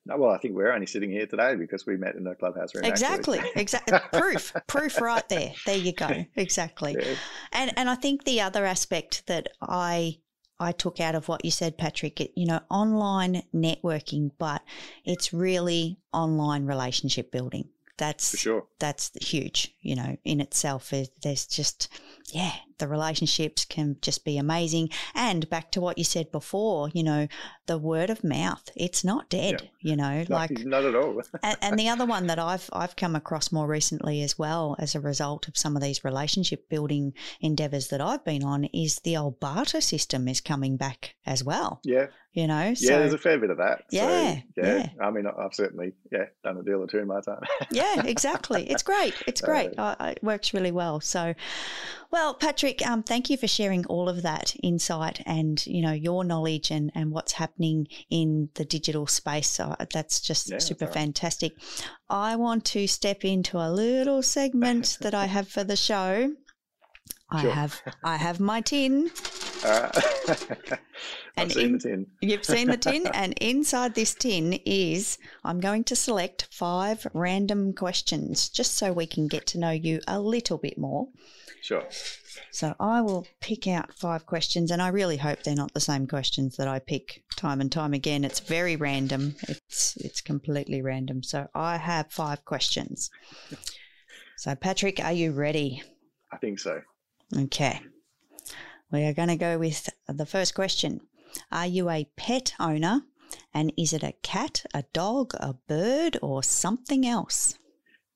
No, 0.07 0.17
well, 0.17 0.31
I 0.31 0.39
think 0.39 0.55
we're 0.55 0.73
only 0.73 0.87
sitting 0.87 1.11
here 1.11 1.27
today 1.27 1.57
because 1.57 1.87
we 1.87 1.97
met 1.97 2.15
in 2.15 2.25
the 2.25 2.35
clubhouse 2.35 2.75
room. 2.75 2.85
Exactly, 2.85 3.39
exactly. 3.55 3.99
proof, 4.13 4.53
proof, 4.67 5.01
right 5.01 5.29
there. 5.29 5.53
There 5.67 5.77
you 5.77 5.93
go. 5.93 6.25
Exactly. 6.37 6.97
Yeah. 6.99 7.15
And 7.53 7.73
and 7.77 7.91
I 7.91 7.95
think 7.97 8.25
the 8.25 8.41
other 8.41 8.65
aspect 8.65 9.27
that 9.27 9.51
I 9.61 10.19
I 10.59 10.73
took 10.73 11.01
out 11.01 11.15
of 11.15 11.29
what 11.29 11.45
you 11.45 11.51
said, 11.51 11.79
Patrick, 11.79 12.21
it, 12.21 12.33
you 12.37 12.47
know, 12.47 12.61
online 12.71 13.43
networking, 13.55 14.31
but 14.39 14.63
it's 15.05 15.33
really 15.33 15.99
online 16.13 16.67
relationship 16.67 17.31
building. 17.31 17.69
That's 18.01 18.31
For 18.31 18.37
sure. 18.39 18.67
That's 18.79 19.11
huge, 19.21 19.75
you 19.83 19.95
know, 19.95 20.17
in 20.25 20.41
itself. 20.41 20.91
There's 21.23 21.47
just, 21.47 21.89
yeah, 22.33 22.53
the 22.79 22.89
relationships 22.89 23.67
can 23.67 23.99
just 24.01 24.25
be 24.25 24.39
amazing. 24.39 24.89
And 25.15 25.51
back 25.51 25.71
to 25.73 25.83
what 25.83 25.99
you 25.99 26.05
said 26.05 26.33
before, 26.33 26.89
you 26.95 27.03
know, 27.03 27.29
the 27.67 27.77
word 27.77 28.09
of 28.09 28.25
mouth, 28.25 28.71
it's 28.75 29.05
not 29.05 29.29
dead, 29.29 29.61
yeah. 29.61 29.91
you 29.91 29.97
know, 29.97 30.25
like 30.31 30.51
not 30.65 30.87
at 30.87 30.95
all. 30.95 31.21
and, 31.43 31.59
and, 31.61 31.79
the 31.79 31.91
other 31.91 32.07
one 32.07 32.27
that 32.29 32.39
I've 32.39 32.71
I've 32.73 32.97
come 32.97 33.15
across 33.15 33.53
more 33.53 33.67
recently 33.67 34.23
as 34.23 34.39
well 34.39 34.77
as 34.79 34.95
a 34.95 35.01
result 35.01 35.47
of 35.47 35.59
some 35.59 35.77
of 35.77 35.83
these 35.83 36.03
relationship 36.03 36.71
building 36.71 37.13
endeavors 37.43 37.89
that 37.89 38.01
I've 38.01 38.25
been 38.25 38.43
on 38.43 38.65
is 38.65 38.97
the 39.01 39.19
old 39.19 39.41
barter 39.41 39.83
system 39.83 40.27
is 40.27 40.41
coming 40.41 40.79
back 40.79 41.17
as 41.27 41.45
well. 41.45 41.81
Yeah 41.85 42.07
you 42.33 42.47
know. 42.47 42.73
Yeah, 42.77 42.99
there's 42.99 43.13
a 43.13 43.19
fair 43.19 43.39
bit 43.39 43.51
of 43.51 43.57
that. 43.59 43.83
Yeah, 43.91 44.35
so, 44.35 44.41
yeah, 44.57 44.77
yeah. 44.77 44.89
I 45.01 45.11
mean, 45.11 45.27
I've 45.27 45.55
certainly 45.55 45.93
yeah 46.13 46.27
done 46.45 46.59
a 46.59 46.63
deal 46.63 46.81
or 46.81 46.87
two 46.87 46.99
in 46.99 47.09
my 47.09 47.21
time. 47.21 47.43
yeah, 47.73 48.03
exactly. 48.05 48.71
It's 48.71 48.83
great. 48.83 49.15
It's 49.27 49.41
great. 49.41 49.77
Uh, 49.77 49.97
it 50.01 50.23
works 50.23 50.55
really 50.55 50.71
well. 50.71 51.01
So, 51.01 51.35
well, 52.13 52.35
Patrick, 52.35 52.87
um, 52.87 53.03
thank 53.03 53.31
you 53.31 53.37
for 53.37 53.49
sharing 53.49 53.85
all 53.87 54.09
of 54.09 54.23
that 54.23 54.55
insight 54.63 55.23
and 55.27 55.65
you 55.67 55.83
know 55.83 55.93
your 55.93 56.23
knowledge 56.23 56.71
and 56.71 56.93
and 56.95 57.11
what's 57.11 57.33
happening 57.33 57.89
in 58.11 58.51
the 58.55 58.65
digital 58.65 59.07
space. 59.07 59.49
So 59.49 59.75
that's 59.93 60.21
just 60.21 60.51
yeah, 60.51 60.59
super 60.59 60.85
that's 60.85 60.97
fantastic. 60.97 61.53
I 62.09 62.37
want 62.37 62.65
to 62.67 62.87
step 62.87 63.25
into 63.25 63.59
a 63.59 63.71
little 63.71 64.23
segment 64.23 64.99
that 65.01 65.15
I 65.15 65.27
have 65.27 65.49
for 65.49 65.65
the 65.65 65.77
show. 65.77 66.33
I 67.33 67.41
have 67.41 67.81
I 68.05 68.17
have 68.17 68.39
my 68.39 68.61
tin. 68.61 69.11
Uh, 69.65 69.91
I've 71.37 71.53
seen 71.53 71.67
in, 71.67 71.73
the 71.73 71.79
tin. 71.79 72.07
You've 72.21 72.45
seen 72.45 72.69
the 72.69 72.77
tin, 72.77 73.07
and 73.15 73.35
inside 73.35 73.95
this 73.95 74.15
tin 74.15 74.55
is 74.65 75.19
I'm 75.45 75.61
going 75.61 75.85
to 75.85 75.97
select 75.97 76.49
five 76.51 77.07
random 77.15 77.73
questions 77.73 78.49
just 78.49 78.75
so 78.75 78.93
we 78.93 79.07
can 79.07 79.29
get 79.29 79.47
to 79.49 79.59
know 79.59 79.71
you 79.71 80.01
a 80.09 80.21
little 80.21 80.59
bit 80.59 80.79
more. 80.79 81.09
Sure. 81.63 81.85
So 82.51 82.75
I 82.81 83.03
will 83.03 83.27
pick 83.41 83.67
out 83.67 83.93
five 83.93 84.25
questions, 84.27 84.71
and 84.71 84.81
I 84.81 84.89
really 84.89 85.19
hope 85.19 85.43
they're 85.43 85.55
not 85.55 85.75
the 85.75 85.81
same 85.81 86.07
questions 86.07 86.57
that 86.57 86.69
I 86.69 86.79
pick 86.79 87.23
time 87.37 87.61
and 87.61 87.71
time 87.71 87.93
again. 87.93 88.25
It's 88.25 88.41
very 88.41 88.77
random. 88.77 89.35
It's 89.49 89.97
it's 89.99 90.21
completely 90.21 90.81
random. 90.81 91.23
So 91.23 91.49
I 91.55 91.77
have 91.77 92.11
five 92.11 92.45
questions. 92.45 93.11
So 94.37 94.55
Patrick, 94.55 95.01
are 95.01 95.13
you 95.13 95.33
ready? 95.33 95.83
I 96.33 96.39
think 96.39 96.59
so. 96.59 96.81
Okay. 97.37 97.81
We 98.93 99.05
are 99.05 99.13
going 99.13 99.29
to 99.29 99.37
go 99.37 99.57
with 99.59 99.89
the 100.09 100.27
first 100.27 100.55
question. 100.55 101.01
Are 101.53 101.67
you 101.67 101.89
a 101.89 102.09
pet 102.17 102.55
owner? 102.59 103.03
And 103.55 103.73
is 103.77 103.93
it 103.93 104.03
a 104.03 104.15
cat, 104.23 104.65
a 104.75 104.83
dog, 104.93 105.33
a 105.35 105.55
bird, 105.69 106.19
or 106.21 106.43
something 106.43 107.07
else? 107.07 107.57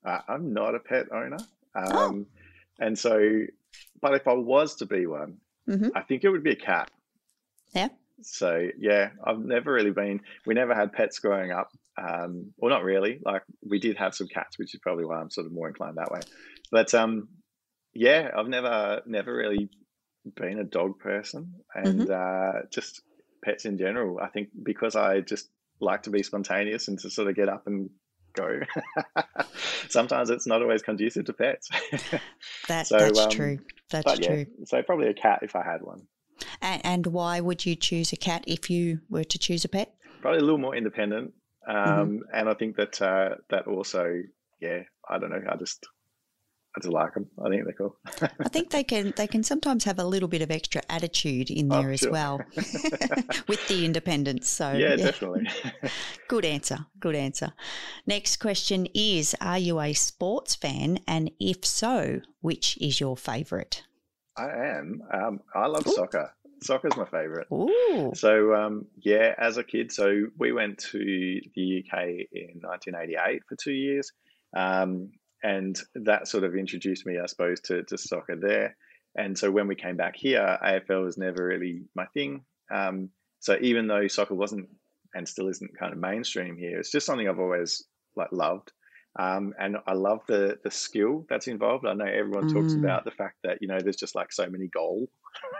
Uh, 0.03 0.19
I'm 0.27 0.53
not 0.53 0.75
a 0.75 0.79
pet 0.79 1.05
owner. 1.13 1.37
Oh. 1.75 2.05
Um, 2.07 2.27
oh. 2.27 2.85
And 2.85 2.99
so, 2.99 3.45
but 4.01 4.15
if 4.15 4.27
I 4.27 4.33
was 4.33 4.75
to 4.77 4.85
be 4.85 5.07
one, 5.07 5.37
mm-hmm. 5.69 5.89
I 5.95 6.01
think 6.01 6.25
it 6.25 6.29
would 6.29 6.43
be 6.43 6.51
a 6.51 6.57
cat. 6.57 6.91
Yeah. 7.73 7.87
So, 8.21 8.67
yeah, 8.77 9.11
I've 9.23 9.39
never 9.39 9.71
really 9.71 9.91
been, 9.91 10.21
we 10.45 10.53
never 10.53 10.75
had 10.75 10.91
pets 10.91 11.19
growing 11.19 11.51
up. 11.51 11.69
Um, 11.97 12.53
well, 12.57 12.69
not 12.69 12.83
really. 12.83 13.19
Like, 13.23 13.43
we 13.65 13.79
did 13.79 13.95
have 13.95 14.13
some 14.13 14.27
cats, 14.27 14.59
which 14.59 14.73
is 14.73 14.81
probably 14.81 15.05
why 15.05 15.21
I'm 15.21 15.29
sort 15.29 15.47
of 15.47 15.53
more 15.53 15.69
inclined 15.69 15.95
that 15.97 16.11
way. 16.11 16.19
But 16.69 16.93
um, 16.93 17.29
yeah, 17.93 18.31
I've 18.35 18.49
never, 18.49 19.01
never 19.05 19.33
really 19.33 19.69
been 20.35 20.59
a 20.59 20.63
dog 20.63 20.99
person 20.99 21.55
and 21.73 22.01
mm-hmm. 22.01 22.59
uh, 22.59 22.61
just 22.71 23.01
pets 23.43 23.65
in 23.65 23.77
general. 23.77 24.19
I 24.19 24.27
think 24.27 24.49
because 24.61 24.95
I 24.95 25.21
just 25.21 25.49
like 25.79 26.03
to 26.03 26.09
be 26.09 26.23
spontaneous 26.23 26.87
and 26.87 26.99
to 26.99 27.09
sort 27.09 27.27
of 27.29 27.35
get 27.35 27.49
up 27.49 27.67
and 27.67 27.89
go. 28.35 28.59
Sometimes 29.89 30.29
it's 30.29 30.47
not 30.47 30.61
always 30.61 30.81
conducive 30.81 31.25
to 31.25 31.33
pets. 31.33 31.69
that, 32.67 32.87
so, 32.87 32.97
that's 32.97 33.19
um, 33.19 33.29
true. 33.29 33.59
That's 33.89 34.19
yeah, 34.19 34.27
true. 34.27 34.45
So 34.65 34.81
probably 34.83 35.07
a 35.07 35.13
cat 35.13 35.39
if 35.41 35.55
I 35.55 35.63
had 35.63 35.81
one. 35.81 36.07
And, 36.61 36.81
and, 36.85 37.07
why 37.07 37.39
would 37.39 37.65
you 37.65 37.75
choose 37.75 38.11
a 38.11 38.17
cat 38.17 38.43
if 38.45 38.69
you 38.69 38.99
were 39.09 39.23
to 39.23 39.39
choose 39.39 39.63
a 39.63 39.69
pet? 39.69 39.95
Probably 40.21 40.39
a 40.39 40.43
little 40.43 40.57
more 40.57 40.75
independent. 40.75 41.33
Mm-hmm. 41.67 41.99
Um, 42.01 42.09
mm-hmm. 42.09 42.19
And 42.33 42.49
I 42.49 42.53
think 42.53 42.75
that 42.75 43.01
uh, 43.01 43.35
that 43.49 43.67
also, 43.67 44.21
yeah, 44.59 44.81
I 45.09 45.17
don't 45.17 45.29
know. 45.29 45.41
I 45.49 45.55
just 45.55 45.87
I 46.75 46.81
just 46.81 46.93
like 46.93 47.13
them. 47.13 47.27
I 47.43 47.49
think 47.49 47.63
they're 47.63 47.73
cool. 47.73 47.95
I 48.39 48.49
think 48.49 48.71
they 48.71 48.83
can 48.83 49.13
they 49.15 49.27
can 49.27 49.43
sometimes 49.43 49.85
have 49.85 49.97
a 49.97 50.03
little 50.03 50.27
bit 50.27 50.41
of 50.41 50.51
extra 50.51 50.81
attitude 50.89 51.49
in 51.49 51.69
there 51.69 51.89
oh, 51.89 51.93
as 51.93 52.01
sure. 52.01 52.11
well, 52.11 52.41
with 53.47 53.65
the 53.67 53.85
independence. 53.85 54.49
So 54.49 54.73
yeah, 54.73 54.89
yeah. 54.89 54.95
definitely. 54.97 55.47
Good 56.27 56.43
answer. 56.43 56.85
Good 56.99 57.15
answer. 57.15 57.53
Next 58.05 58.37
question 58.37 58.87
is: 58.93 59.35
Are 59.39 59.57
you 59.57 59.79
a 59.79 59.93
sports 59.93 60.55
fan? 60.55 60.99
And 61.07 61.31
if 61.39 61.63
so, 61.65 62.21
which 62.41 62.77
is 62.81 62.99
your 62.99 63.15
favourite? 63.15 63.83
I 64.37 64.49
am. 64.49 65.01
Um, 65.13 65.39
I 65.53 65.67
love 65.67 65.87
Ooh. 65.87 65.91
soccer. 65.91 66.33
Soccer's 66.61 66.97
my 66.97 67.05
favourite. 67.05 67.47
Ooh. 67.53 68.11
So 68.15 68.53
um, 68.53 68.85
yeah, 68.97 69.33
as 69.37 69.57
a 69.57 69.63
kid, 69.63 69.93
so 69.93 70.25
we 70.37 70.51
went 70.51 70.79
to 70.91 70.99
the 71.55 71.85
UK 71.85 72.07
in 72.33 72.59
1988 72.61 73.43
for 73.47 73.55
two 73.55 73.71
years. 73.71 74.11
Um, 74.55 75.11
and 75.45 75.79
that 75.93 76.27
sort 76.27 76.43
of 76.43 76.55
introduced 76.55 77.05
me, 77.05 77.19
I 77.19 77.27
suppose, 77.27 77.59
to, 77.61 77.83
to 77.83 77.99
soccer 77.99 78.35
there. 78.35 78.75
And 79.15 79.37
so 79.37 79.51
when 79.51 79.67
we 79.67 79.75
came 79.75 79.95
back 79.95 80.15
here, 80.15 80.57
AFL 80.63 81.05
was 81.05 81.19
never 81.19 81.45
really 81.45 81.83
my 81.93 82.07
thing. 82.15 82.43
Um, 82.73 83.09
so 83.41 83.55
even 83.61 83.85
though 83.85 84.07
soccer 84.07 84.33
wasn't 84.33 84.67
and 85.13 85.27
still 85.27 85.47
isn't 85.47 85.77
kind 85.77 85.93
of 85.93 85.99
mainstream 85.99 86.57
here, 86.57 86.79
it's 86.79 86.89
just 86.89 87.05
something 87.05 87.29
I've 87.29 87.39
always 87.39 87.83
like 88.15 88.31
loved. 88.31 88.71
Um, 89.17 89.53
and 89.57 89.77
I 89.87 89.93
love 89.93 90.21
the 90.27 90.59
the 90.63 90.71
skill 90.71 91.25
that's 91.29 91.47
involved. 91.47 91.85
I 91.85 91.93
know 91.93 92.05
everyone 92.05 92.53
talks 92.53 92.73
mm. 92.73 92.79
about 92.79 93.05
the 93.05 93.11
fact 93.11 93.37
that 93.43 93.59
you 93.61 93.67
know 93.67 93.79
there's 93.79 93.95
just 93.95 94.15
like 94.15 94.33
so 94.33 94.49
many 94.49 94.67
goal 94.67 95.07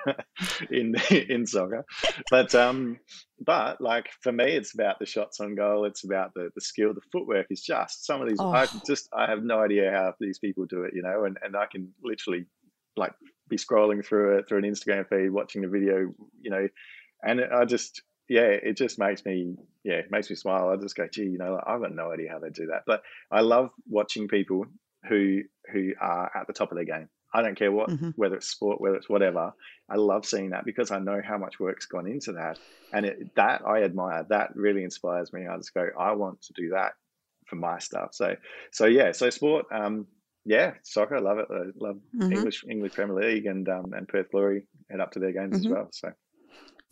in 0.69 0.95
in 1.09 1.47
soccer, 1.47 1.85
but 2.29 2.53
um, 2.53 2.99
but 3.39 3.79
like 3.79 4.09
for 4.21 4.33
me, 4.33 4.45
it's 4.51 4.73
about 4.73 4.99
the 4.99 5.05
shots 5.05 5.39
on 5.39 5.55
goal. 5.55 5.85
It's 5.85 6.03
about 6.03 6.33
the 6.33 6.49
the 6.53 6.61
skill. 6.61 6.93
The 6.93 7.01
footwork 7.13 7.47
is 7.49 7.61
just 7.61 8.05
some 8.05 8.21
of 8.21 8.27
these. 8.27 8.39
Oh. 8.41 8.51
I 8.51 8.67
just 8.85 9.07
I 9.13 9.25
have 9.29 9.43
no 9.43 9.61
idea 9.61 9.89
how 9.89 10.13
these 10.19 10.39
people 10.39 10.65
do 10.65 10.83
it. 10.83 10.93
You 10.93 11.03
know, 11.03 11.23
and 11.23 11.37
and 11.41 11.55
I 11.55 11.65
can 11.71 11.93
literally 12.03 12.45
like 12.97 13.13
be 13.47 13.55
scrolling 13.55 14.05
through 14.05 14.37
it 14.37 14.49
through 14.49 14.57
an 14.57 14.65
Instagram 14.65 15.07
feed, 15.07 15.29
watching 15.29 15.63
a 15.63 15.69
video. 15.69 16.13
You 16.41 16.51
know, 16.51 16.67
and 17.23 17.41
I 17.41 17.63
just 17.63 18.01
yeah, 18.27 18.41
it 18.41 18.77
just 18.77 18.97
makes 18.99 19.23
me 19.25 19.55
yeah, 19.83 19.95
it 19.95 20.11
makes 20.11 20.29
me 20.29 20.35
smile. 20.35 20.69
I 20.69 20.77
just 20.77 20.95
go, 20.95 21.07
gee, 21.07 21.23
you 21.23 21.37
know, 21.37 21.61
I've 21.65 21.81
got 21.81 21.93
no 21.93 22.11
idea 22.11 22.31
how 22.31 22.39
they 22.39 22.49
do 22.49 22.67
that. 22.67 22.83
But 22.87 23.03
I 23.31 23.41
love 23.41 23.69
watching 23.87 24.27
people 24.27 24.65
who 25.07 25.43
who 25.71 25.93
are 26.01 26.31
at 26.35 26.47
the 26.47 26.53
top 26.53 26.71
of 26.71 26.75
their 26.75 26.85
game. 26.85 27.09
I 27.33 27.41
don't 27.41 27.57
care 27.57 27.71
what, 27.71 27.89
mm-hmm. 27.89 28.11
whether 28.15 28.35
it's 28.35 28.47
sport, 28.47 28.79
whether 28.79 28.95
it's 28.95 29.09
whatever. 29.09 29.53
I 29.89 29.95
love 29.95 30.25
seeing 30.25 30.51
that 30.51 30.63
because 30.63 30.89
I 30.89 30.99
know 30.99 31.21
how 31.23 31.37
much 31.37 31.59
work's 31.59 31.85
gone 31.85 32.07
into 32.07 32.31
that, 32.33 32.57
and 32.93 33.05
it, 33.05 33.35
that 33.35 33.61
I 33.67 33.83
admire. 33.83 34.25
That 34.29 34.55
really 34.55 34.83
inspires 34.83 35.33
me. 35.33 35.45
I 35.45 35.57
just 35.57 35.73
go, 35.73 35.87
I 35.99 36.13
want 36.13 36.41
to 36.43 36.53
do 36.53 36.69
that 36.69 36.93
for 37.45 37.57
my 37.57 37.77
stuff. 37.79 38.09
So, 38.13 38.35
so 38.71 38.85
yeah, 38.85 39.11
so 39.11 39.29
sport. 39.29 39.65
Um, 39.71 40.07
yeah, 40.45 40.73
soccer. 40.83 41.17
I 41.17 41.19
love 41.19 41.39
it. 41.39 41.47
I 41.51 41.63
love 41.75 41.97
mm-hmm. 42.15 42.31
English 42.31 42.63
English 42.69 42.93
Premier 42.93 43.15
League 43.15 43.45
and 43.47 43.67
um, 43.67 43.93
and 43.93 44.07
Perth 44.07 44.31
Glory. 44.31 44.67
Head 44.89 44.99
up 44.99 45.11
to 45.11 45.19
their 45.19 45.31
games 45.31 45.57
mm-hmm. 45.57 45.65
as 45.65 45.67
well. 45.67 45.87
So 45.91 46.11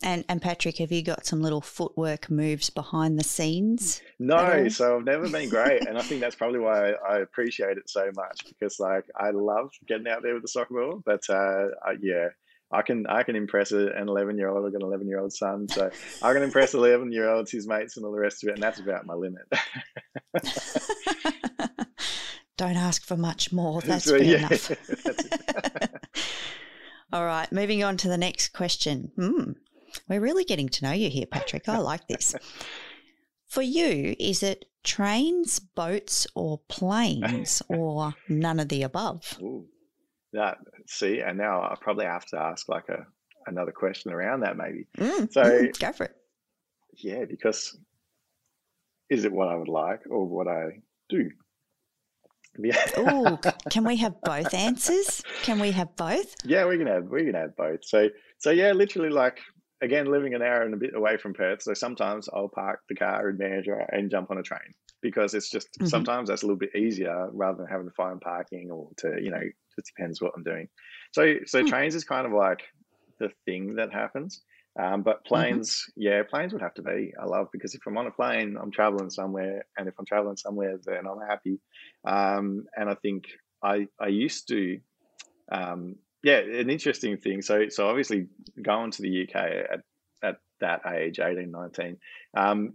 and 0.02 0.24
and 0.28 0.42
Patrick, 0.42 0.78
have 0.78 0.92
you 0.92 1.02
got 1.02 1.26
some 1.26 1.42
little 1.42 1.60
footwork 1.60 2.30
moves 2.30 2.70
behind 2.70 3.18
the 3.18 3.24
scenes? 3.24 4.00
No, 4.18 4.68
so 4.68 4.96
I've 4.96 5.04
never 5.04 5.28
been 5.28 5.48
great, 5.48 5.86
and 5.86 5.98
I 5.98 6.02
think 6.02 6.20
that's 6.20 6.36
probably 6.36 6.60
why 6.60 6.90
I, 6.90 7.14
I, 7.14 7.18
appreciate 7.18 7.76
it 7.76 7.88
so 7.88 8.10
much 8.14 8.46
because 8.48 8.80
like 8.80 9.04
I 9.16 9.30
love 9.30 9.70
getting 9.86 10.08
out 10.08 10.22
there 10.22 10.34
with 10.34 10.42
the 10.42 10.48
soccer 10.48 10.74
ball, 10.74 11.02
but 11.04 11.22
uh, 11.28 11.68
I, 11.84 11.96
yeah. 12.00 12.28
I 12.72 12.82
can 12.82 13.06
I 13.06 13.22
can 13.22 13.36
impress 13.36 13.70
an 13.70 13.92
eleven 13.96 14.36
year 14.36 14.48
old. 14.48 14.66
I've 14.66 14.72
got 14.72 14.80
an 14.80 14.88
eleven 14.88 15.06
year 15.06 15.20
old 15.20 15.32
son, 15.32 15.68
so 15.68 15.90
I 16.22 16.32
can 16.32 16.42
impress 16.42 16.74
eleven 16.74 17.12
year 17.12 17.28
olds, 17.28 17.52
his 17.52 17.68
mates, 17.68 17.96
and 17.96 18.04
all 18.04 18.10
the 18.10 18.18
rest 18.18 18.42
of 18.42 18.48
it, 18.48 18.54
and 18.54 18.62
that's 18.62 18.80
about 18.80 19.06
my 19.06 19.14
limit. 19.14 19.44
Don't 22.56 22.76
ask 22.76 23.04
for 23.04 23.16
much 23.16 23.52
more. 23.52 23.80
That's 23.82 24.08
fair 24.08 24.22
yeah, 24.22 24.46
enough. 24.46 24.70
all 27.12 27.24
right, 27.24 27.50
moving 27.50 27.82
on 27.82 27.96
to 27.98 28.08
the 28.08 28.18
next 28.18 28.52
question. 28.52 29.10
Hmm. 29.16 29.52
We're 30.08 30.20
really 30.20 30.44
getting 30.44 30.68
to 30.68 30.84
know 30.84 30.92
you 30.92 31.10
here, 31.10 31.26
Patrick. 31.26 31.68
I 31.68 31.78
like 31.78 32.06
this. 32.08 32.34
For 33.46 33.62
you, 33.62 34.16
is 34.18 34.42
it 34.42 34.64
trains, 34.82 35.58
boats, 35.60 36.26
or 36.34 36.58
planes, 36.68 37.62
or 37.68 38.14
none 38.28 38.58
of 38.58 38.68
the 38.68 38.82
above? 38.82 39.38
Ooh, 39.40 39.66
that 40.32 40.58
see, 40.86 41.20
and 41.20 41.38
now 41.38 41.62
I 41.62 41.76
probably 41.80 42.06
have 42.06 42.26
to 42.26 42.38
ask 42.38 42.68
like 42.68 42.88
a 42.88 43.06
another 43.46 43.72
question 43.72 44.12
around 44.12 44.40
that, 44.40 44.56
maybe. 44.56 44.86
Mm, 44.98 45.32
so 45.32 45.42
mm, 45.42 45.78
go 45.78 45.92
for 45.92 46.04
it. 46.04 46.16
Yeah, 46.96 47.24
because 47.24 47.76
is 49.10 49.24
it 49.24 49.32
what 49.32 49.48
I 49.48 49.56
would 49.56 49.68
like 49.68 50.00
or 50.08 50.26
what 50.26 50.48
I 50.48 50.80
do? 51.08 51.30
Yeah. 52.56 52.76
oh, 52.96 53.40
can 53.68 53.82
we 53.82 53.96
have 53.96 54.20
both 54.22 54.54
answers? 54.54 55.24
Can 55.42 55.58
we 55.58 55.72
have 55.72 55.96
both? 55.96 56.36
Yeah, 56.44 56.68
we 56.68 56.78
can 56.78 56.86
have 56.86 57.06
we 57.06 57.24
can 57.24 57.34
have 57.34 57.56
both. 57.56 57.84
So 57.84 58.10
so 58.38 58.50
yeah, 58.50 58.70
literally 58.70 59.10
like 59.10 59.40
again, 59.80 60.10
living 60.10 60.34
an 60.34 60.42
hour 60.42 60.62
and 60.62 60.74
a 60.74 60.78
bit 60.78 60.94
away 60.94 61.16
from 61.16 61.34
Perth, 61.34 61.62
so 61.62 61.74
sometimes 61.74 62.28
I'll 62.32 62.48
park 62.48 62.80
the 62.88 62.94
car 62.94 63.28
in 63.28 63.38
Mandurah 63.38 63.86
and 63.92 64.10
jump 64.10 64.30
on 64.30 64.38
a 64.38 64.42
train 64.42 64.74
because 65.02 65.34
it's 65.34 65.50
just 65.50 65.68
mm-hmm. 65.72 65.86
sometimes 65.86 66.28
that's 66.28 66.42
a 66.42 66.46
little 66.46 66.58
bit 66.58 66.74
easier 66.74 67.28
rather 67.32 67.58
than 67.58 67.66
having 67.66 67.86
to 67.86 67.94
find 67.94 68.20
parking 68.20 68.70
or 68.70 68.88
to 68.98 69.16
you 69.20 69.30
know 69.30 69.40
it 69.40 69.84
depends 69.86 70.20
what 70.20 70.32
I'm 70.36 70.42
doing. 70.42 70.68
So 71.12 71.36
so 71.46 71.62
mm. 71.62 71.68
trains 71.68 71.94
is 71.94 72.04
kind 72.04 72.26
of 72.26 72.32
like 72.32 72.62
the 73.18 73.30
thing 73.44 73.76
that 73.76 73.92
happens. 73.92 74.42
Um, 74.80 75.02
but 75.02 75.18
mm-hmm. 75.18 75.28
planes, 75.28 75.70
mm-hmm. 75.70 76.02
yeah, 76.02 76.22
planes 76.28 76.52
would 76.52 76.62
have 76.62 76.74
to 76.74 76.82
be. 76.82 77.12
I 77.20 77.26
love 77.26 77.48
because 77.52 77.74
if 77.74 77.80
I'm 77.86 77.96
on 77.96 78.06
a 78.06 78.10
plane, 78.10 78.56
I'm 78.60 78.72
traveling 78.72 79.10
somewhere, 79.10 79.64
and 79.76 79.88
if 79.88 79.94
I'm 79.98 80.06
traveling 80.06 80.36
somewhere, 80.36 80.78
then 80.84 81.06
I'm 81.06 81.28
happy. 81.28 81.60
Um, 82.04 82.64
and 82.76 82.90
I 82.90 82.94
think 82.94 83.24
I 83.62 83.86
I 84.00 84.08
used 84.08 84.48
to 84.48 84.78
um, 85.52 85.96
yeah, 86.24 86.38
an 86.38 86.70
interesting 86.70 87.18
thing. 87.18 87.42
So, 87.42 87.68
so 87.68 87.86
obviously 87.86 88.26
going 88.60 88.90
to 88.92 89.02
the 89.02 89.22
UK 89.22 89.36
at, 89.36 89.80
at 90.22 90.36
that 90.60 90.80
age, 90.90 91.20
18, 91.20 91.50
19, 91.50 91.98
um, 92.36 92.74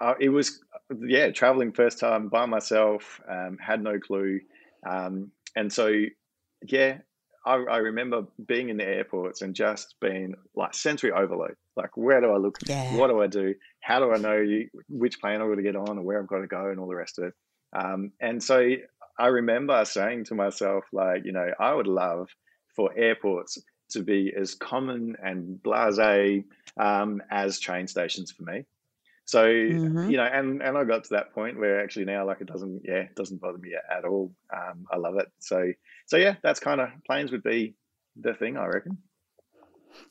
uh, 0.00 0.14
it 0.18 0.30
was, 0.30 0.60
yeah, 1.06 1.30
traveling 1.30 1.72
first 1.72 1.98
time 1.98 2.28
by 2.28 2.46
myself, 2.46 3.20
um, 3.30 3.58
had 3.60 3.82
no 3.82 3.98
clue. 3.98 4.40
Um, 4.88 5.30
and 5.54 5.70
so, 5.70 5.92
yeah, 6.66 6.98
I, 7.46 7.54
I, 7.54 7.76
remember 7.78 8.24
being 8.46 8.70
in 8.70 8.76
the 8.76 8.86
airports 8.86 9.40
and 9.42 9.54
just 9.54 9.94
being 10.00 10.34
like 10.54 10.74
sensory 10.74 11.12
overload. 11.12 11.56
Like, 11.76 11.96
where 11.96 12.20
do 12.20 12.30
I 12.30 12.36
look? 12.36 12.58
Yeah. 12.66 12.96
What 12.96 13.08
do 13.08 13.22
I 13.22 13.26
do? 13.26 13.54
How 13.80 14.00
do 14.00 14.12
I 14.12 14.18
know 14.18 14.44
which 14.88 15.20
plane 15.20 15.40
I've 15.40 15.48
got 15.48 15.54
to 15.56 15.62
get 15.62 15.76
on 15.76 15.90
and 15.90 16.04
where 16.04 16.20
I've 16.20 16.26
got 16.26 16.40
to 16.40 16.46
go 16.46 16.70
and 16.70 16.80
all 16.80 16.88
the 16.88 16.96
rest 16.96 17.18
of 17.18 17.24
it? 17.24 17.34
Um, 17.74 18.12
and 18.20 18.42
so 18.42 18.68
I 19.18 19.26
remember 19.28 19.84
saying 19.84 20.24
to 20.26 20.34
myself, 20.34 20.84
like, 20.92 21.24
you 21.24 21.32
know, 21.32 21.48
I 21.58 21.72
would 21.72 21.86
love 21.86 22.28
for 22.76 22.92
airports 22.96 23.58
to 23.88 24.02
be 24.02 24.32
as 24.36 24.54
common 24.54 25.16
and 25.22 25.58
blasé 25.62 26.44
um, 26.76 27.22
as 27.30 27.58
train 27.58 27.88
stations 27.88 28.30
for 28.30 28.44
me. 28.44 28.64
So 29.24 29.44
mm-hmm. 29.44 30.08
you 30.08 30.16
know, 30.18 30.24
and 30.24 30.62
and 30.62 30.78
I 30.78 30.84
got 30.84 31.04
to 31.04 31.10
that 31.10 31.34
point 31.34 31.58
where 31.58 31.82
actually 31.82 32.04
now 32.04 32.24
like 32.24 32.40
it 32.40 32.46
doesn't 32.46 32.82
yeah 32.84 33.00
it 33.00 33.16
doesn't 33.16 33.40
bother 33.40 33.58
me 33.58 33.72
at 33.74 34.04
all. 34.04 34.32
Um, 34.54 34.86
I 34.90 34.98
love 34.98 35.16
it. 35.16 35.26
So 35.40 35.72
so 36.06 36.16
yeah, 36.16 36.36
that's 36.42 36.60
kind 36.60 36.80
of 36.80 36.90
planes 37.04 37.32
would 37.32 37.42
be 37.42 37.74
the 38.14 38.34
thing 38.34 38.56
I 38.56 38.66
reckon. 38.66 38.98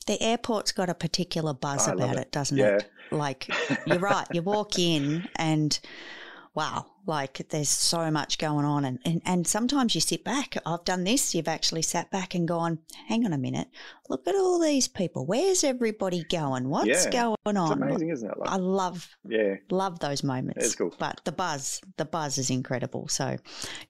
The 0.06 0.20
airport's 0.20 0.72
got 0.72 0.90
a 0.90 0.94
particular 0.94 1.54
buzz 1.54 1.88
about 1.88 2.16
it. 2.16 2.22
it, 2.22 2.32
doesn't 2.32 2.58
yeah. 2.58 2.76
it? 2.76 2.90
Like 3.10 3.48
you're 3.86 3.98
right. 3.98 4.26
You 4.32 4.42
walk 4.42 4.78
in 4.78 5.26
and 5.36 5.78
wow, 6.56 6.86
like 7.06 7.46
there's 7.50 7.68
so 7.68 8.10
much 8.10 8.38
going 8.38 8.64
on. 8.64 8.86
And, 8.86 8.98
and, 9.04 9.20
and 9.26 9.46
sometimes 9.46 9.94
you 9.94 10.00
sit 10.00 10.24
back. 10.24 10.56
I've 10.64 10.84
done 10.86 11.04
this. 11.04 11.34
You've 11.34 11.48
actually 11.48 11.82
sat 11.82 12.10
back 12.10 12.34
and 12.34 12.48
gone, 12.48 12.78
hang 13.08 13.26
on 13.26 13.34
a 13.34 13.38
minute. 13.38 13.68
Look 14.08 14.26
at 14.26 14.34
all 14.34 14.58
these 14.58 14.88
people. 14.88 15.26
Where's 15.26 15.62
everybody 15.62 16.24
going? 16.24 16.70
What's 16.70 17.04
yeah. 17.04 17.10
going 17.44 17.56
on? 17.56 17.72
It's 17.72 17.82
amazing, 17.82 18.08
isn't 18.08 18.30
it? 18.30 18.38
Like, 18.38 18.48
I 18.48 18.56
love, 18.56 19.06
yeah, 19.28 19.56
love 19.70 19.98
those 20.00 20.24
moments. 20.24 20.64
It's 20.64 20.74
cool. 20.74 20.94
But 20.98 21.20
the 21.24 21.32
buzz, 21.32 21.82
the 21.98 22.06
buzz 22.06 22.38
is 22.38 22.48
incredible. 22.48 23.06
So 23.08 23.36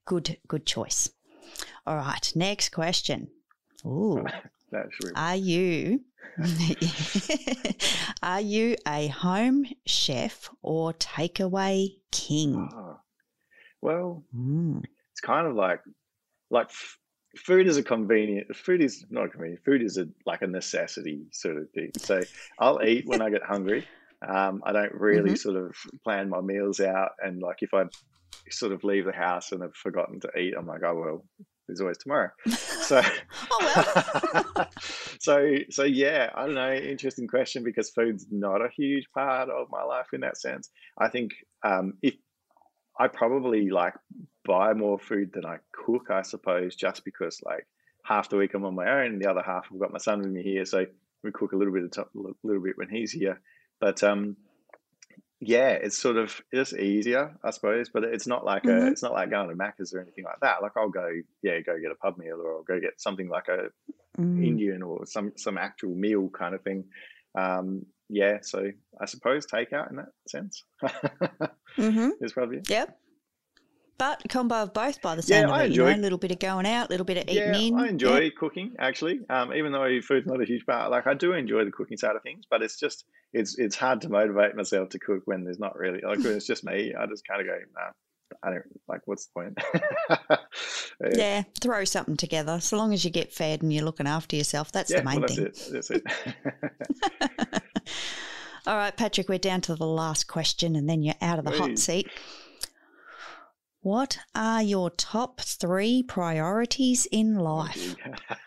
good, 0.04 0.36
good 0.48 0.66
choice. 0.66 1.08
All 1.86 1.96
right. 1.96 2.32
Next 2.34 2.70
question. 2.70 3.28
Ooh. 3.86 4.26
That's 4.72 4.90
real. 5.04 5.12
Are 5.14 5.36
you 5.36 6.00
Are 8.22 8.40
you 8.40 8.76
a 8.86 9.08
home 9.08 9.66
chef 9.86 10.50
or 10.62 10.92
takeaway 10.94 11.96
king? 12.10 12.68
Oh, 12.72 13.00
well, 13.82 14.24
mm. 14.34 14.82
it's 15.12 15.20
kind 15.20 15.46
of 15.46 15.54
like 15.54 15.80
like 16.50 16.66
f- 16.66 16.98
food 17.36 17.66
is 17.66 17.76
a 17.76 17.82
convenient. 17.82 18.54
Food 18.54 18.82
is 18.82 19.04
not 19.10 19.32
convenient. 19.32 19.64
Food 19.64 19.82
is 19.82 19.98
a 19.98 20.06
like 20.24 20.42
a 20.42 20.46
necessity 20.46 21.26
sort 21.32 21.56
of 21.56 21.70
thing. 21.70 21.90
So 21.98 22.22
I'll 22.58 22.82
eat 22.82 23.06
when 23.06 23.22
I 23.22 23.30
get 23.30 23.42
hungry. 23.48 23.86
Um, 24.26 24.62
I 24.64 24.72
don't 24.72 24.94
really 24.94 25.30
mm-hmm. 25.30 25.34
sort 25.34 25.56
of 25.56 25.74
plan 26.02 26.28
my 26.28 26.40
meals 26.40 26.80
out, 26.80 27.10
and 27.22 27.40
like 27.42 27.58
if 27.60 27.74
I 27.74 27.84
sort 28.50 28.72
of 28.72 28.84
leave 28.84 29.04
the 29.04 29.12
house 29.12 29.52
and 29.52 29.62
have 29.62 29.74
forgotten 29.74 30.20
to 30.20 30.38
eat, 30.38 30.54
I'm 30.56 30.66
like, 30.66 30.82
oh 30.84 30.94
well, 30.94 31.24
there's 31.66 31.80
always 31.80 31.98
tomorrow. 31.98 32.30
So, 32.86 33.02
oh 33.50 34.44
well. 34.54 34.68
so, 35.18 35.56
so 35.70 35.82
yeah, 35.82 36.30
I 36.36 36.46
don't 36.46 36.54
know. 36.54 36.72
Interesting 36.72 37.26
question 37.26 37.64
because 37.64 37.90
food's 37.90 38.28
not 38.30 38.64
a 38.64 38.68
huge 38.68 39.06
part 39.12 39.48
of 39.48 39.66
my 39.72 39.82
life 39.82 40.06
in 40.12 40.20
that 40.20 40.38
sense. 40.38 40.70
I 40.96 41.08
think 41.08 41.32
um, 41.64 41.94
if 42.00 42.14
I 42.96 43.08
probably 43.08 43.70
like 43.70 43.94
buy 44.44 44.72
more 44.72 45.00
food 45.00 45.32
than 45.32 45.44
I 45.44 45.56
cook, 45.72 46.10
I 46.10 46.22
suppose, 46.22 46.76
just 46.76 47.04
because 47.04 47.40
like 47.44 47.66
half 48.04 48.28
the 48.28 48.36
week 48.36 48.54
I'm 48.54 48.64
on 48.64 48.76
my 48.76 48.88
own, 48.88 49.14
and 49.14 49.20
the 49.20 49.28
other 49.28 49.42
half 49.44 49.66
I've 49.72 49.80
got 49.80 49.92
my 49.92 49.98
son 49.98 50.20
with 50.20 50.30
me 50.30 50.44
here, 50.44 50.64
so 50.64 50.86
we 51.24 51.32
cook 51.32 51.50
a 51.50 51.56
little 51.56 51.74
bit 51.74 51.82
of 51.82 51.90
t- 51.90 52.00
a 52.02 52.46
little 52.46 52.62
bit 52.62 52.78
when 52.78 52.88
he's 52.88 53.10
here. 53.10 53.40
But 53.80 54.04
um, 54.04 54.36
yeah, 55.40 55.70
it's 55.70 55.98
sort 55.98 56.16
of 56.16 56.40
it's 56.50 56.72
easier, 56.72 57.36
I 57.44 57.50
suppose, 57.50 57.90
but 57.90 58.04
it's 58.04 58.26
not 58.26 58.44
like 58.44 58.62
mm-hmm. 58.62 58.86
a 58.86 58.90
it's 58.90 59.02
not 59.02 59.12
like 59.12 59.30
going 59.30 59.50
to 59.50 59.54
Macca's 59.54 59.92
or 59.92 60.00
anything 60.00 60.24
like 60.24 60.40
that. 60.40 60.62
Like 60.62 60.72
I'll 60.76 60.88
go, 60.88 61.08
yeah, 61.42 61.60
go 61.60 61.78
get 61.78 61.92
a 61.92 61.96
pub 61.96 62.16
meal 62.16 62.40
or 62.42 62.56
I'll 62.56 62.62
go 62.62 62.80
get 62.80 63.00
something 63.00 63.28
like 63.28 63.48
a 63.48 63.68
mm. 64.18 64.46
Indian 64.46 64.82
or 64.82 65.06
some 65.06 65.32
some 65.36 65.58
actual 65.58 65.94
meal 65.94 66.30
kind 66.30 66.54
of 66.54 66.62
thing. 66.62 66.84
Um, 67.36 67.84
yeah, 68.08 68.38
so 68.42 68.70
I 69.00 69.04
suppose 69.06 69.46
takeout 69.46 69.90
in 69.90 69.96
that 69.96 70.08
sense 70.26 70.62
mm-hmm. 70.82 72.10
is 72.20 72.32
probably 72.32 72.62
yep. 72.68 72.98
But 73.98 74.22
combo 74.28 74.56
of 74.56 74.74
both 74.74 75.00
by 75.00 75.14
the 75.14 75.22
sound 75.22 75.48
yeah, 75.48 75.54
of 75.54 75.60
it, 75.62 75.66
enjoy, 75.66 75.88
you 75.88 75.94
know, 75.94 76.00
a 76.00 76.02
little 76.02 76.18
bit 76.18 76.30
of 76.30 76.38
going 76.38 76.66
out, 76.66 76.88
a 76.88 76.90
little 76.90 77.06
bit 77.06 77.16
of 77.16 77.24
eating 77.24 77.54
yeah, 77.54 77.56
in. 77.56 77.78
I 77.78 77.88
enjoy 77.88 78.18
yeah. 78.20 78.30
cooking 78.38 78.74
actually. 78.78 79.20
Um, 79.30 79.54
even 79.54 79.72
though 79.72 80.00
food's 80.02 80.26
not 80.26 80.42
a 80.42 80.44
huge 80.44 80.66
part, 80.66 80.90
like 80.90 81.06
I 81.06 81.14
do 81.14 81.32
enjoy 81.32 81.64
the 81.64 81.72
cooking 81.72 81.96
side 81.96 82.14
of 82.14 82.22
things, 82.22 82.44
but 82.50 82.62
it's 82.62 82.78
just 82.78 83.04
it's 83.32 83.58
it's 83.58 83.74
hard 83.74 84.02
to 84.02 84.10
motivate 84.10 84.54
myself 84.54 84.90
to 84.90 84.98
cook 84.98 85.22
when 85.24 85.44
there's 85.44 85.58
not 85.58 85.76
really 85.76 86.00
like 86.02 86.18
when 86.18 86.36
it's 86.36 86.46
just 86.46 86.64
me. 86.64 86.94
I 86.94 87.06
just 87.06 87.26
kind 87.26 87.40
of 87.40 87.46
go, 87.46 87.58
nah, 87.74 87.90
I 88.42 88.50
don't 88.50 88.64
like. 88.88 89.00
What's 89.06 89.26
the 89.26 89.32
point? 89.32 89.58
yeah. 91.00 91.16
yeah. 91.16 91.42
throw 91.60 91.84
something 91.84 92.16
together. 92.16 92.60
So 92.60 92.76
long 92.76 92.92
as 92.92 93.04
you 93.04 93.10
get 93.10 93.32
fed 93.32 93.62
and 93.62 93.72
you're 93.72 93.84
looking 93.84 94.06
after 94.06 94.36
yourself, 94.36 94.72
that's 94.72 94.90
yeah, 94.90 94.98
the 94.98 95.04
main 95.04 95.20
well, 95.20 95.28
that's 95.28 95.36
thing. 95.36 95.46
It. 95.46 95.72
That's 95.72 95.90
it. 95.90 97.62
All 98.66 98.76
right, 98.76 98.96
Patrick, 98.96 99.28
we're 99.28 99.38
down 99.38 99.60
to 99.62 99.76
the 99.76 99.86
last 99.86 100.26
question, 100.26 100.74
and 100.74 100.88
then 100.88 101.02
you're 101.02 101.14
out 101.22 101.38
of 101.38 101.44
the 101.44 101.52
hot 101.52 101.78
seat. 101.78 102.10
What 103.86 104.18
are 104.34 104.64
your 104.64 104.90
top 104.90 105.40
three 105.40 106.02
priorities 106.02 107.06
in 107.12 107.36
life? 107.36 107.94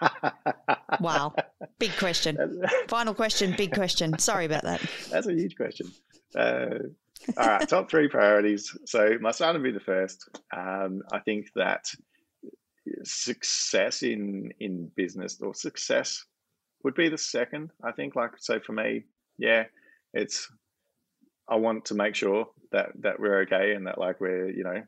wow. 1.00 1.34
Big 1.78 1.96
question. 1.98 2.62
Final 2.90 3.14
question, 3.14 3.54
big 3.56 3.74
question. 3.74 4.20
Sorry 4.20 4.44
about 4.44 4.64
that. 4.64 4.82
That's 5.10 5.28
a 5.28 5.34
huge 5.34 5.56
question. 5.56 5.94
Uh, 6.36 6.80
all 7.38 7.48
right, 7.48 7.70
top 7.70 7.90
three 7.90 8.10
priorities. 8.10 8.78
So 8.84 9.18
my 9.22 9.32
son 9.32 9.54
would 9.54 9.64
be 9.64 9.72
the 9.72 9.80
first. 9.80 10.28
Um, 10.54 11.04
I 11.14 11.20
think 11.20 11.48
that 11.56 11.86
success 13.06 14.04
in 14.04 14.52
in 14.60 14.92
business 14.98 15.40
or 15.40 15.54
success 15.54 16.22
would 16.84 16.96
be 16.96 17.08
the 17.08 17.18
second. 17.18 17.72
I 17.82 17.94
think 17.94 18.14
like 18.18 18.32
so 18.40 18.60
for 18.60 18.74
me, 18.74 19.06
yeah, 19.38 19.68
it's 20.14 20.52
I 21.48 21.56
want 21.56 21.86
to 21.86 21.96
make 21.96 22.16
sure 22.16 22.48
that 22.74 22.90
that 23.00 23.22
we're 23.22 23.44
okay 23.44 23.74
and 23.74 23.88
that 23.88 23.98
like 23.98 24.20
we're 24.20 24.50
you 24.50 24.66
know 24.66 24.84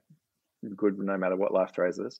good 0.76 0.98
no 0.98 1.18
matter 1.18 1.36
what 1.36 1.54
life 1.54 1.72
throws 1.74 2.00
us. 2.00 2.20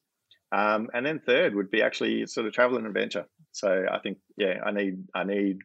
Um, 0.52 0.90
and 0.94 1.06
then 1.06 1.22
third 1.26 1.56
would 1.56 1.72
be 1.72 1.82
actually 1.82 2.26
sort 2.28 2.46
of 2.46 2.54
travel 2.54 2.78
and 2.78 2.86
adventure. 2.86 3.26
So 3.52 3.86
I 3.90 4.00
think 4.00 4.18
yeah, 4.38 4.56
I 4.66 4.72
need 4.72 5.06
I 5.16 5.24
need 5.24 5.60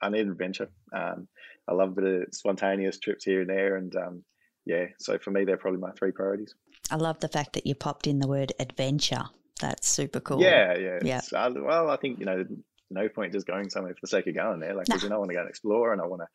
I 0.00 0.10
need 0.10 0.26
adventure. 0.26 0.68
Um, 0.92 1.28
I 1.68 1.74
love 1.74 1.90
a 1.90 2.00
bit 2.00 2.04
of 2.04 2.28
spontaneous 2.32 2.98
trips 2.98 3.24
here 3.24 3.42
and 3.42 3.50
there, 3.50 3.76
and 3.76 3.94
um, 3.94 4.24
yeah. 4.66 4.86
So 4.98 5.18
for 5.18 5.30
me, 5.30 5.44
they're 5.44 5.56
probably 5.56 5.80
my 5.80 5.92
three 5.92 6.12
priorities. 6.12 6.54
I 6.90 6.96
love 6.96 7.20
the 7.20 7.28
fact 7.28 7.52
that 7.52 7.66
you 7.66 7.74
popped 7.74 8.06
in 8.06 8.18
the 8.18 8.26
word 8.26 8.52
adventure. 8.58 9.24
That's 9.60 9.88
super 9.88 10.18
cool. 10.18 10.40
Yeah, 10.40 10.76
yeah. 10.76 10.98
yeah. 11.02 11.48
Well, 11.54 11.88
I 11.88 11.96
think 11.96 12.18
you 12.18 12.26
know, 12.26 12.44
no 12.90 13.08
point 13.08 13.32
just 13.32 13.46
going 13.46 13.70
somewhere 13.70 13.94
for 13.94 14.00
the 14.02 14.08
sake 14.08 14.26
of 14.26 14.34
going 14.34 14.58
there. 14.58 14.74
Like, 14.74 14.86
because 14.86 15.02
nah. 15.02 15.06
you 15.06 15.10
know, 15.10 15.16
I 15.16 15.18
want 15.20 15.30
to 15.30 15.34
go 15.36 15.40
and 15.40 15.48
explore, 15.48 15.92
and 15.92 16.02
I 16.02 16.06
want 16.06 16.22
to 16.22 16.28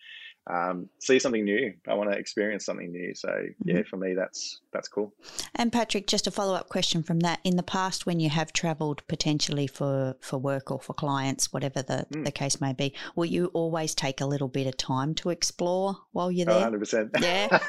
um, 0.49 0.89
see 0.99 1.19
something 1.19 1.43
new. 1.43 1.73
I 1.87 1.93
want 1.93 2.11
to 2.11 2.17
experience 2.17 2.65
something 2.65 2.91
new. 2.91 3.13
So 3.13 3.29
mm-hmm. 3.29 3.69
yeah, 3.69 3.83
for 3.89 3.97
me, 3.97 4.13
that's 4.13 4.61
that's 4.71 4.87
cool. 4.87 5.13
And 5.55 5.71
Patrick, 5.71 6.07
just 6.07 6.27
a 6.27 6.31
follow 6.31 6.53
up 6.53 6.69
question 6.69 7.03
from 7.03 7.19
that. 7.21 7.39
In 7.43 7.57
the 7.57 7.63
past, 7.63 8.05
when 8.05 8.19
you 8.19 8.29
have 8.29 8.53
travelled 8.53 9.05
potentially 9.07 9.67
for 9.67 10.15
for 10.21 10.37
work 10.37 10.71
or 10.71 10.79
for 10.79 10.93
clients, 10.93 11.51
whatever 11.51 11.81
the, 11.81 12.05
mm. 12.13 12.25
the 12.25 12.31
case 12.31 12.61
may 12.61 12.73
be, 12.73 12.93
will 13.15 13.25
you 13.25 13.47
always 13.47 13.93
take 13.93 14.21
a 14.21 14.25
little 14.25 14.47
bit 14.47 14.67
of 14.67 14.77
time 14.77 15.13
to 15.15 15.29
explore 15.29 15.97
while 16.11 16.31
you're 16.31 16.45
there? 16.45 16.61
Hundred 16.61 16.79
percent. 16.79 17.11
Yeah. 17.19 17.47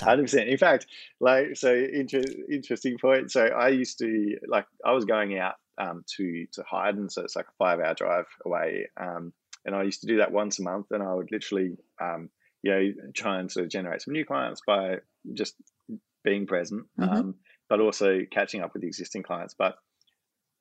Hundred 0.00 0.22
percent. 0.22 0.48
In 0.48 0.58
fact, 0.58 0.86
like 1.20 1.56
so, 1.56 1.74
inter- 1.74 2.22
interesting 2.50 2.98
point. 2.98 3.30
So 3.30 3.46
I 3.46 3.68
used 3.68 3.98
to 3.98 4.36
like 4.46 4.66
I 4.84 4.92
was 4.92 5.04
going 5.04 5.38
out 5.38 5.54
um, 5.78 6.04
to 6.16 6.46
to 6.52 6.62
Hyden, 6.68 7.08
so 7.08 7.22
it's 7.22 7.36
like 7.36 7.46
a 7.46 7.56
five 7.58 7.80
hour 7.80 7.94
drive 7.94 8.26
away. 8.44 8.88
Um, 8.96 9.32
and 9.66 9.74
I 9.74 9.82
used 9.82 10.00
to 10.02 10.06
do 10.06 10.18
that 10.18 10.32
once 10.32 10.58
a 10.58 10.62
month, 10.62 10.86
and 10.92 11.02
I 11.02 11.12
would 11.12 11.30
literally, 11.30 11.76
um, 12.00 12.30
you 12.62 12.70
know, 12.70 13.10
try 13.14 13.40
and 13.40 13.50
sort 13.50 13.66
of 13.66 13.72
generate 13.72 14.00
some 14.00 14.14
new 14.14 14.24
clients 14.24 14.62
by 14.66 14.98
just 15.34 15.54
being 16.24 16.46
present, 16.46 16.86
mm-hmm. 16.98 17.12
um, 17.12 17.34
but 17.68 17.80
also 17.80 18.20
catching 18.30 18.62
up 18.62 18.72
with 18.72 18.82
the 18.82 18.88
existing 18.88 19.24
clients. 19.24 19.54
But 19.58 19.74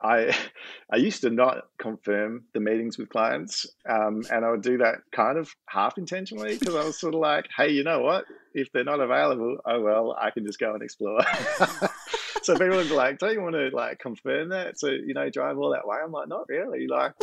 I 0.02 0.36
I 0.92 0.98
used 0.98 1.22
to 1.22 1.30
not 1.30 1.66
confirm 1.78 2.46
the 2.54 2.60
meetings 2.60 2.98
with 2.98 3.10
clients, 3.10 3.66
um, 3.88 4.24
and 4.32 4.44
I 4.44 4.52
would 4.52 4.64
do 4.64 4.80
that 4.80 4.96
kind 5.12 5.38
of 5.38 5.50
half 5.70 5.98
intentionally 5.98 6.58
because 6.58 6.76
I 6.76 6.84
was 6.84 7.00
sort 7.00 7.14
of 7.14 7.22
like, 7.22 7.46
hey, 7.56 7.70
you 7.70 7.84
know 7.84 8.02
what? 8.02 8.26
If 8.54 8.72
they're 8.72 8.84
not 8.84 9.00
available, 9.00 9.58
oh 9.66 9.82
well, 9.82 10.16
I 10.20 10.32
can 10.32 10.46
just 10.46 10.60
go 10.60 10.74
and 10.74 10.82
explore. 10.82 11.20
so 12.46 12.54
people 12.54 12.84
be 12.84 12.90
like, 12.90 13.18
"Don't 13.18 13.34
you 13.34 13.42
want 13.42 13.56
to 13.56 13.70
like 13.76 14.00
confirm 14.00 14.50
that?" 14.50 14.80
So 14.80 14.88
you 14.90 15.14
know, 15.14 15.30
drive 15.30 15.58
all 15.58 15.72
that 15.72 15.88
way. 15.88 15.98
I'm 16.04 16.12
like, 16.12 16.28
not 16.28 16.48
really. 16.48 16.88
Like, 16.88 17.14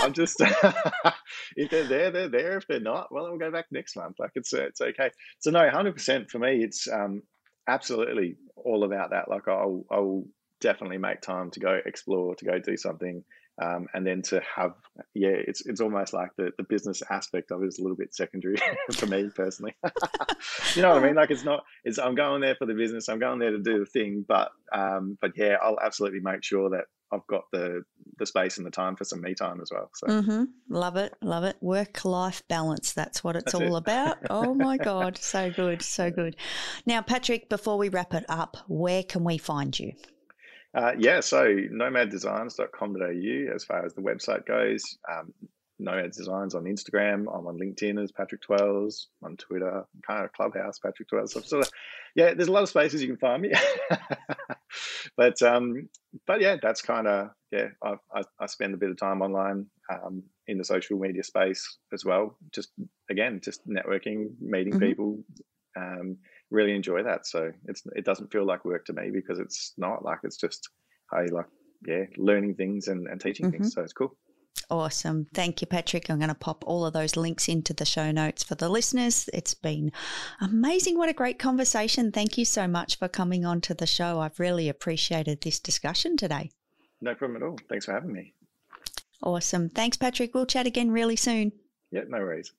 I'm 0.00 0.12
just 0.12 0.40
if 1.56 1.70
they're 1.70 1.84
there, 1.84 2.10
they're 2.10 2.28
there. 2.28 2.58
If 2.58 2.66
they're 2.66 2.80
not, 2.80 3.08
well, 3.10 3.24
we'll 3.24 3.38
go 3.38 3.50
back 3.50 3.66
next 3.70 3.96
month. 3.96 4.16
Like 4.18 4.32
it's 4.34 4.52
it's 4.52 4.80
okay. 4.80 5.10
So 5.40 5.50
no, 5.50 5.68
hundred 5.70 5.94
percent 5.94 6.30
for 6.30 6.38
me, 6.38 6.62
it's 6.62 6.88
um, 6.88 7.22
absolutely 7.66 8.36
all 8.56 8.84
about 8.84 9.10
that. 9.10 9.28
Like 9.28 9.48
I'll 9.48 9.84
I'll 9.90 10.24
definitely 10.60 10.98
make 10.98 11.20
time 11.20 11.50
to 11.52 11.60
go 11.60 11.78
explore, 11.84 12.34
to 12.36 12.44
go 12.44 12.58
do 12.58 12.76
something. 12.76 13.24
Um, 13.60 13.86
and 13.94 14.06
then 14.06 14.20
to 14.22 14.42
have 14.54 14.74
yeah 15.14 15.30
it's 15.30 15.64
it's 15.64 15.80
almost 15.80 16.12
like 16.12 16.30
the, 16.36 16.50
the 16.58 16.62
business 16.62 17.02
aspect 17.08 17.50
of 17.50 17.62
it 17.62 17.66
is 17.68 17.78
a 17.78 17.82
little 17.82 17.96
bit 17.96 18.14
secondary 18.14 18.56
for 18.92 19.06
me 19.06 19.30
personally. 19.34 19.74
You 20.74 20.82
know 20.82 20.90
what 20.94 21.02
i 21.02 21.06
mean? 21.06 21.14
Like 21.14 21.30
it's 21.30 21.44
not 21.44 21.64
it's 21.84 21.98
i'm 21.98 22.14
going 22.14 22.42
there 22.42 22.54
for 22.54 22.66
the 22.66 22.74
business 22.74 23.08
i'm 23.08 23.18
going 23.18 23.38
there 23.38 23.52
to 23.52 23.58
do 23.58 23.78
the 23.78 23.86
thing 23.86 24.24
but 24.26 24.50
um 24.72 25.16
but 25.20 25.32
yeah 25.36 25.56
i'll 25.62 25.78
absolutely 25.82 26.20
make 26.20 26.44
sure 26.44 26.68
that 26.70 26.84
i've 27.12 27.26
got 27.28 27.44
the 27.52 27.82
the 28.18 28.26
space 28.26 28.58
and 28.58 28.66
the 28.66 28.70
time 28.70 28.94
for 28.96 29.04
some 29.04 29.22
me 29.22 29.34
time 29.34 29.60
as 29.60 29.70
well 29.72 29.90
so. 29.94 30.06
Mm-hmm. 30.06 30.44
love 30.68 30.96
it 30.96 31.14
love 31.22 31.44
it. 31.44 31.56
Work 31.60 32.04
life 32.04 32.42
balance 32.48 32.92
that's 32.92 33.24
what 33.24 33.36
it's 33.36 33.52
that's 33.52 33.54
all 33.54 33.76
it. 33.76 33.80
about. 33.80 34.18
Oh 34.30 34.54
my 34.54 34.76
god 34.76 35.16
so 35.16 35.50
good 35.50 35.82
so 35.82 36.10
good. 36.10 36.36
Now 36.84 37.00
patrick 37.00 37.48
before 37.48 37.78
we 37.78 37.88
wrap 37.88 38.12
it 38.12 38.24
up 38.28 38.56
where 38.68 39.02
can 39.02 39.24
we 39.24 39.38
find 39.38 39.78
you 39.78 39.92
uh, 40.76 40.92
yeah, 40.98 41.20
so 41.20 41.46
nomaddesigns.com.au 41.46 43.54
as 43.54 43.64
far 43.64 43.84
as 43.84 43.94
the 43.94 44.02
website 44.02 44.46
goes. 44.46 44.82
Um, 45.10 45.32
Nomad 45.78 46.12
Designs 46.12 46.54
on 46.54 46.64
Instagram. 46.64 47.26
I'm 47.32 47.46
on 47.46 47.58
LinkedIn 47.58 48.02
as 48.02 48.12
Patrick 48.12 48.42
Twells, 48.42 49.08
on 49.22 49.36
Twitter, 49.36 49.84
kind 50.06 50.24
of 50.24 50.32
Clubhouse, 50.32 50.78
Patrick 50.78 51.08
Twells. 51.08 51.32
So 51.32 51.40
sort 51.40 51.66
of, 51.66 51.72
yeah, 52.14 52.34
there's 52.34 52.48
a 52.48 52.52
lot 52.52 52.62
of 52.62 52.68
spaces 52.68 53.02
you 53.02 53.08
can 53.08 53.18
find 53.18 53.42
me. 53.42 53.52
but 55.16 55.40
um, 55.42 55.88
but 56.26 56.40
yeah, 56.40 56.56
that's 56.60 56.82
kind 56.82 57.06
of 57.06 57.30
yeah. 57.50 57.68
I, 57.82 57.94
I, 58.14 58.22
I 58.40 58.46
spend 58.46 58.74
a 58.74 58.78
bit 58.78 58.90
of 58.90 58.98
time 58.98 59.22
online 59.22 59.66
um, 59.92 60.22
in 60.46 60.58
the 60.58 60.64
social 60.64 60.98
media 60.98 61.22
space 61.22 61.78
as 61.92 62.04
well. 62.04 62.36
Just 62.52 62.70
again, 63.10 63.40
just 63.42 63.66
networking, 63.68 64.30
meeting 64.40 64.74
mm-hmm. 64.74 64.86
people. 64.86 65.18
Um, 65.76 66.16
really 66.50 66.74
enjoy 66.74 67.02
that. 67.02 67.26
So 67.26 67.52
it's 67.66 67.82
it 67.94 68.04
doesn't 68.04 68.32
feel 68.32 68.44
like 68.44 68.64
work 68.64 68.84
to 68.86 68.92
me 68.92 69.10
because 69.12 69.38
it's 69.38 69.72
not 69.76 70.04
like 70.04 70.18
it's 70.22 70.36
just 70.36 70.68
I 71.12 71.26
like 71.26 71.46
yeah 71.86 72.04
learning 72.16 72.54
things 72.54 72.88
and, 72.88 73.06
and 73.06 73.20
teaching 73.20 73.46
mm-hmm. 73.46 73.62
things. 73.62 73.74
So 73.74 73.82
it's 73.82 73.92
cool. 73.92 74.16
Awesome. 74.68 75.26
Thank 75.32 75.60
you, 75.60 75.66
Patrick. 75.66 76.10
I'm 76.10 76.18
going 76.18 76.28
to 76.28 76.34
pop 76.34 76.64
all 76.66 76.86
of 76.86 76.92
those 76.92 77.14
links 77.14 77.48
into 77.48 77.72
the 77.72 77.84
show 77.84 78.10
notes 78.10 78.42
for 78.42 78.56
the 78.56 78.68
listeners. 78.68 79.28
It's 79.32 79.54
been 79.54 79.92
amazing. 80.40 80.98
What 80.98 81.08
a 81.08 81.12
great 81.12 81.38
conversation. 81.38 82.10
Thank 82.10 82.36
you 82.36 82.44
so 82.44 82.66
much 82.66 82.98
for 82.98 83.06
coming 83.06 83.44
on 83.44 83.60
to 83.62 83.74
the 83.74 83.86
show. 83.86 84.18
I've 84.18 84.40
really 84.40 84.68
appreciated 84.68 85.40
this 85.40 85.60
discussion 85.60 86.16
today. 86.16 86.50
No 87.00 87.14
problem 87.14 87.40
at 87.40 87.46
all. 87.46 87.58
Thanks 87.68 87.84
for 87.84 87.92
having 87.92 88.12
me. 88.12 88.32
Awesome. 89.22 89.68
Thanks, 89.68 89.96
Patrick. 89.96 90.34
We'll 90.34 90.46
chat 90.46 90.66
again 90.66 90.90
really 90.90 91.16
soon. 91.16 91.52
Yeah, 91.92 92.02
no 92.08 92.18
worries. 92.18 92.52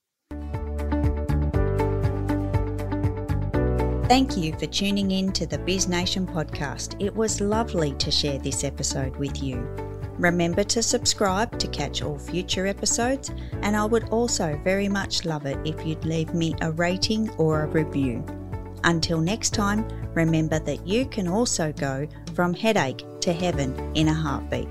Thank 4.07 4.37
you 4.37 4.53
for 4.53 4.67
tuning 4.67 5.11
in 5.11 5.33
to 5.33 5.45
the 5.45 5.57
Biz 5.57 5.89
Nation 5.89 6.25
podcast. 6.25 6.95
It 6.97 7.13
was 7.13 7.41
lovely 7.41 7.91
to 7.95 8.09
share 8.09 8.39
this 8.39 8.63
episode 8.63 9.13
with 9.17 9.43
you. 9.43 9.57
Remember 10.17 10.63
to 10.63 10.81
subscribe 10.81 11.59
to 11.59 11.67
catch 11.67 12.01
all 12.01 12.17
future 12.17 12.67
episodes, 12.67 13.31
and 13.63 13.75
I 13.75 13.83
would 13.83 14.07
also 14.07 14.57
very 14.63 14.87
much 14.87 15.25
love 15.25 15.45
it 15.45 15.59
if 15.65 15.85
you'd 15.85 16.05
leave 16.05 16.33
me 16.33 16.55
a 16.61 16.71
rating 16.71 17.29
or 17.31 17.63
a 17.63 17.67
review. 17.67 18.25
Until 18.85 19.19
next 19.19 19.53
time, 19.53 19.85
remember 20.13 20.59
that 20.59 20.87
you 20.87 21.05
can 21.05 21.27
also 21.27 21.73
go 21.73 22.07
from 22.33 22.53
headache 22.53 23.03
to 23.19 23.33
heaven 23.33 23.75
in 23.93 24.07
a 24.07 24.13
heartbeat. 24.13 24.69